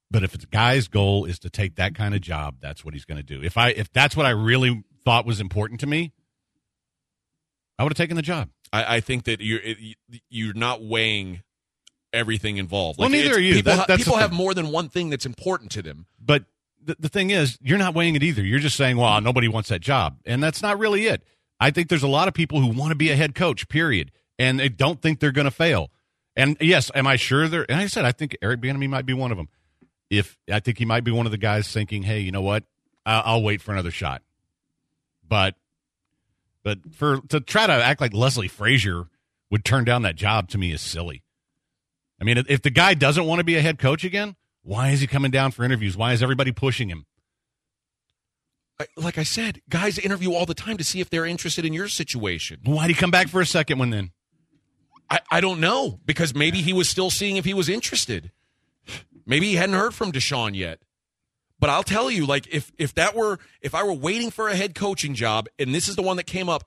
But 0.09 0.23
if 0.23 0.31
the 0.31 0.45
guy's 0.45 0.87
goal 0.87 1.25
is 1.25 1.37
to 1.39 1.49
take 1.49 1.75
that 1.75 1.93
kind 1.93 2.15
of 2.15 2.21
job, 2.21 2.55
that's 2.61 2.85
what 2.85 2.93
he's 2.93 3.03
going 3.03 3.17
to 3.17 3.23
do. 3.23 3.43
If 3.43 3.57
I 3.57 3.69
if 3.69 3.91
that's 3.91 4.15
what 4.15 4.25
I 4.25 4.29
really 4.29 4.83
thought 5.03 5.25
was 5.25 5.41
important 5.41 5.81
to 5.81 5.87
me, 5.87 6.13
I 7.77 7.83
would 7.83 7.91
have 7.91 7.97
taken 7.97 8.15
the 8.15 8.21
job. 8.21 8.49
I, 8.73 8.97
I 8.97 8.99
think 8.99 9.25
that 9.25 9.41
you're 9.41 9.59
it, 9.61 9.77
you're 10.29 10.53
not 10.53 10.83
weighing 10.83 11.43
everything 12.13 12.57
involved. 12.57 12.99
Well, 12.99 13.09
neither 13.09 13.35
are 13.35 13.39
you. 13.39 13.55
People, 13.55 13.71
That- 13.71 13.79
ha- 13.79 13.85
that's 13.87 13.99
the 14.03 14.05
people 14.05 14.19
have 14.19 14.31
more 14.33 14.53
than 14.53 14.71
one 14.71 14.89
thing 14.89 15.09
that's 15.09 15.25
important 15.25 15.71
to 15.71 15.81
them. 15.81 16.05
But 16.19 16.45
the, 16.83 16.95
the 16.99 17.09
thing 17.09 17.29
is, 17.29 17.57
you're 17.61 17.77
not 17.77 17.93
weighing 17.93 18.15
it 18.15 18.23
either. 18.23 18.41
You're 18.43 18.59
just 18.59 18.77
saying, 18.77 18.97
well, 18.97 19.19
nobody 19.21 19.47
wants 19.47 19.69
that 19.69 19.81
job. 19.81 20.19
And 20.25 20.41
that's 20.41 20.61
not 20.61 20.79
really 20.79 21.05
it. 21.07 21.23
I 21.59 21.71
think 21.71 21.89
there's 21.89 22.03
a 22.03 22.07
lot 22.07 22.27
of 22.27 22.33
people 22.33 22.61
who 22.61 22.67
want 22.67 22.91
to 22.91 22.95
be 22.95 23.09
a 23.09 23.15
head 23.15 23.35
coach, 23.35 23.67
period. 23.67 24.11
And 24.39 24.59
they 24.59 24.69
don't 24.69 25.01
think 25.01 25.19
they're 25.19 25.31
going 25.31 25.45
to 25.45 25.51
fail. 25.51 25.89
And 26.35 26.55
yes, 26.61 26.91
am 26.93 27.07
I 27.07 27.15
sure 27.15 27.47
they're, 27.47 27.65
and 27.69 27.79
I 27.79 27.87
said, 27.87 28.05
I 28.05 28.11
think 28.11 28.37
Eric 28.41 28.61
Bieniemy 28.61 28.87
might 28.87 29.05
be 29.05 29.13
one 29.13 29.31
of 29.31 29.37
them. 29.37 29.49
If 30.09 30.37
I 30.51 30.59
think 30.59 30.77
he 30.77 30.85
might 30.85 31.03
be 31.03 31.11
one 31.11 31.25
of 31.25 31.31
the 31.31 31.37
guys 31.37 31.67
thinking, 31.71 32.03
hey, 32.03 32.19
you 32.19 32.31
know 32.31 32.43
what? 32.43 32.63
I'll, 33.05 33.23
I'll 33.25 33.43
wait 33.43 33.61
for 33.61 33.71
another 33.71 33.91
shot. 33.91 34.21
But, 35.27 35.55
but 36.67 36.79
for, 36.93 37.21
to 37.29 37.39
try 37.39 37.65
to 37.65 37.71
act 37.71 38.01
like 38.01 38.13
Leslie 38.13 38.49
Frazier 38.49 39.05
would 39.49 39.63
turn 39.63 39.85
down 39.85 40.01
that 40.01 40.17
job 40.17 40.49
to 40.49 40.57
me 40.57 40.73
is 40.73 40.81
silly. 40.81 41.23
I 42.19 42.25
mean, 42.25 42.43
if 42.49 42.61
the 42.61 42.69
guy 42.69 42.93
doesn't 42.93 43.23
want 43.23 43.39
to 43.39 43.45
be 43.45 43.55
a 43.55 43.61
head 43.61 43.79
coach 43.79 44.03
again, 44.03 44.35
why 44.63 44.89
is 44.89 44.99
he 44.99 45.07
coming 45.07 45.31
down 45.31 45.51
for 45.51 45.63
interviews? 45.63 45.95
Why 45.95 46.11
is 46.11 46.21
everybody 46.21 46.51
pushing 46.51 46.89
him? 46.89 47.05
I, 48.81 48.87
like 48.97 49.17
I 49.17 49.23
said, 49.23 49.61
guys 49.69 49.97
interview 49.97 50.33
all 50.33 50.45
the 50.45 50.53
time 50.53 50.75
to 50.75 50.83
see 50.83 50.99
if 50.99 51.09
they're 51.09 51.25
interested 51.25 51.63
in 51.63 51.71
your 51.71 51.87
situation. 51.87 52.59
Why'd 52.65 52.89
he 52.89 52.93
come 52.93 53.11
back 53.11 53.29
for 53.29 53.39
a 53.39 53.45
second 53.45 53.79
one 53.79 53.91
then? 53.91 54.11
I, 55.09 55.21
I 55.31 55.39
don't 55.39 55.61
know 55.61 56.01
because 56.05 56.35
maybe 56.35 56.61
he 56.61 56.73
was 56.73 56.89
still 56.89 57.09
seeing 57.09 57.37
if 57.37 57.45
he 57.45 57.53
was 57.53 57.69
interested. 57.69 58.33
Maybe 59.25 59.47
he 59.47 59.55
hadn't 59.55 59.75
heard 59.75 59.93
from 59.93 60.11
Deshaun 60.11 60.53
yet. 60.53 60.79
But 61.59 61.69
I'll 61.69 61.83
tell 61.83 62.11
you, 62.11 62.25
like 62.25 62.47
if 62.47 62.71
if 62.77 62.93
that 62.95 63.15
were 63.15 63.39
if 63.61 63.73
I 63.73 63.83
were 63.83 63.93
waiting 63.93 64.29
for 64.29 64.47
a 64.47 64.55
head 64.55 64.75
coaching 64.75 65.15
job 65.15 65.47
and 65.57 65.73
this 65.73 65.87
is 65.87 65.95
the 65.95 66.01
one 66.01 66.17
that 66.17 66.25
came 66.25 66.49
up, 66.49 66.63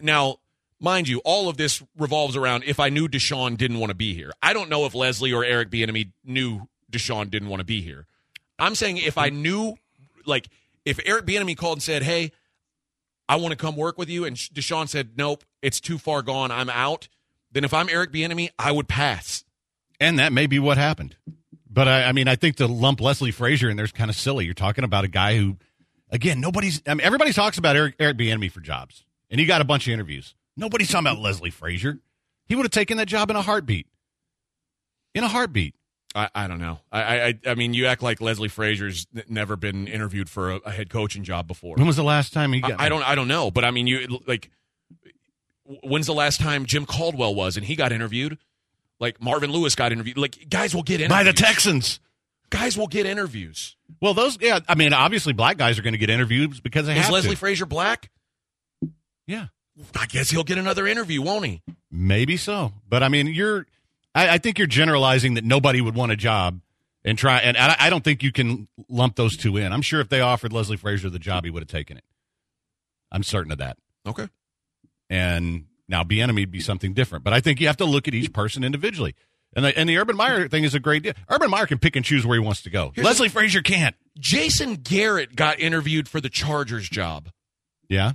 now 0.00 0.36
mind 0.78 1.08
you, 1.08 1.20
all 1.24 1.48
of 1.48 1.56
this 1.56 1.82
revolves 1.96 2.36
around 2.36 2.64
if 2.66 2.78
I 2.78 2.88
knew 2.88 3.08
Deshaun 3.08 3.56
didn't 3.56 3.78
want 3.78 3.90
to 3.90 3.94
be 3.94 4.14
here. 4.14 4.32
I 4.42 4.52
don't 4.52 4.68
know 4.68 4.84
if 4.84 4.94
Leslie 4.94 5.32
or 5.32 5.44
Eric 5.44 5.70
Bieniemy 5.70 6.10
knew 6.24 6.68
Deshaun 6.90 7.30
didn't 7.30 7.48
want 7.48 7.60
to 7.60 7.64
be 7.64 7.80
here. 7.80 8.06
I'm 8.58 8.74
saying 8.74 8.98
if 8.98 9.16
I 9.16 9.30
knew, 9.30 9.76
like 10.26 10.48
if 10.84 11.00
Eric 11.06 11.24
Bieniemy 11.24 11.56
called 11.56 11.78
and 11.78 11.82
said, 11.82 12.02
"Hey, 12.02 12.32
I 13.28 13.36
want 13.36 13.52
to 13.52 13.56
come 13.56 13.76
work 13.76 13.96
with 13.96 14.10
you," 14.10 14.24
and 14.24 14.36
Deshaun 14.36 14.88
said, 14.88 15.12
"Nope, 15.16 15.44
it's 15.62 15.80
too 15.80 15.96
far 15.96 16.20
gone, 16.20 16.50
I'm 16.50 16.68
out," 16.68 17.08
then 17.50 17.64
if 17.64 17.72
I'm 17.72 17.88
Eric 17.88 18.12
Bieniemy, 18.12 18.50
I 18.58 18.72
would 18.72 18.88
pass. 18.88 19.44
And 19.98 20.18
that 20.18 20.32
may 20.32 20.46
be 20.46 20.58
what 20.58 20.76
happened. 20.76 21.16
But 21.72 21.88
I, 21.88 22.04
I 22.04 22.12
mean, 22.12 22.28
I 22.28 22.36
think 22.36 22.56
to 22.56 22.66
lump 22.66 23.00
Leslie 23.00 23.30
Frazier 23.30 23.70
in 23.70 23.76
there's 23.76 23.92
kind 23.92 24.10
of 24.10 24.16
silly. 24.16 24.44
You're 24.44 24.54
talking 24.54 24.84
about 24.84 25.04
a 25.04 25.08
guy 25.08 25.36
who, 25.36 25.56
again, 26.10 26.40
nobody's. 26.40 26.82
I 26.86 26.94
mean, 26.94 27.04
everybody 27.04 27.32
talks 27.32 27.56
about 27.56 27.76
Eric 27.76 27.94
Eric 27.98 28.18
Bieniemy 28.18 28.50
for 28.50 28.60
jobs, 28.60 29.04
and 29.30 29.40
he 29.40 29.46
got 29.46 29.60
a 29.60 29.64
bunch 29.64 29.86
of 29.86 29.92
interviews. 29.94 30.34
Nobody's 30.56 30.90
talking 30.90 31.06
about 31.06 31.20
Leslie 31.20 31.50
Frazier. 31.50 31.98
He 32.46 32.56
would 32.56 32.64
have 32.64 32.72
taken 32.72 32.98
that 32.98 33.06
job 33.06 33.30
in 33.30 33.36
a 33.36 33.42
heartbeat. 33.42 33.86
In 35.14 35.24
a 35.24 35.28
heartbeat. 35.28 35.74
I, 36.14 36.28
I 36.34 36.46
don't 36.46 36.60
know. 36.60 36.80
I, 36.90 37.20
I 37.20 37.34
I 37.46 37.54
mean, 37.54 37.72
you 37.72 37.86
act 37.86 38.02
like 38.02 38.20
Leslie 38.20 38.48
Frazier's 38.48 39.06
never 39.28 39.56
been 39.56 39.88
interviewed 39.88 40.28
for 40.28 40.50
a, 40.52 40.56
a 40.56 40.70
head 40.70 40.90
coaching 40.90 41.24
job 41.24 41.48
before. 41.48 41.76
When 41.76 41.86
was 41.86 41.96
the 41.96 42.04
last 42.04 42.34
time 42.34 42.52
he 42.52 42.60
got? 42.60 42.78
I, 42.78 42.86
I 42.86 42.88
don't 42.90 43.02
I 43.02 43.14
don't 43.14 43.28
know, 43.28 43.50
but 43.50 43.64
I 43.64 43.70
mean, 43.70 43.86
you 43.86 44.20
like 44.26 44.50
when's 45.64 46.06
the 46.06 46.12
last 46.12 46.38
time 46.38 46.66
Jim 46.66 46.84
Caldwell 46.84 47.34
was 47.34 47.56
and 47.56 47.64
he 47.64 47.76
got 47.76 47.92
interviewed? 47.92 48.36
Like 49.02 49.20
Marvin 49.20 49.50
Lewis 49.50 49.74
got 49.74 49.90
interviewed. 49.90 50.16
Like 50.16 50.48
guys 50.48 50.74
will 50.74 50.84
get 50.84 51.00
interviews. 51.00 51.18
by 51.18 51.22
the 51.24 51.32
Texans. 51.32 51.98
Guys 52.50 52.78
will 52.78 52.86
get 52.86 53.04
interviews. 53.04 53.76
Well, 54.00 54.14
those. 54.14 54.38
Yeah, 54.40 54.60
I 54.68 54.76
mean, 54.76 54.92
obviously, 54.92 55.32
black 55.32 55.56
guys 55.56 55.78
are 55.78 55.82
going 55.82 55.94
to 55.94 55.98
get 55.98 56.08
interviews 56.08 56.60
because 56.60 56.86
they 56.86 56.92
Is 56.96 57.02
have 57.04 57.10
Leslie 57.12 57.30
to. 57.32 57.36
Frazier 57.36 57.66
black? 57.66 58.10
yeah, 59.26 59.46
I 59.98 60.06
guess 60.06 60.30
he'll 60.30 60.44
get 60.44 60.58
another 60.58 60.86
interview, 60.86 61.20
won't 61.20 61.44
he? 61.46 61.62
maybe 61.90 62.36
so. 62.36 62.72
But 62.88 63.02
I 63.02 63.08
mean, 63.08 63.26
you're. 63.26 63.66
I, 64.14 64.34
I 64.34 64.38
think 64.38 64.58
you're 64.58 64.68
generalizing 64.68 65.34
that 65.34 65.44
nobody 65.44 65.80
would 65.80 65.96
want 65.96 66.12
a 66.12 66.16
job 66.16 66.60
and 67.04 67.18
try. 67.18 67.38
And 67.38 67.56
I, 67.56 67.74
I 67.80 67.90
don't 67.90 68.04
think 68.04 68.22
you 68.22 68.30
can 68.30 68.68
lump 68.88 69.16
those 69.16 69.36
two 69.36 69.56
in. 69.56 69.72
I'm 69.72 69.82
sure 69.82 70.00
if 70.00 70.08
they 70.10 70.20
offered 70.20 70.52
Leslie 70.52 70.76
Frazier 70.76 71.10
the 71.10 71.18
job, 71.18 71.44
he 71.44 71.50
would 71.50 71.62
have 71.62 71.70
taken 71.70 71.96
it. 71.96 72.04
I'm 73.10 73.24
certain 73.24 73.50
of 73.50 73.58
that. 73.58 73.78
Okay. 74.06 74.28
And 75.10 75.64
now 75.92 76.02
Bieniemy 76.02 76.40
would 76.40 76.50
be 76.50 76.60
something 76.60 76.92
different. 76.92 77.22
But 77.22 77.32
I 77.32 77.40
think 77.40 77.60
you 77.60 77.68
have 77.68 77.76
to 77.76 77.84
look 77.84 78.08
at 78.08 78.14
each 78.14 78.32
person 78.32 78.64
individually. 78.64 79.14
And 79.54 79.64
the, 79.66 79.78
and 79.78 79.88
the 79.88 79.98
Urban 79.98 80.16
Meyer 80.16 80.48
thing 80.48 80.64
is 80.64 80.74
a 80.74 80.80
great 80.80 81.02
deal. 81.02 81.12
Urban 81.28 81.50
Meyer 81.50 81.66
can 81.66 81.78
pick 81.78 81.94
and 81.94 82.04
choose 82.04 82.26
where 82.26 82.40
he 82.40 82.44
wants 82.44 82.62
to 82.62 82.70
go. 82.70 82.90
Here's 82.94 83.04
Leslie 83.04 83.28
Frazier 83.28 83.60
can't. 83.62 83.94
Jason 84.18 84.76
Garrett 84.76 85.36
got 85.36 85.60
interviewed 85.60 86.08
for 86.08 86.20
the 86.20 86.30
Chargers 86.30 86.88
job. 86.88 87.28
Yeah. 87.88 88.12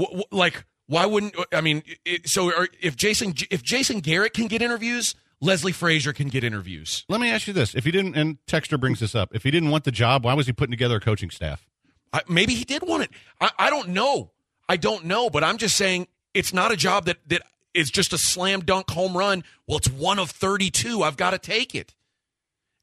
Wh- 0.00 0.20
wh- 0.20 0.32
like 0.32 0.64
why 0.86 1.06
wouldn't 1.06 1.34
I 1.52 1.60
mean 1.60 1.82
it, 2.04 2.28
so 2.28 2.54
are, 2.54 2.68
if 2.80 2.96
Jason 2.96 3.34
if 3.50 3.62
Jason 3.62 4.00
Garrett 4.00 4.32
can 4.32 4.46
get 4.46 4.62
interviews, 4.62 5.14
Leslie 5.40 5.72
Frazier 5.72 6.12
can 6.12 6.28
get 6.28 6.44
interviews. 6.44 7.04
Let 7.08 7.20
me 7.20 7.30
ask 7.30 7.46
you 7.46 7.52
this: 7.52 7.74
If 7.74 7.84
he 7.84 7.90
didn't, 7.90 8.14
and 8.14 8.38
Texter 8.46 8.78
brings 8.78 9.00
this 9.00 9.14
up, 9.14 9.34
if 9.34 9.42
he 9.42 9.50
didn't 9.50 9.70
want 9.70 9.84
the 9.84 9.90
job, 9.90 10.24
why 10.24 10.34
was 10.34 10.46
he 10.46 10.52
putting 10.52 10.70
together 10.70 10.96
a 10.96 11.00
coaching 11.00 11.30
staff? 11.30 11.66
I, 12.12 12.22
maybe 12.28 12.54
he 12.54 12.64
did 12.64 12.82
want 12.82 13.04
it. 13.04 13.10
I, 13.40 13.50
I 13.58 13.70
don't 13.70 13.88
know. 13.88 14.30
I 14.68 14.76
don't 14.76 15.04
know, 15.06 15.28
but 15.30 15.42
I'm 15.42 15.58
just 15.58 15.76
saying 15.76 16.06
it's 16.34 16.52
not 16.52 16.72
a 16.72 16.76
job 16.76 17.06
that 17.06 17.18
that 17.28 17.42
is 17.74 17.90
just 17.90 18.12
a 18.12 18.18
slam 18.18 18.60
dunk 18.60 18.90
home 18.90 19.16
run. 19.16 19.44
Well, 19.66 19.78
it's 19.78 19.88
one 19.90 20.18
of 20.18 20.30
32. 20.30 21.02
I've 21.02 21.16
got 21.16 21.30
to 21.30 21.38
take 21.38 21.74
it. 21.74 21.94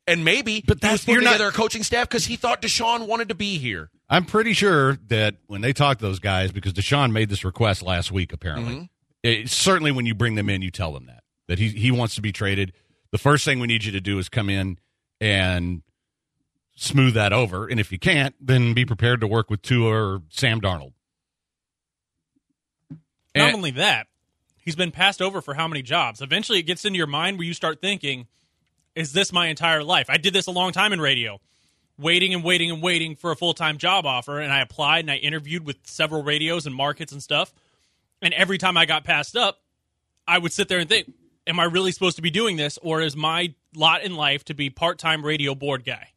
And 0.08 0.26
maybe 0.26 0.64
But 0.66 0.68
he 0.68 0.74
was 0.74 0.82
that's- 0.82 1.00
putting 1.02 1.14
you're 1.14 1.22
not- 1.24 1.34
together 1.34 1.50
a 1.50 1.54
coaching 1.54 1.84
staff 1.84 2.08
because 2.10 2.26
he 2.26 2.36
thought 2.36 2.62
Deshaun 2.64 3.06
wanted 3.08 3.30
to 3.30 3.36
be 3.36 3.60
here. 3.60 3.92
I'm 4.10 4.26
pretty 4.26 4.54
sure 4.54 4.98
that 5.10 5.36
when 5.46 5.62
they 5.62 5.72
talked 5.74 6.00
to 6.00 6.06
those 6.08 6.18
guys, 6.18 6.52
because 6.52 6.74
Deshaun 6.74 7.12
made 7.12 7.30
this 7.30 7.46
request 7.46 7.84
last 7.84 8.12
week, 8.12 8.34
apparently, 8.34 8.74
Mm-hmm. 8.74 8.84
it, 9.22 9.50
certainly 9.52 9.92
when 9.92 10.08
you 10.08 10.16
bring 10.16 10.34
them 10.34 10.50
in, 10.50 10.64
you 10.64 10.72
tell 10.72 10.92
them 10.94 11.06
that 11.06 11.24
that 11.48 11.60
he 11.60 11.70
he 11.70 11.92
wants 11.92 12.16
to 12.16 12.22
be 12.22 12.32
traded. 12.32 12.74
The 13.12 13.18
first 13.20 13.46
thing 13.46 13.60
we 13.60 13.68
need 13.68 13.84
you 13.84 13.92
to 13.92 14.02
do 14.02 14.18
is 14.18 14.30
come 14.30 14.50
in 14.50 14.80
and 15.22 15.84
smooth 16.76 17.14
that 17.14 17.34
over, 17.34 17.68
and 17.68 17.80
if 17.80 17.92
you 17.92 18.00
can't, 18.00 18.34
then 18.40 18.74
be 18.74 18.86
prepared 18.86 19.20
to 19.22 19.28
work 19.28 19.50
with 19.52 19.62
Tua 19.62 19.90
or 19.92 20.22
Sam 20.30 20.60
Darnold. 20.62 20.94
Not 23.36 23.48
And- 23.48 23.56
only 23.56 23.72
that, 23.72 24.08
he's 24.64 24.76
been 24.76 24.92
passed 24.92 25.22
over 25.22 25.42
for 25.42 25.54
how 25.54 25.68
many 25.68 25.82
jobs? 25.82 26.22
Eventually, 26.22 26.60
it 26.60 26.64
gets 26.64 26.86
into 26.86 26.98
your 26.98 27.08
mind 27.08 27.38
where 27.38 27.48
you 27.48 27.54
start 27.54 27.82
thinking, 27.82 28.28
"Is 28.96 29.14
this 29.14 29.32
my 29.32 29.48
entire 29.48 29.84
life?" 29.84 30.10
I 30.10 30.18
did 30.18 30.34
this 30.34 30.48
a 30.48 30.52
long 30.52 30.72
time 30.72 30.94
in 30.94 31.00
radio, 31.02 31.40
waiting 31.98 32.34
and 32.34 32.44
waiting 32.44 32.72
and 32.72 32.82
waiting 32.82 33.16
for 33.16 33.32
a 33.32 33.36
full 33.36 33.54
time 33.54 33.78
job 33.78 34.06
offer, 34.06 34.40
and 34.40 34.52
I 34.52 34.62
applied 34.62 35.02
and 35.02 35.12
I 35.12 35.18
interviewed 35.18 35.66
with 35.66 35.78
several 35.86 36.24
radios 36.24 36.66
and 36.66 36.76
markets 36.76 37.12
and 37.12 37.22
stuff. 37.22 37.54
And 38.22 38.34
every 38.34 38.58
time 38.58 38.78
I 38.78 38.86
got 38.86 39.04
passed 39.04 39.38
up, 39.38 39.62
I 40.28 40.38
would 40.38 40.52
sit 40.52 40.68
there 40.68 40.80
and 40.80 40.90
think, 40.90 41.14
"Am 41.48 41.60
I 41.60 41.64
really 41.66 41.92
supposed 41.92 42.16
to 42.18 42.22
be 42.22 42.32
doing 42.32 42.58
this, 42.58 42.78
or 42.82 43.02
is 43.02 43.16
my 43.16 43.54
lot 43.76 44.04
in 44.04 44.16
life 44.16 44.44
to 44.46 44.54
be 44.54 44.70
part 44.70 44.98
time 44.98 45.26
radio 45.26 45.56
board 45.56 45.86
guy 45.86 46.10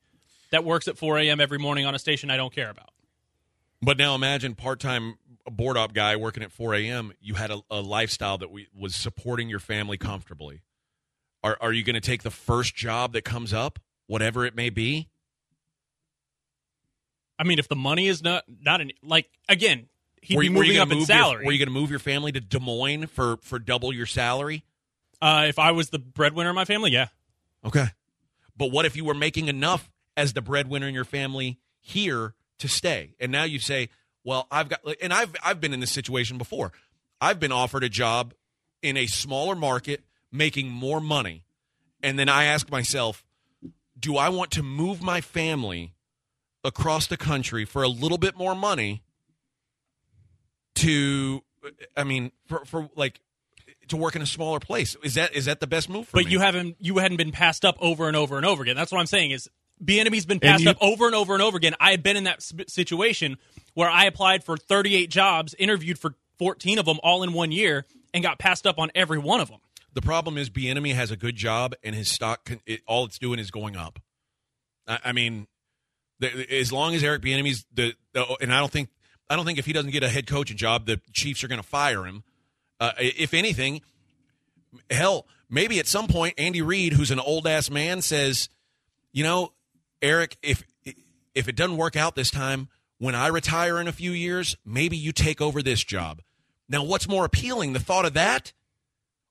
that 0.51 0.65
works 0.65 0.89
at 0.89 0.99
4 0.99 1.19
a.m. 1.19 1.41
every 1.41 1.59
morning 1.59 1.85
on 1.85 1.95
a 1.95 1.99
station 1.99 2.31
I 2.31 2.37
don't 2.37 2.55
care 2.55 2.71
about?" 2.71 2.91
But 3.81 3.99
now 3.99 4.15
imagine 4.15 4.55
part 4.55 4.81
time 4.81 5.19
board 5.51 5.77
op 5.77 5.93
guy 5.93 6.17
working 6.17 6.43
at 6.43 6.53
4 6.53 6.75
a.m. 6.75 7.13
You 7.21 7.35
had 7.35 7.51
a, 7.51 7.61
a 7.71 7.81
lifestyle 7.81 8.39
that 8.39 8.51
we, 8.51 8.69
was 8.79 8.95
supporting 8.95 9.49
your 9.49 9.59
family 9.59 9.97
comfortably. 9.99 10.63
Are, 11.43 11.57
are 11.61 11.73
you 11.73 11.83
going 11.83 11.95
to 11.95 12.01
take 12.01 12.23
the 12.23 12.31
first 12.31 12.75
job 12.77 13.13
that 13.15 13.23
comes 13.25 13.53
up, 13.53 13.79
whatever 14.07 14.45
it 14.47 14.55
may 14.55 14.71
be? 14.71 15.09
I 17.39 17.45
mean, 17.45 17.59
if 17.59 17.69
the 17.69 17.77
money 17.77 18.07
is 18.09 18.23
not 18.23 18.45
not 18.61 18.81
an 18.81 18.93
like 19.03 19.27
again, 19.49 19.89
he'd 20.21 20.37
were, 20.37 20.43
be 20.43 20.47
you- 20.47 20.53
were 20.53 20.63
you 20.65 20.69
moving 20.75 20.81
up 20.81 20.91
in 20.93 20.99
your- 20.99 21.07
salary. 21.07 21.45
were 21.47 21.53
you 21.53 21.59
going 21.59 21.69
to 21.69 21.73
move 21.81 21.91
your 21.91 21.99
family 21.99 22.31
to 22.33 22.41
Des 22.41 22.61
Moines 22.61 23.07
for 23.07 23.39
for 23.43 23.59
double 23.59 23.93
your 23.93 24.07
salary? 24.07 24.65
uh, 25.21 25.45
if 25.49 25.59
I 25.59 25.71
was 25.71 25.91
the 25.91 25.99
breadwinner 26.01 26.51
in 26.51 26.57
my 26.57 26.65
family, 26.65 26.91
yeah. 26.91 27.07
Okay. 27.65 27.87
But 28.57 28.73
what 28.73 28.85
if 28.87 28.97
you 28.97 29.05
were 29.05 29.15
making 29.15 29.47
enough 29.49 29.89
as 30.17 30.33
the 30.33 30.43
breadwinner 30.43 30.89
in 30.89 30.95
your 30.95 31.05
family 31.05 31.59
here 31.81 32.35
to 32.59 32.69
stay? 32.69 33.15
And 33.21 33.31
now 33.31 33.45
you 33.45 33.59
say, 33.61 33.89
well, 34.25 34.47
I've 34.51 34.69
got 34.69 34.81
and 35.03 35.13
I've 35.13 35.35
I've 35.45 35.61
been 35.61 35.73
in 35.75 35.81
this 35.81 35.91
situation 35.93 36.39
before. 36.39 36.73
I've 37.21 37.39
been 37.41 37.53
offered 37.53 37.85
a 37.85 37.89
job 37.89 38.35
in 38.83 38.97
a 38.97 39.07
smaller 39.07 39.55
market 39.55 40.03
making 40.31 40.69
more 40.71 41.01
money. 41.01 41.45
And 42.03 42.19
then 42.19 42.29
I 42.29 42.45
ask 42.45 42.69
myself, 42.71 43.25
do 43.99 44.17
I 44.17 44.29
want 44.29 44.51
to 44.53 44.63
move 44.63 45.01
my 45.03 45.21
family 45.21 45.95
across 46.65 47.07
the 47.07 47.17
country 47.17 47.65
for 47.65 47.83
a 47.83 47.89
little 47.89 48.19
bit 48.19 48.37
more 48.37 48.55
money 48.57 49.03
to 50.77 51.43
I 51.97 52.05
mean 52.05 52.33
for 52.47 52.65
for 52.65 52.89
like 52.97 53.21
to 53.89 53.97
work 53.97 54.17
in 54.17 54.23
a 54.23 54.27
smaller 54.27 54.61
place? 54.61 54.97
Is 55.03 55.15
that 55.15 55.35
is 55.35 55.45
that 55.47 55.61
the 55.61 55.67
best 55.67 55.89
move 55.89 56.09
for 56.09 56.17
But 56.19 56.27
me? 56.27 56.33
you 56.33 56.41
haven't 56.41 56.77
you 56.81 56.99
hadn't 56.99 57.17
been 57.19 57.33
passed 57.33 57.65
up 57.65 57.77
over 57.81 58.09
and 58.09 58.17
over 58.17 58.37
and 58.37 58.47
over 58.47 58.63
again. 58.63 58.77
That's 58.77 58.93
what 58.93 58.99
I'm 58.99 59.07
saying 59.07 59.31
is 59.33 59.49
Bieniemy's 59.85 60.27
been 60.27 60.41
passed 60.41 60.65
you- 60.65 60.71
up 60.71 60.79
over 60.81 61.07
and 61.07 61.15
over 61.15 61.35
and 61.35 61.43
over 61.43 61.57
again. 61.57 61.75
I 61.81 61.93
have 61.93 62.03
been 62.03 62.17
in 62.17 62.25
that 62.25 62.43
situation 62.69 63.37
where 63.75 63.91
I 63.91 64.05
applied 64.05 64.45
for 64.45 64.57
38 64.57 65.11
jobs, 65.11 65.55
interviewed 65.59 65.99
for 65.99 66.15
14 66.39 66.79
of 66.79 66.87
them 66.87 66.99
all 67.03 67.23
in 67.23 67.33
one 67.33 67.53
year, 67.53 67.87
and 68.13 68.23
got 68.23 68.39
passed 68.39 68.67
up 68.67 68.79
on 68.79 68.91
every 68.95 69.19
one 69.19 69.41
of 69.41 69.49
them. 69.49 69.61
The 69.95 70.03
problem 70.03 70.39
is, 70.39 70.49
Bieniemy 70.51 70.95
has 70.95 71.11
a 71.11 71.17
good 71.17 71.37
job, 71.37 71.75
and 71.83 71.95
his 71.95 72.09
stock, 72.09 72.51
it, 72.67 72.81
all 72.87 73.05
it's 73.05 73.19
doing 73.19 73.39
is 73.39 73.51
going 73.51 73.77
up. 73.77 73.99
I, 74.87 74.99
I 75.07 75.13
mean, 75.13 75.47
the, 76.19 76.51
as 76.55 76.73
long 76.73 76.95
as 76.95 77.05
Eric 77.05 77.23
Bieniemy's 77.23 77.67
the, 77.73 77.95
the, 78.13 78.25
and 78.41 78.53
I 78.53 78.61
don't 78.61 78.73
think, 78.73 78.89
I 79.29 79.37
don't 79.37 79.45
think 79.45 79.59
if 79.59 79.67
he 79.67 79.73
doesn't 79.73 79.91
get 79.91 80.03
a 80.03 80.09
head 80.09 80.27
coaching 80.27 80.57
job, 80.57 80.87
the 80.87 81.01
Chiefs 81.13 81.45
are 81.45 81.49
going 81.49 81.61
to 81.61 81.67
fire 81.67 82.05
him. 82.05 82.23
Uh, 82.81 82.93
if 82.99 83.35
anything, 83.35 83.83
hell, 84.91 85.27
maybe 85.49 85.79
at 85.79 85.87
some 85.87 86.09
point, 86.09 86.35
Andy 86.39 86.63
Reid, 86.63 86.95
who's 86.95 87.11
an 87.11 87.21
old 87.21 87.47
ass 87.47 87.71
man, 87.71 88.03
says, 88.03 88.49
you 89.13 89.23
know, 89.23 89.53
Eric, 90.01 90.37
if 90.43 90.65
if 91.35 91.49
it 91.49 91.57
doesn't 91.57 91.77
work 91.77 91.97
out 91.97 92.15
this 92.15 92.31
time, 92.31 92.69
when 93.03 93.17
I 93.17 93.27
retire 93.27 93.81
in 93.81 93.89
a 93.89 93.93
few 93.93 94.13
years, 94.13 94.57
maybe 94.65 94.97
you 94.97 95.11
take 95.11 95.41
over 95.41 95.61
this 95.61 95.83
job. 95.83 96.23
Now, 96.69 96.85
what's 96.85 97.09
more 97.09 97.25
appealing, 97.25 97.73
the 97.73 97.81
thought 97.81 98.05
of 98.05 98.15
that? 98.15 98.53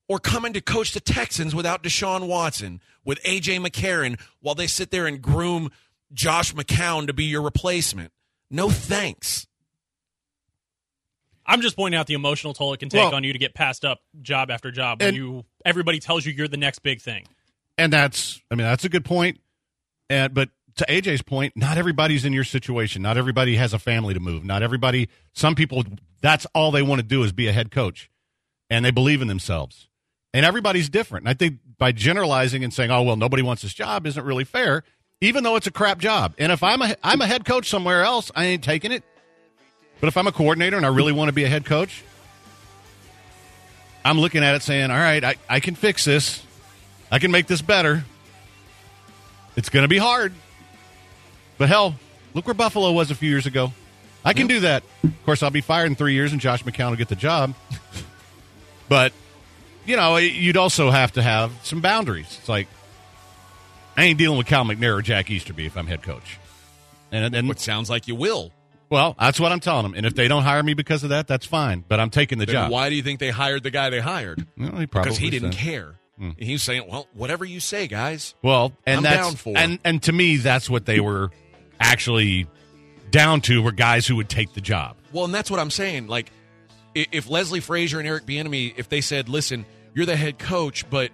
or 0.09 0.19
coming 0.19 0.51
to 0.51 0.59
coach 0.59 0.91
the 0.91 0.99
Texans 0.99 1.55
without 1.55 1.81
Deshaun 1.83 2.27
Watson, 2.27 2.81
with 3.05 3.17
AJ 3.23 3.65
McCarron, 3.65 4.19
while 4.41 4.55
they 4.55 4.67
sit 4.67 4.91
there 4.91 5.07
and 5.07 5.21
groom 5.21 5.71
Josh 6.11 6.53
McCown 6.53 7.07
to 7.07 7.13
be 7.13 7.23
your 7.23 7.41
replacement. 7.41 8.11
No 8.49 8.69
thanks. 8.69 9.47
I'm 11.45 11.61
just 11.61 11.77
pointing 11.77 11.97
out 11.97 12.07
the 12.07 12.13
emotional 12.13 12.53
toll 12.53 12.73
it 12.73 12.79
can 12.81 12.89
take 12.89 12.99
Well- 12.99 13.15
on 13.15 13.23
you 13.23 13.31
to 13.31 13.39
get 13.39 13.53
passed 13.53 13.85
up 13.85 14.01
job 14.21 14.51
after 14.51 14.69
job 14.69 14.99
when 14.99 15.09
And- 15.09 15.17
you 15.17 15.45
everybody 15.63 15.99
tells 15.99 16.25
you 16.25 16.33
you're 16.33 16.49
the 16.49 16.57
next 16.57 16.79
big 16.79 16.99
thing. 16.99 17.25
and 17.77 17.93
that's 17.93 18.41
I 18.51 18.55
mean 18.55 18.65
that's 18.67 18.83
a 18.83 18.89
good 18.89 19.05
point. 19.05 19.39
And 20.09 20.33
but 20.33 20.49
to 20.75 20.85
AJ's 20.85 21.21
point, 21.21 21.55
not 21.55 21.77
everybody's 21.77 22.25
in 22.25 22.33
your 22.33 22.43
situation. 22.43 23.01
Not 23.01 23.17
everybody 23.17 23.55
has 23.55 23.73
a 23.73 23.79
family 23.79 24.13
to 24.13 24.19
move. 24.19 24.43
Not 24.43 24.63
everybody. 24.63 25.09
Some 25.33 25.55
people 25.55 25.83
that's 26.21 26.45
all 26.53 26.71
they 26.71 26.81
want 26.81 26.99
to 26.99 27.07
do 27.07 27.23
is 27.23 27.31
be 27.31 27.47
a 27.47 27.53
head 27.53 27.71
coach, 27.71 28.09
and 28.69 28.85
they 28.85 28.91
believe 28.91 29.21
in 29.21 29.27
themselves. 29.27 29.87
And 30.33 30.45
everybody's 30.45 30.89
different. 30.89 31.23
And 31.23 31.29
I 31.29 31.33
think 31.33 31.59
by 31.77 31.91
generalizing 31.91 32.63
and 32.63 32.73
saying, 32.73 32.91
"Oh 32.91 33.03
well, 33.03 33.15
nobody 33.15 33.43
wants 33.43 33.61
this 33.61 33.73
job," 33.73 34.05
isn't 34.07 34.23
really 34.23 34.45
fair. 34.45 34.83
Even 35.19 35.43
though 35.43 35.55
it's 35.55 35.67
a 35.67 35.71
crap 35.71 35.99
job, 35.99 36.33
and 36.37 36.51
if 36.51 36.63
I'm 36.63 36.81
a 36.81 36.95
I'm 37.03 37.21
a 37.21 37.27
head 37.27 37.45
coach 37.45 37.69
somewhere 37.69 38.03
else, 38.03 38.31
I 38.35 38.45
ain't 38.45 38.63
taking 38.63 38.91
it. 38.91 39.03
But 39.99 40.07
if 40.07 40.17
I'm 40.17 40.25
a 40.25 40.31
coordinator 40.31 40.77
and 40.77 40.85
I 40.85 40.89
really 40.89 41.11
want 41.11 41.29
to 41.29 41.33
be 41.33 41.43
a 41.43 41.47
head 41.47 41.63
coach, 41.63 42.03
I'm 44.03 44.19
looking 44.19 44.43
at 44.43 44.55
it 44.55 44.63
saying, 44.63 44.89
all 44.89 44.97
right, 44.97 45.23
I, 45.23 45.35
I 45.47 45.59
can 45.59 45.75
fix 45.75 46.05
this. 46.05 46.43
I 47.11 47.19
can 47.19 47.29
make 47.29 47.45
this 47.45 47.61
better. 47.61 48.03
It's 49.55 49.69
going 49.69 49.83
to 49.83 49.87
be 49.87 49.99
hard. 49.99 50.33
But 51.61 51.69
hell, 51.69 51.93
look 52.33 52.47
where 52.47 52.55
Buffalo 52.55 52.91
was 52.91 53.11
a 53.11 53.15
few 53.15 53.29
years 53.29 53.45
ago. 53.45 53.71
I 54.25 54.33
can 54.33 54.47
do 54.47 54.61
that. 54.61 54.81
Of 55.03 55.25
course, 55.25 55.43
I'll 55.43 55.51
be 55.51 55.61
fired 55.61 55.85
in 55.85 55.95
three 55.95 56.15
years 56.15 56.31
and 56.31 56.41
Josh 56.41 56.63
McCown 56.63 56.89
will 56.89 56.97
get 56.97 57.07
the 57.07 57.15
job. 57.15 57.53
but, 58.89 59.13
you 59.85 59.95
know, 59.95 60.17
you'd 60.17 60.57
also 60.57 60.89
have 60.89 61.11
to 61.11 61.21
have 61.21 61.51
some 61.61 61.79
boundaries. 61.79 62.35
It's 62.39 62.49
like, 62.49 62.65
I 63.95 64.05
ain't 64.05 64.17
dealing 64.17 64.39
with 64.39 64.47
Cal 64.47 64.65
McNair 64.65 64.97
or 64.97 65.03
Jack 65.03 65.29
Easterby 65.29 65.67
if 65.67 65.77
I'm 65.77 65.85
head 65.85 66.01
coach. 66.01 66.39
And, 67.11 67.35
and 67.35 67.47
What 67.47 67.59
sounds 67.59 67.91
like 67.91 68.07
you 68.07 68.15
will. 68.15 68.51
well, 68.89 69.15
that's 69.19 69.39
what 69.39 69.51
I'm 69.51 69.59
telling 69.59 69.83
them. 69.83 69.93
And 69.93 70.07
if 70.07 70.15
they 70.15 70.27
don't 70.27 70.41
hire 70.41 70.63
me 70.63 70.73
because 70.73 71.03
of 71.03 71.09
that, 71.11 71.27
that's 71.27 71.45
fine. 71.45 71.83
But 71.87 71.99
I'm 71.99 72.09
taking 72.09 72.39
the 72.39 72.47
Then 72.47 72.53
job. 72.53 72.71
why 72.71 72.89
do 72.89 72.95
you 72.95 73.03
think 73.03 73.19
they 73.19 73.29
hired 73.29 73.61
the 73.61 73.69
guy 73.69 73.91
they 73.91 73.99
hired? 73.99 74.47
Well, 74.57 74.77
he 74.77 74.87
probably 74.87 75.09
because 75.09 75.17
he 75.19 75.29
didn't 75.29 75.51
said- 75.51 75.61
care. 75.61 75.95
Hmm. 76.17 76.31
He 76.37 76.51
was 76.53 76.61
saying, 76.61 76.83
"Well, 76.87 77.07
whatever 77.15 77.45
you 77.45 77.59
say, 77.59 77.87
guys." 77.87 78.35
Well, 78.43 78.73
and 78.85 78.97
I'm 78.97 79.03
that's 79.03 79.17
down 79.27 79.35
for. 79.37 79.57
and 79.57 79.79
and 79.83 80.03
to 80.03 80.11
me, 80.11 80.37
that's 80.37 80.69
what 80.69 80.85
they 80.85 80.99
were 80.99 81.31
actually 81.81 82.47
down 83.09 83.41
to 83.41 83.61
were 83.61 83.71
guys 83.71 84.07
who 84.07 84.15
would 84.15 84.29
take 84.29 84.53
the 84.53 84.61
job. 84.61 84.95
Well, 85.11 85.25
and 85.25 85.33
that's 85.33 85.51
what 85.51 85.59
I'm 85.59 85.71
saying. 85.71 86.07
Like, 86.07 86.31
if 86.95 87.29
Leslie 87.29 87.59
Frazier 87.59 87.99
and 87.99 88.07
Eric 88.07 88.25
Bieniemy, 88.25 88.73
if 88.77 88.87
they 88.87 89.01
said, 89.01 89.27
"Listen, 89.27 89.65
you're 89.93 90.05
the 90.05 90.15
head 90.15 90.39
coach, 90.39 90.89
but 90.89 91.11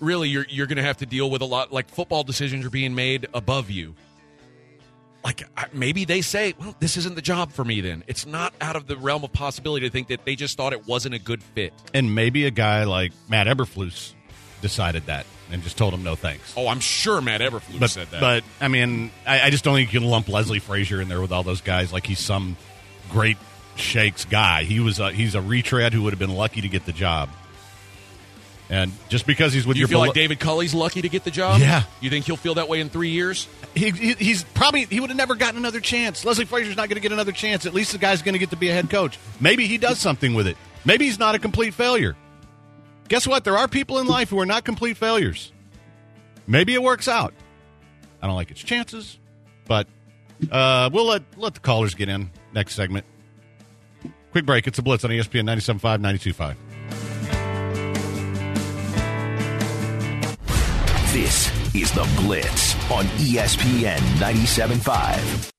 really, 0.00 0.28
you're 0.28 0.46
you're 0.48 0.66
going 0.66 0.76
to 0.76 0.82
have 0.82 0.98
to 0.98 1.06
deal 1.06 1.30
with 1.30 1.42
a 1.42 1.44
lot. 1.44 1.72
Like, 1.72 1.88
football 1.88 2.24
decisions 2.24 2.66
are 2.66 2.70
being 2.70 2.94
made 2.94 3.28
above 3.34 3.70
you." 3.70 3.94
Like, 5.22 5.42
maybe 5.74 6.04
they 6.04 6.22
say, 6.22 6.54
"Well, 6.58 6.74
this 6.80 6.96
isn't 6.96 7.14
the 7.14 7.22
job 7.22 7.52
for 7.52 7.64
me." 7.64 7.80
Then 7.80 8.04
it's 8.06 8.24
not 8.26 8.54
out 8.60 8.74
of 8.74 8.86
the 8.86 8.96
realm 8.96 9.22
of 9.22 9.32
possibility 9.32 9.86
to 9.86 9.92
think 9.92 10.08
that 10.08 10.24
they 10.24 10.34
just 10.34 10.56
thought 10.56 10.72
it 10.72 10.86
wasn't 10.86 11.14
a 11.14 11.18
good 11.18 11.42
fit. 11.42 11.74
And 11.92 12.14
maybe 12.14 12.46
a 12.46 12.50
guy 12.50 12.84
like 12.84 13.12
Matt 13.28 13.46
Eberflus 13.46 14.14
decided 14.62 15.06
that 15.06 15.26
and 15.52 15.62
just 15.62 15.76
told 15.76 15.94
him 15.94 16.02
no 16.02 16.14
thanks. 16.16 16.54
Oh, 16.56 16.68
I'm 16.68 16.80
sure 16.80 17.20
Matt 17.20 17.40
Eberflus 17.40 17.78
but 17.80 17.90
said 17.90 18.08
that. 18.08 18.20
but 18.20 18.44
I 18.60 18.68
mean, 18.68 19.10
I, 19.26 19.42
I 19.42 19.50
just 19.50 19.64
don't 19.64 19.74
think 19.74 19.92
you 19.92 20.00
can 20.00 20.08
lump 20.08 20.28
Leslie 20.28 20.58
Frazier 20.58 21.00
in 21.00 21.08
there 21.08 21.20
with 21.20 21.32
all 21.32 21.42
those 21.42 21.60
guys 21.60 21.92
like 21.92 22.06
he's 22.06 22.18
some 22.20 22.56
great 23.10 23.36
shakes 23.76 24.24
guy. 24.24 24.64
He 24.64 24.80
was 24.80 24.98
a, 24.98 25.10
he's 25.12 25.34
a 25.34 25.40
retread 25.40 25.92
who 25.92 26.02
would 26.02 26.12
have 26.12 26.18
been 26.18 26.34
lucky 26.34 26.60
to 26.60 26.68
get 26.68 26.86
the 26.86 26.92
job. 26.92 27.28
And 28.68 28.92
just 29.08 29.26
because 29.26 29.52
he's 29.52 29.66
with 29.66 29.76
you 29.76 29.80
your 29.80 29.88
feel 29.88 29.98
belo- 29.98 30.06
like 30.06 30.14
David 30.14 30.38
Culley's 30.38 30.72
lucky 30.74 31.02
to 31.02 31.08
get 31.08 31.24
the 31.24 31.32
job? 31.32 31.60
Yeah. 31.60 31.82
You 32.00 32.08
think 32.08 32.24
he'll 32.26 32.36
feel 32.36 32.54
that 32.54 32.68
way 32.68 32.80
in 32.80 32.88
three 32.88 33.08
years? 33.08 33.48
he, 33.74 33.90
he, 33.90 34.12
he's 34.14 34.44
probably 34.44 34.84
he 34.84 35.00
would 35.00 35.10
have 35.10 35.16
never 35.16 35.34
gotten 35.34 35.58
another 35.58 35.80
chance. 35.80 36.24
Leslie 36.24 36.44
Frazier's 36.44 36.76
not 36.76 36.88
going 36.88 36.94
to 36.96 37.00
get 37.00 37.10
another 37.10 37.32
chance. 37.32 37.66
At 37.66 37.74
least 37.74 37.92
the 37.92 37.98
guy's 37.98 38.22
going 38.22 38.34
to 38.34 38.38
get 38.38 38.50
to 38.50 38.56
be 38.56 38.68
a 38.68 38.72
head 38.72 38.88
coach. 38.88 39.18
Maybe 39.40 39.66
he 39.66 39.76
does 39.76 39.98
something 39.98 40.34
with 40.34 40.46
it. 40.46 40.56
Maybe 40.84 41.06
he's 41.06 41.18
not 41.18 41.34
a 41.34 41.40
complete 41.40 41.74
failure. 41.74 42.14
Guess 43.10 43.26
what? 43.26 43.42
There 43.42 43.58
are 43.58 43.66
people 43.66 43.98
in 43.98 44.06
life 44.06 44.30
who 44.30 44.38
are 44.38 44.46
not 44.46 44.64
complete 44.64 44.96
failures. 44.96 45.52
Maybe 46.46 46.74
it 46.74 46.82
works 46.82 47.08
out. 47.08 47.34
I 48.22 48.28
don't 48.28 48.36
like 48.36 48.52
its 48.52 48.62
chances, 48.62 49.18
but 49.66 49.88
uh, 50.50 50.90
we'll 50.92 51.06
let 51.06 51.24
let 51.36 51.54
the 51.54 51.60
callers 51.60 51.94
get 51.94 52.08
in 52.08 52.30
next 52.54 52.76
segment. 52.76 53.04
Quick 54.30 54.46
break. 54.46 54.68
It's 54.68 54.78
a 54.78 54.82
blitz 54.82 55.04
on 55.04 55.10
ESPN 55.10 55.42
97.5, 55.44 56.00
92.5. 56.22 56.56
This 61.12 61.74
is 61.74 61.90
The 61.90 62.08
Blitz 62.22 62.76
on 62.92 63.06
ESPN 63.18 63.98
97.5. 64.18 65.50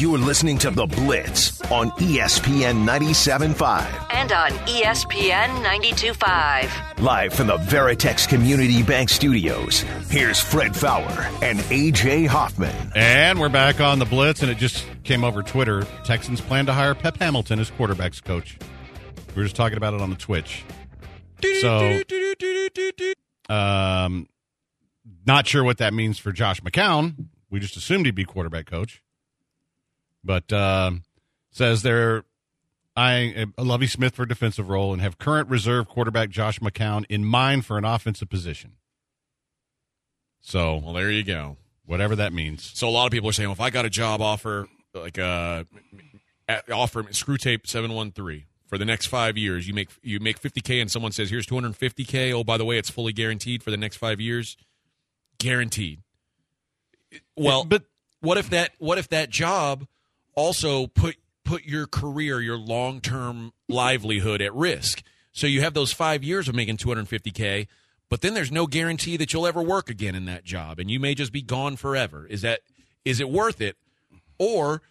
You 0.00 0.14
are 0.14 0.18
listening 0.18 0.56
to 0.60 0.70
The 0.70 0.86
Blitz 0.86 1.60
on 1.70 1.90
ESPN 1.90 2.86
97.5. 2.86 4.06
And 4.08 4.32
on 4.32 4.50
ESPN 4.66 5.62
92.5. 5.62 7.02
Live 7.02 7.34
from 7.34 7.48
the 7.48 7.58
Veritex 7.58 8.26
Community 8.26 8.82
Bank 8.82 9.10
Studios, 9.10 9.80
here's 10.08 10.40
Fred 10.40 10.74
Faour 10.74 11.10
and 11.42 11.58
AJ 11.58 12.28
Hoffman. 12.28 12.74
And 12.94 13.38
we're 13.38 13.50
back 13.50 13.82
on 13.82 13.98
the 13.98 14.06
blitz, 14.06 14.40
and 14.40 14.50
it 14.50 14.56
just 14.56 14.86
came 15.04 15.22
over 15.22 15.42
Twitter. 15.42 15.86
Texans 16.02 16.40
plan 16.40 16.64
to 16.64 16.72
hire 16.72 16.94
Pep 16.94 17.18
Hamilton 17.18 17.60
as 17.60 17.70
quarterbacks 17.70 18.24
coach. 18.24 18.56
We 19.36 19.42
were 19.42 19.42
just 19.42 19.56
talking 19.56 19.76
about 19.76 19.92
it 19.92 20.00
on 20.00 20.08
the 20.08 20.16
Twitch. 20.16 20.64
So, 21.60 22.00
um, 23.50 24.26
not 25.26 25.46
sure 25.46 25.62
what 25.62 25.76
that 25.76 25.92
means 25.92 26.18
for 26.18 26.32
Josh 26.32 26.62
McCown. 26.62 27.26
We 27.50 27.60
just 27.60 27.76
assumed 27.76 28.06
he'd 28.06 28.14
be 28.14 28.24
quarterback 28.24 28.64
coach, 28.64 29.02
but 30.24 30.52
um 30.52 31.02
says 31.50 31.82
they're 31.82 32.24
eyeing 32.96 33.52
Lovie 33.58 33.86
Smith 33.86 34.14
for 34.14 34.22
a 34.24 34.28
defensive 34.28 34.68
role 34.68 34.92
and 34.92 35.00
have 35.02 35.18
current 35.18 35.48
reserve 35.48 35.88
quarterback 35.88 36.28
Josh 36.30 36.58
McCown 36.60 37.04
in 37.08 37.24
mind 37.24 37.64
for 37.66 37.78
an 37.78 37.84
offensive 37.84 38.28
position. 38.28 38.72
So, 40.40 40.76
Well, 40.76 40.94
there 40.94 41.10
you 41.10 41.22
go. 41.22 41.56
whatever 41.84 42.16
that 42.16 42.32
means. 42.32 42.70
So 42.74 42.88
a 42.88 42.90
lot 42.90 43.06
of 43.06 43.12
people 43.12 43.28
are 43.28 43.32
saying, 43.32 43.48
well, 43.48 43.54
if 43.54 43.60
I 43.60 43.70
got 43.70 43.84
a 43.84 43.90
job 43.90 44.20
offer, 44.20 44.68
like 44.94 45.18
uh, 45.18 45.64
offer 46.72 47.04
screw 47.12 47.36
tape 47.36 47.66
seven 47.66 47.92
one 47.92 48.10
three 48.12 48.46
for 48.66 48.78
the 48.78 48.84
next 48.84 49.06
five 49.06 49.36
years. 49.36 49.66
You 49.68 49.74
make 49.74 49.90
you 50.02 50.18
make 50.20 50.40
50k, 50.40 50.80
and 50.80 50.90
someone 50.90 51.12
says, 51.12 51.30
"Here's 51.30 51.46
250k." 51.46 52.32
Oh, 52.32 52.42
by 52.44 52.56
the 52.56 52.64
way, 52.64 52.78
it's 52.78 52.90
fully 52.90 53.12
guaranteed 53.12 53.62
for 53.62 53.70
the 53.70 53.76
next 53.76 53.96
five 53.98 54.20
years. 54.20 54.56
Guaranteed. 55.38 56.00
Well, 57.36 57.64
but 57.64 57.84
what 58.20 58.38
if 58.38 58.50
that 58.50 58.72
what 58.78 58.98
if 58.98 59.08
that 59.10 59.30
job 59.30 59.86
also 60.34 60.86
put 60.86 61.16
put 61.44 61.64
your 61.64 61.86
career, 61.86 62.40
your 62.40 62.58
long 62.58 63.00
term 63.00 63.52
livelihood 63.68 64.40
at 64.40 64.54
risk? 64.54 65.02
So 65.32 65.46
you 65.46 65.60
have 65.60 65.74
those 65.74 65.92
five 65.92 66.24
years 66.24 66.48
of 66.48 66.54
making 66.54 66.78
250k, 66.78 67.66
but 68.08 68.20
then 68.20 68.34
there's 68.34 68.50
no 68.50 68.66
guarantee 68.66 69.16
that 69.16 69.32
you'll 69.32 69.46
ever 69.46 69.62
work 69.62 69.88
again 69.88 70.14
in 70.14 70.24
that 70.26 70.44
job, 70.44 70.78
and 70.78 70.90
you 70.90 70.98
may 70.98 71.14
just 71.14 71.32
be 71.32 71.42
gone 71.42 71.76
forever. 71.76 72.26
Is 72.26 72.42
that 72.42 72.60
is 73.04 73.20
it 73.20 73.30
worth 73.30 73.60
it, 73.60 73.76
or 74.38 74.82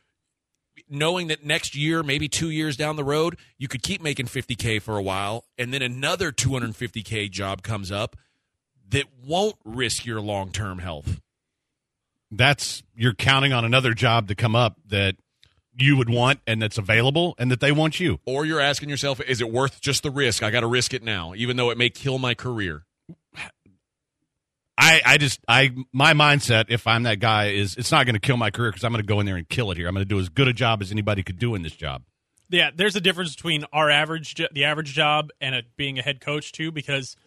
knowing 0.90 1.28
that 1.28 1.46
next 1.46 1.76
year, 1.76 2.02
maybe 2.02 2.28
two 2.28 2.50
years 2.50 2.76
down 2.76 2.96
the 2.96 3.04
road, 3.04 3.38
you 3.58 3.68
could 3.68 3.84
keep 3.84 4.02
making 4.02 4.26
50K 4.26 4.82
for 4.82 4.98
a 4.98 5.02
while, 5.02 5.46
and 5.58 5.74
then 5.74 5.82
another 5.82 6.32
250K 6.32 7.30
job 7.30 7.62
comes 7.62 7.92
up 7.92 8.16
that 8.90 9.06
won't 9.24 9.56
risk 9.64 10.06
your 10.06 10.22
long 10.22 10.52
term 10.52 10.80
health. 10.80 11.20
That's 12.32 12.84
you're 12.96 13.14
counting 13.14 13.54
on 13.54 13.66
another 13.66 13.94
job 13.94 14.28
to 14.28 14.36
come 14.36 14.56
up 14.56 14.78
that 14.88 15.16
you 15.82 15.98
would 15.98 16.10
want 16.10 16.40
and 16.48 16.62
that's 16.62 16.78
available 16.78 17.36
and 17.38 17.52
that 17.52 17.60
they 17.60 17.72
want 17.72 18.00
you. 18.00 18.20
Or 18.26 18.46
you're 18.46 18.60
asking 18.60 18.90
yourself, 18.90 19.22
is 19.22 19.42
it 19.42 19.52
worth 19.52 19.82
just 19.82 20.04
the 20.04 20.12
risk? 20.12 20.44
I 20.44 20.52
got 20.52 20.62
to 20.62 20.68
risk 20.68 20.94
it 20.94 21.04
now, 21.04 21.34
even 21.36 21.58
though 21.58 21.70
it 21.70 21.78
may 21.78 21.90
kill 21.90 22.20
my 22.20 22.34
career. 22.34 22.86
I, 24.82 25.02
I 25.06 25.18
just 25.18 25.42
I 25.46 25.72
my 25.92 26.14
mindset 26.14 26.66
if 26.70 26.88
I'm 26.88 27.04
that 27.04 27.20
guy 27.20 27.48
is 27.48 27.76
it's 27.76 27.92
not 27.92 28.06
going 28.06 28.14
to 28.14 28.20
kill 28.20 28.38
my 28.38 28.50
career 28.50 28.72
because 28.72 28.86
I'm 28.86 28.94
going 28.94 29.04
to 29.04 29.08
go 29.08 29.20
in 29.20 29.26
there 29.26 29.36
and 29.36 29.48
kill 29.48 29.72
it 29.72 29.78
here. 29.78 29.88
I'm 29.88 29.94
going 29.94 30.06
to 30.06 30.10
do 30.10 30.20
as 30.20 30.30
good 30.30 30.48
a 30.48 30.54
job 30.54 30.82
as 30.82 30.90
anybody 30.90 31.22
could 31.22 31.38
do 31.38 31.54
in 31.54 31.64
this 31.64 31.76
job. 31.76 32.04
Yeah, 32.50 32.72
there's 32.74 32.96
a 32.96 33.02
difference 33.02 33.36
between 33.36 33.66
our 33.74 33.90
average, 33.90 34.42
the 34.52 34.64
average 34.64 34.94
job, 34.94 35.32
and 35.42 35.54
it 35.54 35.66
being 35.76 36.00
a 36.00 36.02
head 36.02 36.22
coach 36.22 36.54
too, 36.54 36.72
because 36.72 37.18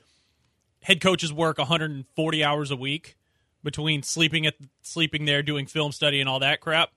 head 0.82 1.00
coaches 1.00 1.32
work 1.32 1.58
140 1.58 2.44
hours 2.44 2.70
a 2.70 2.76
week 2.76 3.16
between 3.62 4.02
sleeping 4.02 4.46
at 4.46 4.54
sleeping 4.80 5.26
there, 5.26 5.42
doing 5.42 5.66
film 5.66 5.92
study, 5.92 6.20
and 6.20 6.28
all 6.28 6.40
that 6.40 6.60
crap. 6.60 6.90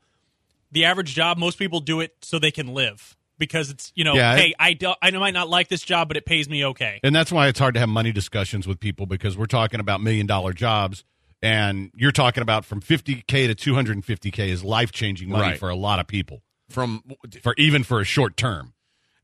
The 0.75 0.85
average 0.85 1.15
job, 1.15 1.37
most 1.39 1.57
people 1.57 1.79
do 1.79 2.01
it 2.01 2.13
so 2.21 2.37
they 2.37 2.51
can 2.51 2.67
live 2.73 3.17
because 3.39 3.69
it's 3.71 3.91
you 3.95 4.03
know, 4.03 4.13
Yeah, 4.13 4.35
hey, 4.35 4.49
it- 4.49 4.55
I 4.59 4.73
do, 4.73 4.93
I 5.01 5.09
might 5.11 5.33
not 5.33 5.49
like 5.49 5.67
this 5.69 5.81
job, 5.81 6.07
but 6.07 6.17
it 6.17 6.25
pays 6.25 6.47
me 6.47 6.63
okay. 6.65 6.99
And 7.03 7.15
that's 7.15 7.31
why 7.31 7.47
it's 7.47 7.57
hard 7.59 7.73
to 7.73 7.79
have 7.79 7.89
money 7.89 8.11
discussions 8.11 8.67
with 8.67 8.79
people 8.79 9.05
because 9.07 9.35
we're 9.37 9.45
talking 9.47 9.79
about 9.79 10.01
million 10.01 10.27
dollar 10.27 10.53
jobs 10.53 11.03
and 11.41 11.91
you're 11.95 12.11
talking 12.11 12.41
about 12.43 12.63
from 12.65 12.81
50k 12.81 13.25
to 13.27 13.55
250k 13.55 14.47
is 14.49 14.63
life 14.63 14.91
changing 14.91 15.29
money 15.29 15.41
Right. 15.49 15.59
for 15.59 15.69
a 15.69 15.75
lot 15.75 15.99
of 15.99 16.07
people 16.07 16.43
From 16.69 17.03
for 17.41 17.53
even 17.57 17.83
for 17.83 17.99
a 17.99 18.05
short 18.05 18.37
term. 18.37 18.73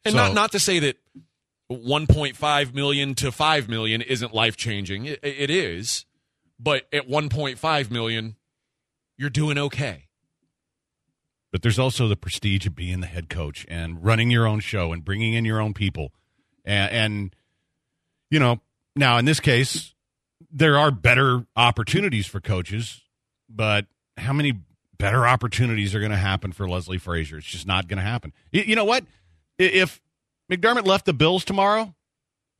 and 0.05 0.13
So- 0.13 0.17
not 0.17 0.33
not 0.33 0.51
to 0.53 0.59
say 0.59 0.79
that 0.79 0.97
1.5 1.69 2.73
million 2.73 3.15
to 3.15 3.31
5 3.31 3.69
million 3.69 4.01
isn't 4.01 4.33
life 4.33 4.57
changing. 4.57 5.05
It, 5.05 5.19
it 5.23 5.49
is, 5.49 6.05
but 6.59 6.85
at 6.93 7.07
1.5 7.07 7.91
million, 7.91 8.35
you're 9.17 9.29
doing 9.29 9.57
okay. 9.57 10.05
But 11.51 11.61
there's 11.61 11.79
also 11.79 12.07
the 12.07 12.15
prestige 12.15 12.65
of 12.65 12.75
being 12.75 13.01
the 13.01 13.07
head 13.07 13.29
coach 13.29 13.65
and 13.69 14.03
running 14.03 14.31
your 14.31 14.47
own 14.47 14.61
show 14.61 14.93
and 14.93 15.03
bringing 15.03 15.33
in 15.33 15.43
your 15.43 15.59
own 15.59 15.73
people. 15.73 16.13
And, 16.63 16.91
and 16.91 17.35
you 18.29 18.39
know 18.39 18.61
now 18.95 19.17
in 19.17 19.25
this 19.25 19.39
case 19.39 19.93
there 20.51 20.77
are 20.77 20.89
better 20.89 21.45
opportunities 21.55 22.25
for 22.25 22.39
coaches 22.39 23.01
but 23.49 23.85
how 24.17 24.33
many 24.33 24.59
better 24.97 25.27
opportunities 25.27 25.93
are 25.93 25.99
going 25.99 26.11
to 26.11 26.17
happen 26.17 26.51
for 26.51 26.67
leslie 26.67 26.97
frazier? 26.97 27.37
It's 27.37 27.47
just 27.47 27.67
not 27.67 27.87
going 27.87 27.97
to 27.97 28.03
happen. 28.03 28.33
You, 28.51 28.63
you 28.63 28.75
know 28.75 28.85
what? 28.85 29.03
If 29.57 30.01
mcdermott 30.51 30.85
left 30.85 31.05
the 31.05 31.13
bills 31.13 31.45
tomorrow 31.45 31.93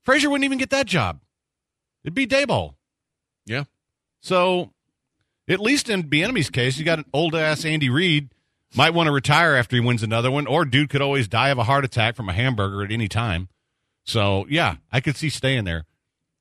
frazier 0.03 0.29
wouldn't 0.29 0.45
even 0.45 0.57
get 0.57 0.69
that 0.71 0.85
job. 0.85 1.19
It'd 2.03 2.13
be 2.13 2.27
Daboll. 2.27 2.75
Yeah. 3.45 3.63
so 4.21 4.71
at 5.47 5.59
least 5.59 5.89
in 5.89 6.03
Bieniemy's 6.03 6.49
case, 6.49 6.77
you 6.77 6.85
got 6.85 6.99
an 6.99 7.05
old 7.13 7.35
ass 7.35 7.65
Andy 7.65 7.89
Reid 7.89 8.29
might 8.75 8.93
want 8.93 9.07
to 9.07 9.11
retire 9.11 9.55
after 9.55 9.75
he 9.75 9.79
wins 9.79 10.03
another 10.03 10.31
one, 10.31 10.47
or 10.47 10.65
dude 10.65 10.89
could 10.89 11.01
always 11.01 11.27
die 11.27 11.49
of 11.49 11.57
a 11.57 11.63
heart 11.63 11.85
attack 11.85 12.15
from 12.15 12.29
a 12.29 12.33
hamburger 12.33 12.83
at 12.83 12.91
any 12.91 13.07
time. 13.07 13.49
So 14.03 14.45
yeah, 14.49 14.75
I 14.91 15.01
could 15.01 15.15
see 15.15 15.29
staying 15.29 15.65
there, 15.65 15.85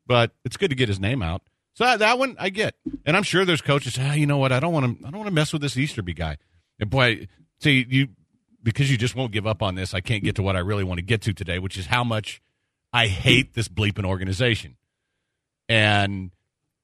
but 0.07 0.33
it's 0.45 0.57
good 0.57 0.71
to 0.71 0.77
get 0.77 0.89
his 0.89 1.01
name 1.01 1.23
out. 1.23 1.43
So 1.75 1.85
that, 1.85 2.01
that 2.01 2.19
one 2.19 2.37
I 2.39 2.51
get, 2.51 2.75
and 3.07 3.17
I'm 3.17 3.23
sure 3.23 3.45
there's 3.45 3.63
coaches. 3.63 3.97
Ah, 3.99 4.13
you 4.13 4.27
know 4.27 4.39
what? 4.39 4.53
I 4.53 4.61
don't 4.61 4.73
want 4.73 5.01
to. 5.01 5.07
I 5.07 5.11
don't 5.11 5.19
want 5.19 5.29
to 5.29 5.35
mess 5.35 5.53
with 5.53 5.63
this 5.63 5.77
Easterby 5.77 6.15
guy. 6.15 6.37
And 6.79 6.91
boy, 6.91 7.29
see 7.61 7.87
you 7.89 8.09
because 8.63 8.91
you 8.91 8.97
just 8.97 9.15
won't 9.15 9.33
give 9.33 9.47
up 9.47 9.63
on 9.63 9.75
this. 9.75 9.95
I 9.95 10.01
can't 10.01 10.23
get 10.23 10.37
to 10.37 10.43
what 10.43 10.57
I 10.57 10.61
really 10.61 10.85
want 10.85 10.99
to 10.99 11.05
get 11.05 11.23
to 11.23 11.33
today, 11.33 11.59
which 11.59 11.79
is 11.79 11.87
how 11.87 12.05
much 12.05 12.43
I 12.93 13.07
hate 13.07 13.55
this 13.55 13.69
bleeping 13.69 14.05
organization, 14.05 14.77
and 15.69 16.33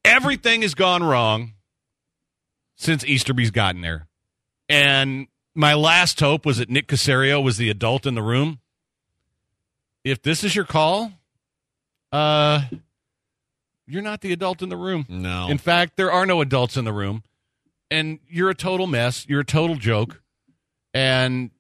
everything 0.05 0.63
has 0.63 0.75
gone 0.75 1.03
wrong 1.03 1.55
since 2.77 3.05
Easterby's 3.05 3.51
gotten 3.51 3.81
there. 3.81 4.07
And 4.69 5.27
my 5.57 5.75
last 5.75 6.21
hope 6.21 6.45
was 6.45 6.59
that 6.59 6.69
Nick 6.69 6.87
Caserio 6.87 7.43
was 7.43 7.57
the 7.57 7.71
adult 7.71 8.07
in 8.07 8.15
the 8.15 8.23
room. 8.23 8.61
If 10.05 10.23
this 10.23 10.45
is 10.45 10.55
your 10.55 10.65
call, 10.65 11.13
uh, 12.13 12.63
you're 13.87 14.03
not 14.03 14.21
the 14.21 14.33
adult 14.33 14.63
in 14.63 14.69
the 14.69 14.77
room. 14.77 15.07
No. 15.09 15.49
In 15.49 15.59
fact, 15.59 15.97
there 15.97 16.13
are 16.13 16.27
no 16.27 16.41
adults 16.41 16.77
in 16.77 16.85
the 16.85 16.93
room. 16.93 17.23
And 17.91 18.19
you're 18.29 18.51
a 18.51 18.55
total 18.55 18.87
mess. 18.87 19.27
You're 19.29 19.41
a 19.41 19.45
total 19.45 19.77
joke. 19.77 20.23
And 20.93 21.51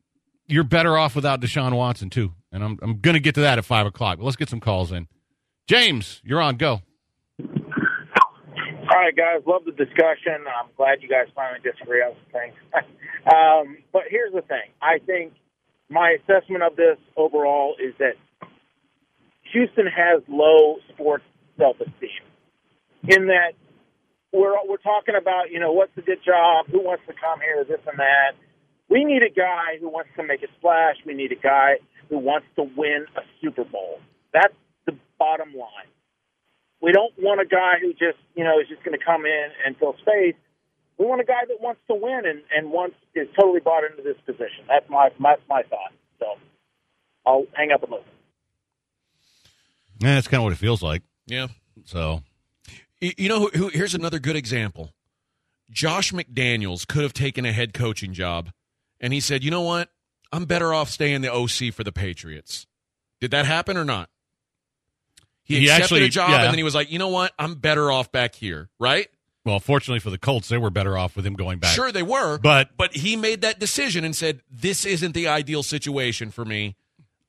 you're 0.46 0.64
better 0.64 0.96
off 0.96 1.14
without 1.14 1.40
Deshaun 1.40 1.74
Watson, 1.74 2.10
too. 2.10 2.32
And 2.52 2.64
I'm, 2.64 2.78
I'm 2.82 2.98
going 3.00 3.14
to 3.14 3.20
get 3.20 3.34
to 3.36 3.40
that 3.42 3.58
at 3.58 3.64
5 3.64 3.86
o'clock. 3.86 4.18
But 4.18 4.24
let's 4.24 4.36
get 4.36 4.48
some 4.48 4.60
calls 4.60 4.92
in. 4.92 5.08
James, 5.66 6.20
you're 6.24 6.40
on. 6.40 6.56
Go. 6.56 6.82
Right, 9.06 9.14
guys, 9.14 9.46
love 9.46 9.62
the 9.64 9.70
discussion. 9.70 10.50
I'm 10.50 10.66
glad 10.76 10.98
you 11.00 11.08
guys 11.08 11.30
finally 11.32 11.60
disagree 11.62 12.02
on 12.02 12.16
some 12.18 12.32
things. 12.34 12.54
um, 13.30 13.78
but 13.92 14.02
here's 14.10 14.32
the 14.34 14.42
thing: 14.42 14.66
I 14.82 14.98
think 14.98 15.32
my 15.88 16.16
assessment 16.18 16.64
of 16.64 16.74
this 16.74 16.98
overall 17.16 17.76
is 17.78 17.94
that 18.00 18.18
Houston 19.52 19.86
has 19.86 20.22
low 20.26 20.82
sports 20.92 21.22
self-esteem. 21.56 22.26
In 23.06 23.28
that 23.28 23.54
we're 24.32 24.58
we're 24.66 24.82
talking 24.82 25.14
about, 25.14 25.52
you 25.52 25.60
know, 25.60 25.70
what's 25.70 25.96
a 25.96 26.02
good 26.02 26.24
job, 26.26 26.66
who 26.66 26.82
wants 26.82 27.04
to 27.06 27.14
come 27.14 27.38
here, 27.38 27.62
this 27.62 27.78
and 27.86 28.00
that. 28.00 28.34
We 28.90 29.04
need 29.04 29.22
a 29.22 29.30
guy 29.30 29.78
who 29.78 29.88
wants 29.88 30.10
to 30.16 30.24
make 30.24 30.42
a 30.42 30.50
splash. 30.58 30.96
We 31.06 31.14
need 31.14 31.30
a 31.30 31.38
guy 31.40 31.78
who 32.08 32.18
wants 32.18 32.48
to 32.56 32.64
win 32.76 33.06
a 33.14 33.20
Super 33.40 33.62
Bowl. 33.62 34.00
That's 34.32 34.54
the 34.84 34.98
bottom 35.16 35.54
line. 35.54 35.94
We 36.80 36.92
don't 36.92 37.12
want 37.18 37.40
a 37.40 37.46
guy 37.46 37.74
who 37.80 37.92
just, 37.92 38.18
you 38.34 38.44
know, 38.44 38.60
is 38.60 38.68
just 38.68 38.84
going 38.84 38.96
to 38.98 39.04
come 39.04 39.24
in 39.24 39.48
and 39.64 39.76
fill 39.78 39.96
space. 40.00 40.34
We 40.98 41.06
want 41.06 41.20
a 41.20 41.24
guy 41.24 41.44
that 41.48 41.60
wants 41.60 41.80
to 41.88 41.94
win 41.94 42.22
and, 42.24 42.42
and 42.54 42.70
wants 42.70 42.96
is 43.14 43.28
totally 43.38 43.60
bought 43.60 43.84
into 43.84 44.02
this 44.02 44.16
position. 44.24 44.64
That's 44.68 44.88
my 44.88 45.10
that's 45.20 45.42
my 45.48 45.62
thought. 45.64 45.92
So 46.18 46.26
I'll 47.26 47.44
hang 47.54 47.72
up 47.72 47.82
and 47.82 47.92
listen. 47.92 48.06
Yeah, 50.00 50.14
that's 50.14 50.28
kind 50.28 50.40
of 50.40 50.44
what 50.44 50.52
it 50.52 50.58
feels 50.58 50.82
like. 50.82 51.02
Yeah. 51.26 51.48
So 51.84 52.22
You 53.00 53.12
you 53.16 53.28
know, 53.28 53.40
who, 53.40 53.48
who, 53.48 53.68
here's 53.68 53.94
another 53.94 54.18
good 54.18 54.36
example. 54.36 54.92
Josh 55.70 56.12
McDaniels 56.12 56.86
could 56.86 57.02
have 57.02 57.12
taken 57.12 57.44
a 57.44 57.52
head 57.52 57.74
coaching 57.74 58.12
job, 58.12 58.50
and 59.00 59.12
he 59.12 59.20
said, 59.20 59.42
"You 59.42 59.50
know 59.50 59.62
what? 59.62 59.90
I'm 60.32 60.44
better 60.44 60.72
off 60.72 60.90
staying 60.90 61.22
the 61.22 61.32
OC 61.32 61.74
for 61.74 61.84
the 61.84 61.92
Patriots." 61.92 62.66
Did 63.20 63.30
that 63.32 63.46
happen 63.46 63.76
or 63.76 63.84
not? 63.84 64.10
He, 65.46 65.60
He 65.60 65.64
accepted 65.66 65.82
actually- 65.84 66.04
a 66.04 66.08
job, 66.08 66.30
yeah. 66.30 66.36
and 66.42 66.44
then 66.46 66.58
he 66.58 66.62
was 66.64 66.74
like, 66.74 66.90
"You 66.90 66.98
know 66.98 67.08
what? 67.08 67.32
I'm 67.38 67.54
better 67.54 67.90
off 67.90 68.10
back 68.12 68.34
here." 68.34 68.68
Right? 68.78 69.08
Well, 69.44 69.60
fortunately 69.60 70.00
for 70.00 70.10
the 70.10 70.18
Colts, 70.18 70.48
they 70.48 70.58
were 70.58 70.70
better 70.70 70.98
off 70.98 71.14
with 71.14 71.24
him 71.24 71.34
going 71.34 71.60
back. 71.60 71.72
Sure, 71.74 71.92
they 71.92 72.02
were, 72.02 72.36
But- 72.38 72.76
but 72.76 72.96
he 72.96 73.14
made 73.14 73.42
that 73.42 73.60
decision 73.60 74.04
and 74.04 74.14
said, 74.14 74.40
"This 74.50 74.84
isn't 74.84 75.12
the 75.12 75.28
ideal 75.28 75.62
situation 75.62 76.30
for 76.32 76.44
me. 76.44 76.74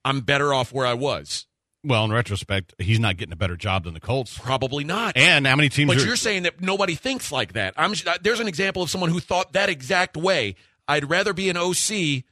I'm 0.04 0.22
better 0.22 0.52
off 0.54 0.74
where 0.74 0.86
I 0.88 0.96
was." 0.96 1.46
Well, 1.84 2.04
in 2.06 2.12
retrospect, 2.12 2.74
he's 2.80 3.00
not 3.00 3.18
getting 3.18 3.32
a 3.34 3.38
better 3.38 3.56
job 3.56 3.84
than 3.84 3.94
the 3.94 4.00
Colts. 4.00 4.36
Probably 4.38 4.84
not. 4.84 5.16
And 5.16 5.46
how 5.46 5.56
many 5.56 5.70
teams 5.70 5.88
But 5.94 6.02
are 6.02 6.06
you're 6.06 6.16
saying 6.16 6.44
that 6.44 6.60
nobody 6.60 6.96
thinks 6.96 7.32
like 7.32 7.54
that. 7.54 7.76
I'm 7.78 7.94
uh, 8.06 8.18
there's 8.22 8.40
an 8.40 8.48
example 8.48 8.82
of 8.82 8.90
someone 8.90 9.12
who 9.12 9.20
thought 9.20 9.54
that 9.54 9.70
exact 9.70 10.18
way. 10.18 10.56
I'd 10.88 11.10
rather 11.10 11.34
be 11.34 11.50
an 11.50 11.56
OC 11.56 12.24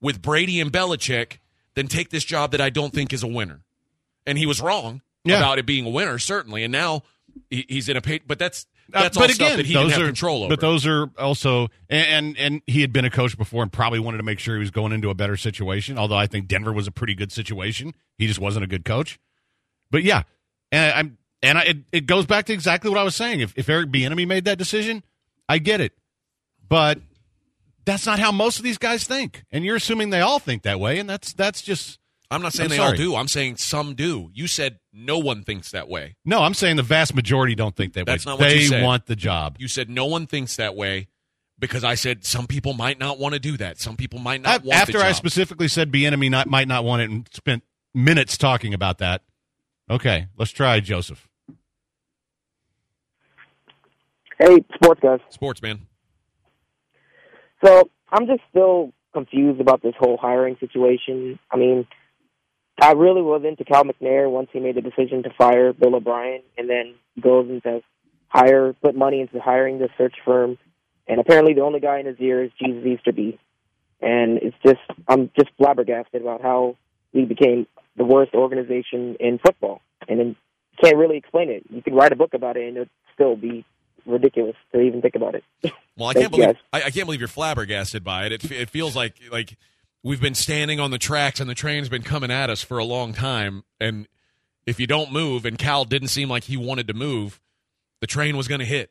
with 0.00 0.22
Brady 0.22 0.60
and 0.60 0.70
Belichick 0.72 1.38
than 1.74 1.88
take 1.88 2.10
this 2.10 2.24
job 2.24 2.52
that 2.52 2.60
I 2.60 2.70
don't 2.70 2.94
think 2.94 3.12
is 3.12 3.22
a 3.24 3.26
winner. 3.26 3.64
And 4.26 4.38
he 4.38 4.46
was 4.46 4.60
wrong 4.60 5.02
Yeah. 5.24 5.38
about 5.38 5.58
it 5.58 5.66
being 5.66 5.86
a 5.86 5.90
winner, 5.90 6.18
certainly. 6.18 6.64
And 6.64 6.72
now 6.72 7.02
he's 7.50 7.88
in 7.88 7.96
a 7.96 8.00
pay. 8.00 8.20
But 8.26 8.38
that's 8.38 8.66
Uh, 8.92 9.02
that's 9.02 9.16
but 9.16 9.22
all 9.22 9.24
again, 9.24 9.34
stuff 9.34 9.56
that 9.56 9.66
he 9.66 9.72
didn't 9.72 9.84
those 9.84 9.92
have 9.92 10.02
are, 10.02 10.06
control 10.06 10.42
over. 10.44 10.48
But 10.50 10.60
those 10.60 10.86
are 10.86 11.10
also 11.18 11.68
and, 11.88 12.06
and 12.06 12.38
and 12.38 12.62
he 12.66 12.82
had 12.82 12.92
been 12.92 13.04
a 13.04 13.10
coach 13.10 13.36
before 13.38 13.62
and 13.62 13.72
probably 13.72 13.98
wanted 13.98 14.18
to 14.18 14.22
make 14.22 14.38
sure 14.38 14.54
he 14.56 14.60
was 14.60 14.70
going 14.70 14.92
into 14.92 15.10
a 15.10 15.14
better 15.14 15.36
situation. 15.36 15.98
Although 15.98 16.16
I 16.16 16.26
think 16.26 16.46
Denver 16.48 16.72
was 16.72 16.86
a 16.86 16.92
pretty 16.92 17.14
good 17.14 17.32
situation, 17.32 17.94
he 18.18 18.26
just 18.26 18.38
wasn't 18.40 18.64
a 18.64 18.68
good 18.68 18.84
coach. 18.84 19.18
But 19.90 20.02
yeah, 20.02 20.24
and 20.70 20.92
I'm 20.94 21.18
and 21.42 21.58
I, 21.58 21.62
it, 21.62 21.76
it 21.92 22.06
goes 22.06 22.26
back 22.26 22.46
to 22.46 22.52
exactly 22.52 22.90
what 22.90 22.98
I 22.98 23.02
was 23.02 23.16
saying. 23.16 23.40
If 23.40 23.54
if 23.56 23.68
Eric 23.68 23.90
Bieniemy 23.90 24.26
made 24.26 24.44
that 24.44 24.58
decision, 24.58 25.02
I 25.48 25.58
get 25.58 25.80
it, 25.80 25.92
but 26.68 26.98
that's 27.86 28.06
not 28.06 28.18
how 28.18 28.32
most 28.32 28.58
of 28.58 28.64
these 28.64 28.78
guys 28.78 29.04
think. 29.04 29.44
And 29.50 29.64
you're 29.64 29.76
assuming 29.76 30.10
they 30.10 30.20
all 30.20 30.38
think 30.38 30.62
that 30.62 30.80
way, 30.80 30.98
and 30.98 31.08
that's 31.08 31.32
that's 31.32 31.62
just 31.62 31.98
I'm 32.30 32.42
not 32.42 32.52
saying 32.52 32.70
I'm 32.72 32.76
they 32.76 32.82
all 32.82 32.92
do. 32.94 33.14
I'm 33.16 33.28
saying 33.28 33.56
some 33.56 33.94
do. 33.94 34.30
You 34.32 34.46
said 34.46 34.78
no 34.92 35.18
one 35.18 35.42
thinks 35.44 35.70
that 35.70 35.88
way. 35.88 36.16
No, 36.24 36.40
I'm 36.42 36.54
saying 36.54 36.76
the 36.76 36.82
vast 36.82 37.14
majority 37.14 37.54
don't 37.54 37.76
think 37.76 37.92
that 37.94 38.06
That's 38.06 38.24
way. 38.26 38.32
not 38.32 38.40
what 38.40 38.48
they 38.48 38.56
you 38.60 38.68
said. 38.68 38.82
want 38.82 39.06
the 39.06 39.16
job. 39.16 39.56
You 39.58 39.68
said 39.68 39.88
no 39.90 40.06
one 40.06 40.26
thinks 40.26 40.56
that 40.56 40.74
way 40.74 41.08
because 41.58 41.84
I 41.84 41.94
said 41.94 42.24
some 42.24 42.46
people 42.46 42.72
might 42.72 42.98
not 42.98 43.18
want 43.18 43.34
to 43.34 43.40
do 43.40 43.56
that. 43.58 43.78
Some 43.78 43.96
people 43.96 44.18
might 44.18 44.40
not 44.40 44.60
Af- 44.60 44.64
want 44.64 44.80
After 44.80 44.98
the 44.98 45.04
I 45.04 45.12
specifically 45.12 45.68
said 45.68 45.92
Bieniemy 45.92 46.30
not, 46.30 46.48
might 46.48 46.66
not 46.66 46.84
want 46.84 47.02
it 47.02 47.10
and 47.10 47.28
spent 47.32 47.62
minutes 47.94 48.36
talking 48.36 48.74
about 48.74 48.98
that. 48.98 49.22
Okay, 49.90 50.26
let's 50.36 50.50
try 50.50 50.80
Joseph. 50.80 51.28
Hey, 54.38 54.64
sports 54.74 55.00
guys. 55.00 55.20
Sports 55.30 55.62
man. 55.62 55.82
So 57.64 57.90
I'm 58.10 58.26
just 58.26 58.40
still 58.50 58.92
confused 59.12 59.60
about 59.60 59.82
this 59.82 59.94
whole 59.98 60.16
hiring 60.20 60.56
situation. 60.58 61.38
I 61.50 61.56
mean, 61.56 61.86
I 62.80 62.92
really 62.92 63.22
was 63.22 63.42
into 63.44 63.64
Cal 63.64 63.84
McNair 63.84 64.30
once 64.30 64.48
he 64.52 64.60
made 64.60 64.74
the 64.74 64.80
decision 64.80 65.22
to 65.22 65.30
fire 65.38 65.72
Bill 65.72 65.94
O'Brien, 65.94 66.42
and 66.58 66.68
then 66.68 66.94
goes 67.20 67.48
and 67.48 67.62
says 67.62 67.82
hire, 68.28 68.72
put 68.82 68.96
money 68.96 69.20
into 69.20 69.40
hiring 69.40 69.78
this 69.78 69.90
search 69.96 70.14
firm, 70.24 70.58
and 71.06 71.20
apparently 71.20 71.54
the 71.54 71.60
only 71.60 71.80
guy 71.80 72.00
in 72.00 72.06
his 72.06 72.18
ear 72.18 72.42
is 72.42 72.50
Jesus 72.60 72.84
Easterby, 72.84 73.38
and 74.00 74.38
it's 74.38 74.56
just 74.64 74.80
I'm 75.08 75.30
just 75.36 75.50
flabbergasted 75.56 76.20
about 76.20 76.42
how 76.42 76.76
we 77.12 77.24
became 77.24 77.66
the 77.96 78.04
worst 78.04 78.34
organization 78.34 79.16
in 79.20 79.38
football, 79.38 79.80
and 80.08 80.18
then 80.18 80.36
can't 80.82 80.96
really 80.96 81.16
explain 81.16 81.50
it. 81.50 81.62
You 81.70 81.82
could 81.82 81.94
write 81.94 82.12
a 82.12 82.16
book 82.16 82.34
about 82.34 82.56
it, 82.56 82.66
and 82.66 82.76
it'd 82.76 82.90
still 83.14 83.36
be 83.36 83.64
ridiculous 84.06 84.56
to 84.72 84.80
even 84.80 85.00
think 85.00 85.14
about 85.14 85.34
it. 85.36 85.44
Well, 85.96 86.08
I 86.08 86.14
can't 86.14 86.30
believe. 86.30 86.56
I, 86.72 86.82
I 86.82 86.90
can't 86.90 87.06
believe 87.06 87.20
you're 87.20 87.28
flabbergasted 87.28 88.02
by 88.02 88.26
it. 88.26 88.32
It, 88.32 88.50
it 88.50 88.70
feels 88.70 88.96
like 88.96 89.14
like 89.30 89.56
we've 90.04 90.20
been 90.20 90.34
standing 90.34 90.78
on 90.78 90.92
the 90.92 90.98
tracks 90.98 91.40
and 91.40 91.50
the 91.50 91.54
train's 91.54 91.88
been 91.88 92.02
coming 92.02 92.30
at 92.30 92.50
us 92.50 92.62
for 92.62 92.78
a 92.78 92.84
long 92.84 93.12
time. 93.12 93.64
And 93.80 94.06
if 94.66 94.78
you 94.78 94.86
don't 94.86 95.10
move, 95.10 95.44
and 95.44 95.58
Cal 95.58 95.84
didn't 95.84 96.08
seem 96.08 96.28
like 96.28 96.44
he 96.44 96.56
wanted 96.56 96.86
to 96.88 96.94
move, 96.94 97.40
the 98.00 98.06
train 98.06 98.36
was 98.36 98.46
going 98.46 98.60
to 98.60 98.64
hit. 98.64 98.90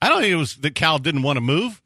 I 0.00 0.08
don't 0.08 0.22
think 0.22 0.32
it 0.32 0.36
was 0.36 0.56
that 0.56 0.74
Cal 0.74 0.98
didn't 0.98 1.22
want 1.22 1.36
to 1.36 1.40
move. 1.42 1.82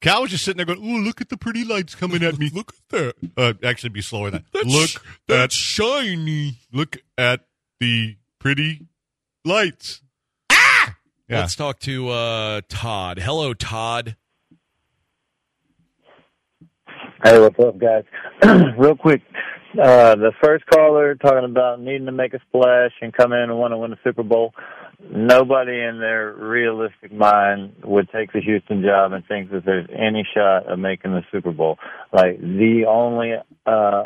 Cal 0.00 0.22
was 0.22 0.30
just 0.30 0.44
sitting 0.44 0.58
there 0.58 0.66
going, 0.66 0.78
"Oh, 0.80 1.00
look 1.00 1.20
at 1.20 1.30
the 1.30 1.38
pretty 1.38 1.64
lights 1.64 1.94
coming 1.94 2.22
at 2.22 2.38
me. 2.38 2.50
look 2.54 2.72
at 2.72 2.88
that." 2.90 3.14
Uh, 3.36 3.54
actually, 3.64 3.90
be 3.90 4.02
slower 4.02 4.30
than 4.30 4.44
that. 4.52 4.66
look, 4.66 4.90
that's 5.26 5.54
shiny. 5.54 6.58
Look 6.70 6.98
at 7.16 7.46
the 7.80 8.16
pretty 8.38 8.86
lights. 9.44 10.02
Ah! 10.52 10.96
Yeah. 11.28 11.40
Let's 11.40 11.56
talk 11.56 11.80
to 11.80 12.10
uh, 12.10 12.60
Todd. 12.68 13.18
Hello, 13.18 13.54
Todd. 13.54 14.16
Hey, 17.24 17.40
what's 17.40 17.58
up, 17.58 17.78
guys? 17.78 18.04
Real 18.76 18.94
quick, 18.94 19.22
uh, 19.82 20.16
the 20.16 20.32
first 20.42 20.66
caller 20.66 21.14
talking 21.14 21.48
about 21.50 21.80
needing 21.80 22.04
to 22.04 22.12
make 22.12 22.34
a 22.34 22.40
splash 22.46 22.90
and 23.00 23.10
come 23.10 23.32
in 23.32 23.38
and 23.38 23.58
want 23.58 23.72
to 23.72 23.78
win 23.78 23.90
the 23.90 23.96
Super 24.04 24.22
Bowl. 24.22 24.52
Nobody 25.00 25.80
in 25.80 25.98
their 25.98 26.34
realistic 26.34 27.10
mind 27.10 27.72
would 27.84 28.10
take 28.10 28.34
the 28.34 28.42
Houston 28.42 28.82
job 28.82 29.12
and 29.12 29.24
think 29.26 29.50
that 29.50 29.64
there's 29.64 29.88
any 29.90 30.28
shot 30.34 30.70
of 30.70 30.78
making 30.78 31.12
the 31.12 31.22
Super 31.32 31.52
Bowl. 31.52 31.78
Like 32.12 32.38
the 32.38 32.84
only 32.86 33.32
uh, 33.64 34.02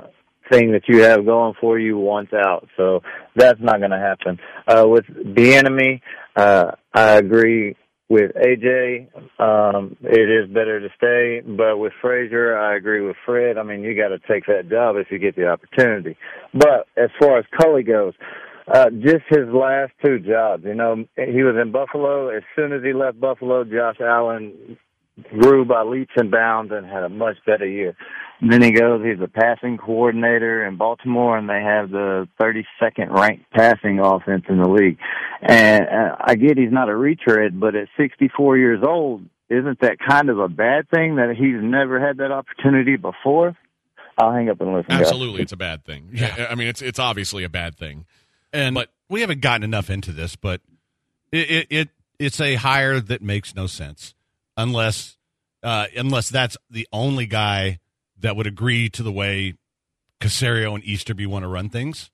thing 0.49 0.71
that 0.73 0.83
you 0.87 1.03
have 1.03 1.27
going 1.27 1.55
for 1.61 1.81
you 1.81 1.99
wants 1.99 2.33
out, 2.33 2.69
so 2.77 3.01
that's 3.35 3.61
not 3.61 3.81
going 3.81 3.91
to 3.91 3.99
happen. 3.99 4.39
Uh, 4.69 4.87
with 4.87 5.07
Bieniemy, 5.07 6.01
uh, 6.37 6.73
I 6.95 7.17
agree 7.17 7.75
with 8.11 8.33
AJ, 8.35 9.07
um, 9.39 9.97
it 10.03 10.29
is 10.29 10.53
better 10.53 10.81
to 10.81 10.89
stay. 10.97 11.41
But 11.47 11.79
with 11.79 11.93
Frazier, 12.03 12.59
I 12.59 12.77
agree 12.77 13.01
with 13.01 13.17
Fred. 13.25 13.57
I 13.57 13.63
mean, 13.63 13.83
you 13.83 13.95
got 13.97 14.09
to 14.09 14.19
take 14.19 14.47
that 14.47 14.69
job 14.69 14.97
if 14.97 15.07
you 15.11 15.19
get 15.19 15.37
the 15.37 15.47
opportunity. 15.47 16.17
But 16.53 16.89
as 16.97 17.11
far 17.21 17.39
as 17.39 17.45
Culley 17.59 17.85
goes, 17.85 18.15
uh, 18.67 18.91
just 18.91 19.25
his 19.29 19.49
last 19.49 19.93
two 20.05 20.19
jobs, 20.19 20.65
you 20.65 20.75
know, 20.75 21.05
he 21.17 21.43
was 21.45 21.55
in 21.61 21.71
Buffalo. 21.71 22.29
As 22.29 22.43
soon 22.57 22.73
as 22.73 22.83
he 22.83 22.93
left 22.93 23.21
Buffalo, 23.21 23.65
Josh 23.65 24.01
Allen 24.01 24.77
grew 25.29 25.65
by 25.65 25.83
leaps 25.83 26.13
and 26.17 26.31
bounds 26.31 26.73
and 26.73 26.87
had 26.87 27.03
a 27.03 27.09
much 27.09 27.37
better 27.47 27.67
year. 27.67 27.97
And 28.41 28.51
then 28.51 28.63
he 28.63 28.73
goes, 28.73 29.05
he's 29.05 29.23
a 29.23 29.29
passing 29.29 29.77
coordinator 29.77 30.67
in 30.67 30.77
Baltimore, 30.77 31.37
and 31.37 31.49
they 31.49 31.61
have 31.61 31.91
the 31.91 32.27
32nd 32.41 33.11
ranked 33.11 33.51
passing 33.51 34.01
offense 34.01 34.45
in 34.49 34.59
the 34.59 34.69
league. 34.69 34.99
And 35.43 35.83
uh, 35.83 36.17
I 36.19 36.37
get 36.37 36.57
he's 36.57 36.73
not 36.73 36.89
a 36.89 36.97
retread, 36.97 37.61
but 37.61 37.75
at 37.75 37.89
64 37.99 38.57
years 38.57 38.83
old, 38.87 39.27
isn't 39.51 39.81
that 39.81 39.99
kind 39.99 40.31
of 40.31 40.39
a 40.39 40.49
bad 40.49 40.89
thing 40.89 41.17
that 41.17 41.35
he's 41.37 41.63
never 41.63 42.01
had 42.01 42.19
that 42.19 42.31
opportunity 42.31 42.97
before? 42.97 43.57
I'll 44.17 44.33
hang 44.33 44.49
up 44.49 44.61
and 44.61 44.73
listen. 44.73 44.89
guys. 44.89 45.01
Absolutely, 45.01 45.43
it's 45.43 45.53
a 45.53 45.57
bad 45.57 45.85
thing. 45.85 46.09
Yeah, 46.13 46.49
I 46.51 46.55
mean, 46.55 46.69
it's 46.69 46.83
it's 46.83 46.99
obviously 46.99 47.45
a 47.45 47.49
bad 47.49 47.77
thing. 47.77 48.07
And 48.53 48.75
but 48.75 48.91
we 49.09 49.23
haven't 49.23 49.41
gotten 49.41 49.65
enough 49.65 49.91
into 49.91 50.13
this, 50.13 50.37
but 50.37 50.61
it 51.33 51.51
it, 51.51 51.67
it 51.71 51.89
it's 52.19 52.41
a 52.41 52.55
hire 52.57 53.01
that 53.01 53.23
makes 53.23 53.55
no 53.55 53.67
sense 53.67 54.15
unless 54.61 55.17
uh, 55.63 55.87
unless 55.97 56.31
that's 56.31 56.57
the 56.71 56.87
only 56.93 57.27
guy 57.27 57.81
that 58.19 58.37
would 58.37 58.47
agree 58.47 58.89
to 58.91 59.03
the 59.03 59.13
way 59.13 59.55
Caserio 60.21 60.75
and 60.75 60.85
Easterby 60.85 61.27
want 61.27 61.45
to 61.45 61.49
run 61.49 61.69
things. 61.69 62.11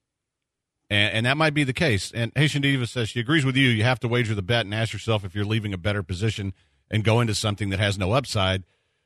And, 0.89 1.13
and 1.13 1.25
that 1.25 1.37
might 1.37 1.53
be 1.53 1.63
the 1.63 1.73
case. 1.73 2.11
And 2.13 2.31
Haitian 2.35 2.61
Diva 2.61 2.87
says 2.87 3.09
she 3.09 3.19
agrees 3.19 3.45
with 3.45 3.55
you. 3.55 3.67
You 3.69 3.83
have 3.83 3.99
to 4.01 4.07
wager 4.07 4.35
the 4.35 4.41
bet 4.41 4.65
and 4.65 4.73
ask 4.73 4.93
yourself 4.93 5.25
if 5.25 5.35
you're 5.35 5.45
leaving 5.45 5.73
a 5.73 5.77
better 5.77 6.03
position 6.03 6.53
and 6.89 7.03
go 7.03 7.19
into 7.19 7.35
something 7.35 7.69
that 7.69 7.79
has 7.79 7.97
no 7.97 8.13
upside. 8.13 8.63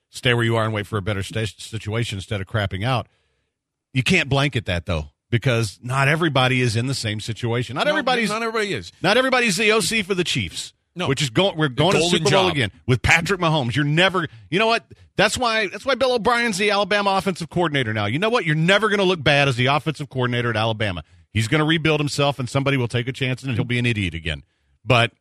Stay 0.09 0.33
where 0.33 0.43
you 0.43 0.55
are 0.55 0.65
and 0.65 0.73
wait 0.73 0.85
for 0.85 0.97
a 0.97 1.01
better 1.01 1.23
sta- 1.23 1.45
situation 1.45 2.17
instead 2.17 2.41
of 2.41 2.47
crapping 2.47 2.85
out. 2.85 3.07
You 3.93 4.03
can't 4.03 4.29
blanket 4.29 4.65
that 4.65 4.85
though, 4.85 5.09
because 5.29 5.79
not 5.81 6.07
everybody 6.07 6.61
is 6.61 6.75
in 6.75 6.87
the 6.87 6.93
same 6.93 7.19
situation. 7.19 7.75
Not 7.75 7.85
No, 7.85 7.91
everybody's 7.91 8.29
not 8.29 8.43
everybody 8.43 8.73
is. 8.73 8.91
Not 9.01 9.17
everybody's 9.17 9.55
the 9.55 9.71
OC 9.71 10.05
for 10.05 10.13
the 10.13 10.23
Chiefs. 10.23 10.73
No. 10.95 11.07
which 11.07 11.21
is 11.21 11.29
going. 11.29 11.57
We're 11.57 11.69
going 11.69 11.93
to 11.93 12.01
Super 12.01 12.23
Bowl 12.23 12.31
job. 12.31 12.51
again 12.51 12.71
with 12.85 13.01
Patrick 13.01 13.39
Mahomes. 13.39 13.75
You're 13.75 13.85
never. 13.85 14.27
You 14.49 14.59
know 14.59 14.67
what? 14.67 14.85
That's 15.15 15.37
why. 15.37 15.67
That's 15.67 15.85
why 15.85 15.95
Bill 15.95 16.13
O'Brien's 16.13 16.57
the 16.57 16.71
Alabama 16.71 17.11
offensive 17.11 17.49
coordinator 17.49 17.93
now. 17.93 18.07
You 18.07 18.19
know 18.19 18.29
what? 18.29 18.45
You're 18.45 18.55
never 18.55 18.89
going 18.89 18.99
to 18.99 19.05
look 19.05 19.23
bad 19.23 19.47
as 19.47 19.55
the 19.55 19.67
offensive 19.67 20.09
coordinator 20.09 20.49
at 20.49 20.57
Alabama. 20.57 21.03
He's 21.31 21.47
going 21.47 21.59
to 21.59 21.65
rebuild 21.65 22.01
himself, 22.01 22.39
and 22.39 22.49
somebody 22.49 22.75
will 22.75 22.89
take 22.89 23.07
a 23.07 23.13
chance, 23.13 23.41
and 23.41 23.53
he'll 23.53 23.63
be 23.63 23.79
an 23.79 23.85
idiot 23.85 24.13
again. 24.13 24.43
But 24.83 25.11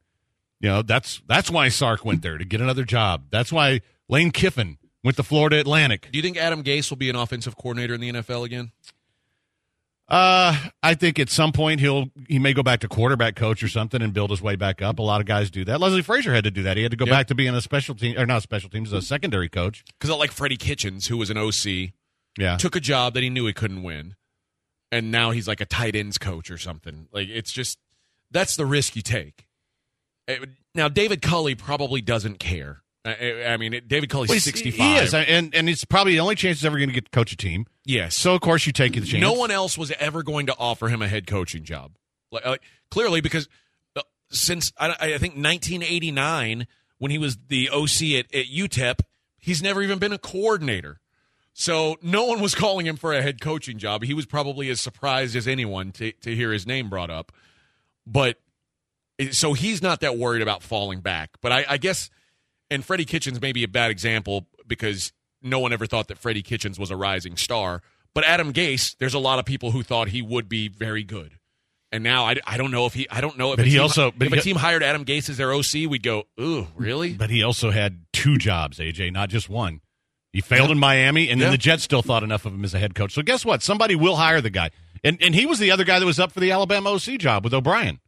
you 0.61 0.69
know 0.69 0.83
that's 0.83 1.23
that's 1.29 1.51
why 1.51 1.69
Sark 1.69 2.05
went 2.05 2.23
there 2.23 2.37
to 2.37 2.45
get 2.45 2.61
another 2.61 2.85
job. 2.85 3.27
That's 3.31 3.53
why 3.53 3.81
Lane 4.09 4.33
Kiffin 4.33 4.79
went 5.05 5.17
to 5.19 5.23
Florida 5.23 5.61
Atlantic. 5.61 6.09
Do 6.11 6.19
you 6.19 6.23
think 6.23 6.37
Adam 6.37 6.65
Gase 6.65 6.91
will 6.91 6.97
be 6.97 7.11
an 7.11 7.17
offensive 7.17 7.57
coordinator 7.57 7.95
in 7.95 8.01
the 8.01 8.13
NFL 8.13 8.45
again? 8.45 8.73
Uh, 10.11 10.57
I 10.83 10.95
think 10.95 11.21
at 11.21 11.31
some 11.31 11.53
point 11.53 11.79
he'll 11.81 12.11
he 12.29 12.39
may 12.41 12.53
go 12.53 12.63
back 12.65 12.81
to 12.81 12.89
quarterback 12.89 13.37
coach 13.37 13.63
or 13.63 13.69
something 13.69 14.03
and 14.03 14.13
build 14.13 14.31
his 14.31 14.43
way 14.43 14.57
back 14.57 14.83
up. 14.83 14.99
A 14.99 15.03
lot 15.03 15.21
of 15.21 15.27
guys 15.27 15.51
do 15.51 15.65
that. 15.67 15.81
Leslie 15.81 16.03
Frazier 16.03 16.35
had 16.35 16.43
to 16.45 16.51
do 16.51 16.65
that. 16.65 16.77
He 16.77 16.83
had 16.83 16.91
to 16.91 16.97
go 16.97 17.05
Yep. 17.07 17.13
back 17.13 17.27
to 17.29 17.35
being 17.37 17.55
a 17.55 17.61
special 17.61 17.95
team 17.95 18.19
or 18.19 18.27
not 18.27 18.43
special 18.43 18.69
teams, 18.69 18.93
a 18.93 19.01
secondary 19.03 19.49
coach. 19.49 19.85
Because 19.99 20.11
I 20.11 20.17
like 20.17 20.33
Freddie 20.33 20.57
Kitchens, 20.57 21.07
who 21.07 21.17
was 21.17 21.31
an 21.31 21.37
OC, 21.39 21.93
Yeah. 22.39 22.57
took 22.57 22.75
a 22.75 22.81
job 22.81 23.15
that 23.15 23.23
he 23.23 23.31
knew 23.31 23.47
he 23.47 23.53
couldn't 23.53 23.85
win, 23.85 24.17
and 24.91 25.13
now 25.13 25.31
he's 25.31 25.47
like 25.47 25.61
a 25.61 25.67
tight 25.67 25.95
ends 25.95 26.19
coach 26.19 26.51
or 26.51 26.59
something. 26.59 27.07
Like 27.13 27.29
it's 27.29 27.53
just 27.53 27.79
that's 28.33 28.57
the 28.57 28.67
risk 28.67 28.97
you 28.97 29.03
take. 29.03 29.47
It- 30.27 30.49
now 30.75 30.89
David 30.89 31.23
Culley 31.23 31.55
probably 31.55 32.01
doesn't 32.01 32.39
care. 32.41 32.83
I, 33.05 33.45
I- 33.49 33.57
mean, 33.57 33.81
David 33.87 34.11
Culley's 34.11 34.29
Well, 34.29 34.35
he's- 34.35 34.45
sixty 34.45 34.71
He 34.71 34.97
is, 34.97 35.15
and 35.15 35.55
and 35.55 35.69
it's 35.69 35.85
probably 35.85 36.13
the 36.13 36.21
only 36.21 36.35
chance 36.35 36.59
he's 36.59 36.67
ever 36.67 36.77
going 36.77 36.91
to 36.91 36.95
get 36.95 37.07
to 37.07 37.11
coach 37.11 37.33
a 37.33 37.37
team. 37.37 37.67
Yes. 37.85 38.17
So 38.17 38.35
of 38.35 38.41
course 38.41 38.67
you 38.67 38.73
take 38.73 38.93
the 38.95 39.01
chance. 39.01 39.21
No 39.23 39.33
one 39.33 39.51
else 39.51 39.79
was 39.79 39.91
ever 39.93 40.23
going 40.23 40.47
to 40.47 40.55
offer 40.59 40.89
him 40.89 41.01
a 41.03 41.09
head 41.09 41.27
coaching 41.27 41.65
job. 41.65 41.93
Like, 42.31 42.45
like, 42.45 42.63
clearly, 42.91 43.21
because 43.21 43.49
uh, 43.97 44.03
since 44.31 44.73
I, 44.79 44.91
I 44.91 45.19
think 45.19 45.35
1989, 45.35 46.67
when 46.99 47.11
he 47.11 47.19
was 47.19 47.39
the 47.49 47.71
OC 47.71 48.03
at, 48.19 48.35
at 48.35 48.47
UTEP, 48.47 49.01
he's 49.39 49.63
never 49.63 49.83
even 49.83 49.99
been 49.99 50.13
a 50.13 50.19
coordinator. 50.19 51.01
So 51.53 51.97
no 52.03 52.25
one 52.27 52.41
was 52.41 52.55
calling 52.57 52.87
him 52.87 52.97
for 52.97 53.13
a 53.15 53.23
head 53.23 53.41
coaching 53.41 53.79
job. 53.79 54.05
He 54.05 54.15
was 54.15 54.27
probably 54.27 54.69
as 54.69 54.81
surprised 54.81 55.35
as 55.35 55.49
anyone 55.49 55.93
to, 55.93 56.13
to 56.13 56.37
hear 56.37 56.53
his 56.53 56.67
name 56.67 56.89
brought 56.91 57.11
up. 57.11 57.33
But 58.07 58.39
so 59.33 59.53
he's 59.55 59.83
not 59.83 60.01
that 60.01 60.17
worried 60.17 60.43
about 60.43 60.63
falling 60.63 61.01
back. 61.01 61.31
But 61.41 61.53
I, 61.53 61.65
I 61.71 61.77
guess, 61.79 62.11
and 62.71 62.85
Freddie 62.85 63.05
Kitchens 63.05 63.41
may 63.41 63.53
be 63.53 63.65
a 63.65 63.69
bad 63.69 63.91
example 63.91 64.47
because 64.67 65.13
no 65.43 65.59
one 65.59 65.73
ever 65.73 65.87
thought 65.87 66.09
that 66.09 66.19
Freddie 66.19 66.43
Kitchens 66.43 66.79
was 66.79 66.91
a 66.91 66.97
rising 66.97 67.37
star. 67.37 67.83
But 68.15 68.25
Adam 68.25 68.53
Gase, 68.53 68.97
there's 68.99 69.15
a 69.15 69.19
lot 69.19 69.39
of 69.39 69.45
people 69.45 69.71
who 69.71 69.83
thought 69.83 70.09
he 70.09 70.21
would 70.23 70.49
be 70.49 70.69
very 70.69 71.05
good. 71.05 71.39
And 71.93 72.05
now 72.05 72.25
I, 72.27 72.37
I 72.47 72.57
don't 72.57 72.71
know 72.71 72.87
if 72.87 72.95
he 72.95 73.09
I 73.11 73.21
don't 73.21 73.37
know 73.37 73.53
if 73.53 73.57
But 73.57 73.67
he 73.67 73.73
team, 73.73 73.81
also- 73.83 74.13
but 74.17 74.27
if 74.29 74.33
he- 74.35 74.39
a 74.39 74.43
team 74.43 74.57
hired 74.57 74.83
Adam 74.83 75.05
Gase 75.05 75.29
as 75.29 75.37
their 75.39 75.53
OC, 75.53 75.87
we'd 75.89 76.03
go, 76.03 76.25
ooh, 76.41 76.69
really? 76.77 77.13
But 77.15 77.31
he 77.31 77.43
also 77.43 77.71
had 77.71 78.05
two 78.13 78.39
jobs, 78.39 78.79
AJ, 78.79 79.13
not 79.13 79.29
just 79.29 79.49
one. 79.49 79.81
He 80.33 80.41
failed 80.41 80.71
in 80.71 80.79
Miami, 80.79 81.29
and 81.29 81.41
then 81.41 81.49
Yeah. 81.49 81.53
the 81.53 81.59
Jets 81.59 81.83
still 81.83 82.03
thought 82.03 82.23
enough 82.23 82.47
of 82.47 82.55
him 82.55 82.63
as 82.65 82.73
a 82.75 82.79
head 82.79 82.95
coach. 82.95 83.13
So 83.13 83.23
guess 83.23 83.45
what? 83.45 83.63
Somebody 83.65 83.97
will 83.97 84.15
hire 84.15 84.41
the 84.41 84.51
guy, 84.51 84.71
and 85.03 85.21
and 85.21 85.35
he 85.35 85.45
was 85.47 85.59
the 85.59 85.73
other 85.73 85.83
guy 85.83 85.99
that 85.99 86.07
was 86.07 86.21
up 86.21 86.31
for 86.31 86.39
the 86.39 86.53
Alabama 86.53 86.91
OC 86.91 87.19
job 87.19 87.43
with 87.43 87.53
O'Brien. 87.53 87.99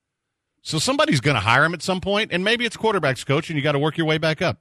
So 0.62 0.78
somebody's 0.78 1.20
going 1.20 1.34
to 1.34 1.40
hire 1.40 1.64
him 1.64 1.74
at 1.74 1.82
some 1.82 2.00
point, 2.00 2.30
and 2.32 2.44
maybe 2.44 2.64
it's 2.64 2.76
quarterbacks 2.76 3.26
coach, 3.26 3.50
and 3.50 3.56
you 3.56 3.62
got 3.62 3.72
to 3.72 3.78
work 3.78 3.96
your 3.98 4.06
way 4.06 4.18
back 4.18 4.40
up. 4.40 4.58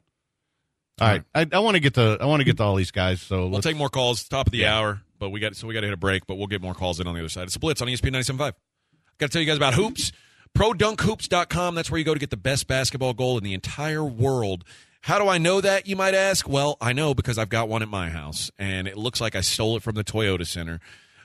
All 0.99 1.07
right, 1.07 1.23
I, 1.33 1.47
I 1.53 1.59
want 1.59 1.75
to 1.75 1.79
get 1.79 1.93
to 1.95 2.17
I 2.19 2.25
want 2.25 2.41
to 2.41 2.43
get 2.43 2.57
to 2.57 2.63
all 2.63 2.75
these 2.75 2.91
guys. 2.91 3.21
So 3.21 3.41
We'll 3.43 3.51
let's- 3.51 3.65
take 3.65 3.75
more 3.77 3.89
calls 3.89 4.23
top 4.27 4.47
of 4.47 4.51
the 4.51 4.65
hour, 4.65 5.01
but 5.19 5.29
we 5.29 5.39
got 5.39 5.55
so 5.55 5.65
we 5.67 5.73
got 5.73 5.81
to 5.81 5.87
hit 5.87 5.93
a 5.93 5.97
break, 5.97 6.27
but 6.27 6.35
we'll 6.35 6.47
get 6.47 6.61
more 6.61 6.73
calls 6.73 6.99
in 6.99 7.07
on 7.07 7.13
the 7.13 7.19
other 7.21 7.29
side. 7.29 7.43
It's 7.45 7.55
a 7.55 7.59
blitz 7.59 7.81
on 7.81 7.87
ESPN 7.87 8.11
97.5. 8.15 8.37
Got 8.37 8.53
to 9.19 9.27
tell 9.29 9.41
you 9.41 9.47
guys 9.47 9.57
about 9.57 9.73
hoops. 9.73 10.11
ProDunkHoops.com. 10.57 11.75
That's 11.75 11.89
where 11.89 11.97
you 11.97 12.03
go 12.05 12.13
to 12.13 12.19
get 12.19 12.29
the 12.29 12.37
best 12.37 12.67
basketball 12.67 13.13
goal 13.13 13.37
in 13.37 13.43
the 13.43 13.53
entire 13.53 14.03
world. 14.03 14.63
How 15.01 15.17
do 15.17 15.27
I 15.27 15.37
know 15.37 15.61
that, 15.61 15.87
you 15.87 15.95
might 15.95 16.13
ask? 16.13 16.47
Well, 16.47 16.77
I 16.81 16.93
know 16.93 17.13
because 17.13 17.37
I've 17.37 17.49
got 17.49 17.69
one 17.69 17.81
at 17.81 17.87
my 17.87 18.09
house, 18.09 18.51
and 18.59 18.87
it 18.87 18.97
looks 18.97 19.19
like 19.21 19.35
I 19.35 19.41
stole 19.41 19.77
it 19.77 19.81
from 19.83 19.95
the 19.95 20.03
Toyota 20.03 20.45
Center. 20.45 20.79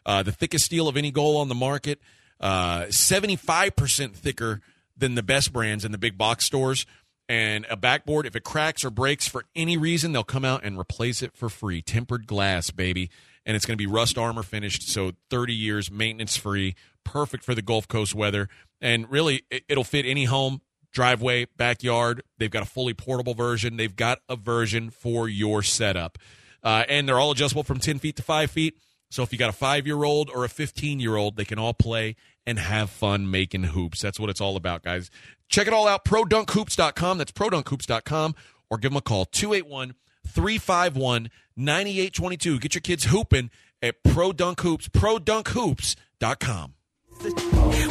Uh, 0.07 0.22
the 0.22 0.33
thickest 0.33 0.64
steel 0.64 0.89
of 0.89 0.97
any 0.97 1.11
goal 1.11 1.37
on 1.37 1.49
the 1.49 1.55
market, 1.55 2.01
uh, 2.41 2.82
75% 2.91 4.14
thicker 4.14 4.61
than 4.97 5.14
the 5.14 5.22
best 5.22 5.53
brands 5.53 5.84
in 5.84 5.93
the 5.93 5.99
big 5.99 6.16
box 6.18 6.45
stores. 6.45 6.87
And 7.28 7.66
a 7.68 7.76
backboard, 7.76 8.24
if 8.26 8.37
it 8.37 8.45
cracks 8.45 8.84
or 8.84 8.91
breaks 8.91 9.26
for 9.26 9.45
any 9.57 9.76
reason, 9.76 10.12
they'll 10.12 10.22
come 10.22 10.45
out 10.45 10.64
and 10.64 10.78
replace 10.78 11.22
it 11.22 11.37
for 11.37 11.49
free. 11.49 11.82
Tempered 11.82 12.26
glass, 12.26 12.70
baby. 12.70 13.11
And 13.45 13.57
it's 13.57 13.66
going 13.66 13.76
to 13.76 13.82
be 13.82 13.91
rust 13.91 14.16
armor 14.16 14.43
finished, 14.43 14.89
so 14.89 15.12
30 15.30 15.53
years, 15.55 15.91
maintenance 15.91 16.37
free, 16.37 16.74
perfect 17.05 17.43
for 17.45 17.55
the 17.55 17.62
Gulf 17.62 17.89
Coast 17.89 18.14
weather. 18.14 18.49
And 18.80 19.11
really, 19.11 19.43
it- 19.51 19.64
it'll 19.68 19.84
fit 19.84 20.05
any 20.07 20.24
home, 20.24 20.61
driveway, 20.93 21.47
backyard. 21.57 22.22
They've 22.39 22.51
got 22.51 22.62
a 22.62 22.66
fully 22.66 22.95
portable 22.95 23.34
version. 23.34 23.76
They've 23.76 23.95
got 23.95 24.20
a 24.28 24.37
version 24.37 24.91
for 24.91 25.28
your 25.28 25.62
setup. 25.62 26.18
Uh, 26.62 26.84
and 26.89 27.09
they're 27.09 27.18
all 27.18 27.30
adjustable 27.32 27.62
from 27.64 27.78
10 27.78 27.99
feet 27.99 28.16
to 28.16 28.22
5 28.22 28.51
feet. 28.51 28.76
So 29.11 29.23
if 29.23 29.33
you 29.33 29.39
got 29.39 29.51
a 29.51 29.53
five 29.53 29.87
year 29.87 30.05
old 30.05 30.31
or 30.31 30.45
a 30.45 30.49
15 30.49 31.01
year 31.01 31.17
old, 31.17 31.37
they 31.37 31.45
can 31.45 31.59
all 31.59 31.75
play 31.75 32.17
and 32.47 32.59
have 32.59 32.91
fun 32.91 33.31
making 33.31 33.65
hoops. 33.65 34.01
That's 34.01 34.21
what 34.21 34.31
it's 34.31 34.41
all 34.41 34.57
about, 34.57 34.83
guys. 34.83 35.11
Check 35.49 35.67
it 35.67 35.73
all 35.73 35.89
out, 35.89 36.05
produnkhoops.com. 36.05 37.19
That's 37.19 37.33
produnkhoops.com. 37.33 38.35
Or 38.69 38.79
give 38.79 38.91
them 38.91 38.97
a 38.97 39.01
call, 39.01 39.27
281 39.27 39.95
351 40.27 41.31
9822. 41.57 42.59
Get 42.59 42.75
your 42.75 42.81
kids 42.81 43.05
hooping 43.05 43.51
at 43.81 44.03
Pro 44.03 44.33
Dunk 44.33 44.61
Hoops, 44.61 44.89
produnkhoops.com. 44.89 46.75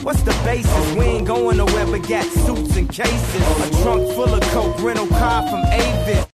What's 0.04 0.22
the 0.22 0.32
basis? 0.44 0.96
We 0.96 1.06
ain't 1.06 1.28
going 1.28 1.58
nowhere 1.58 1.86
but 1.88 2.08
got 2.08 2.26
suits 2.26 2.78
and 2.78 2.90
cases. 2.90 3.42
A 3.42 3.84
trunk 3.84 4.08
full 4.14 4.34
of 4.34 4.42
coke, 4.42 4.80
rental 4.84 5.08
car 5.08 5.48
from 5.50 5.66
Avis. 5.66 6.24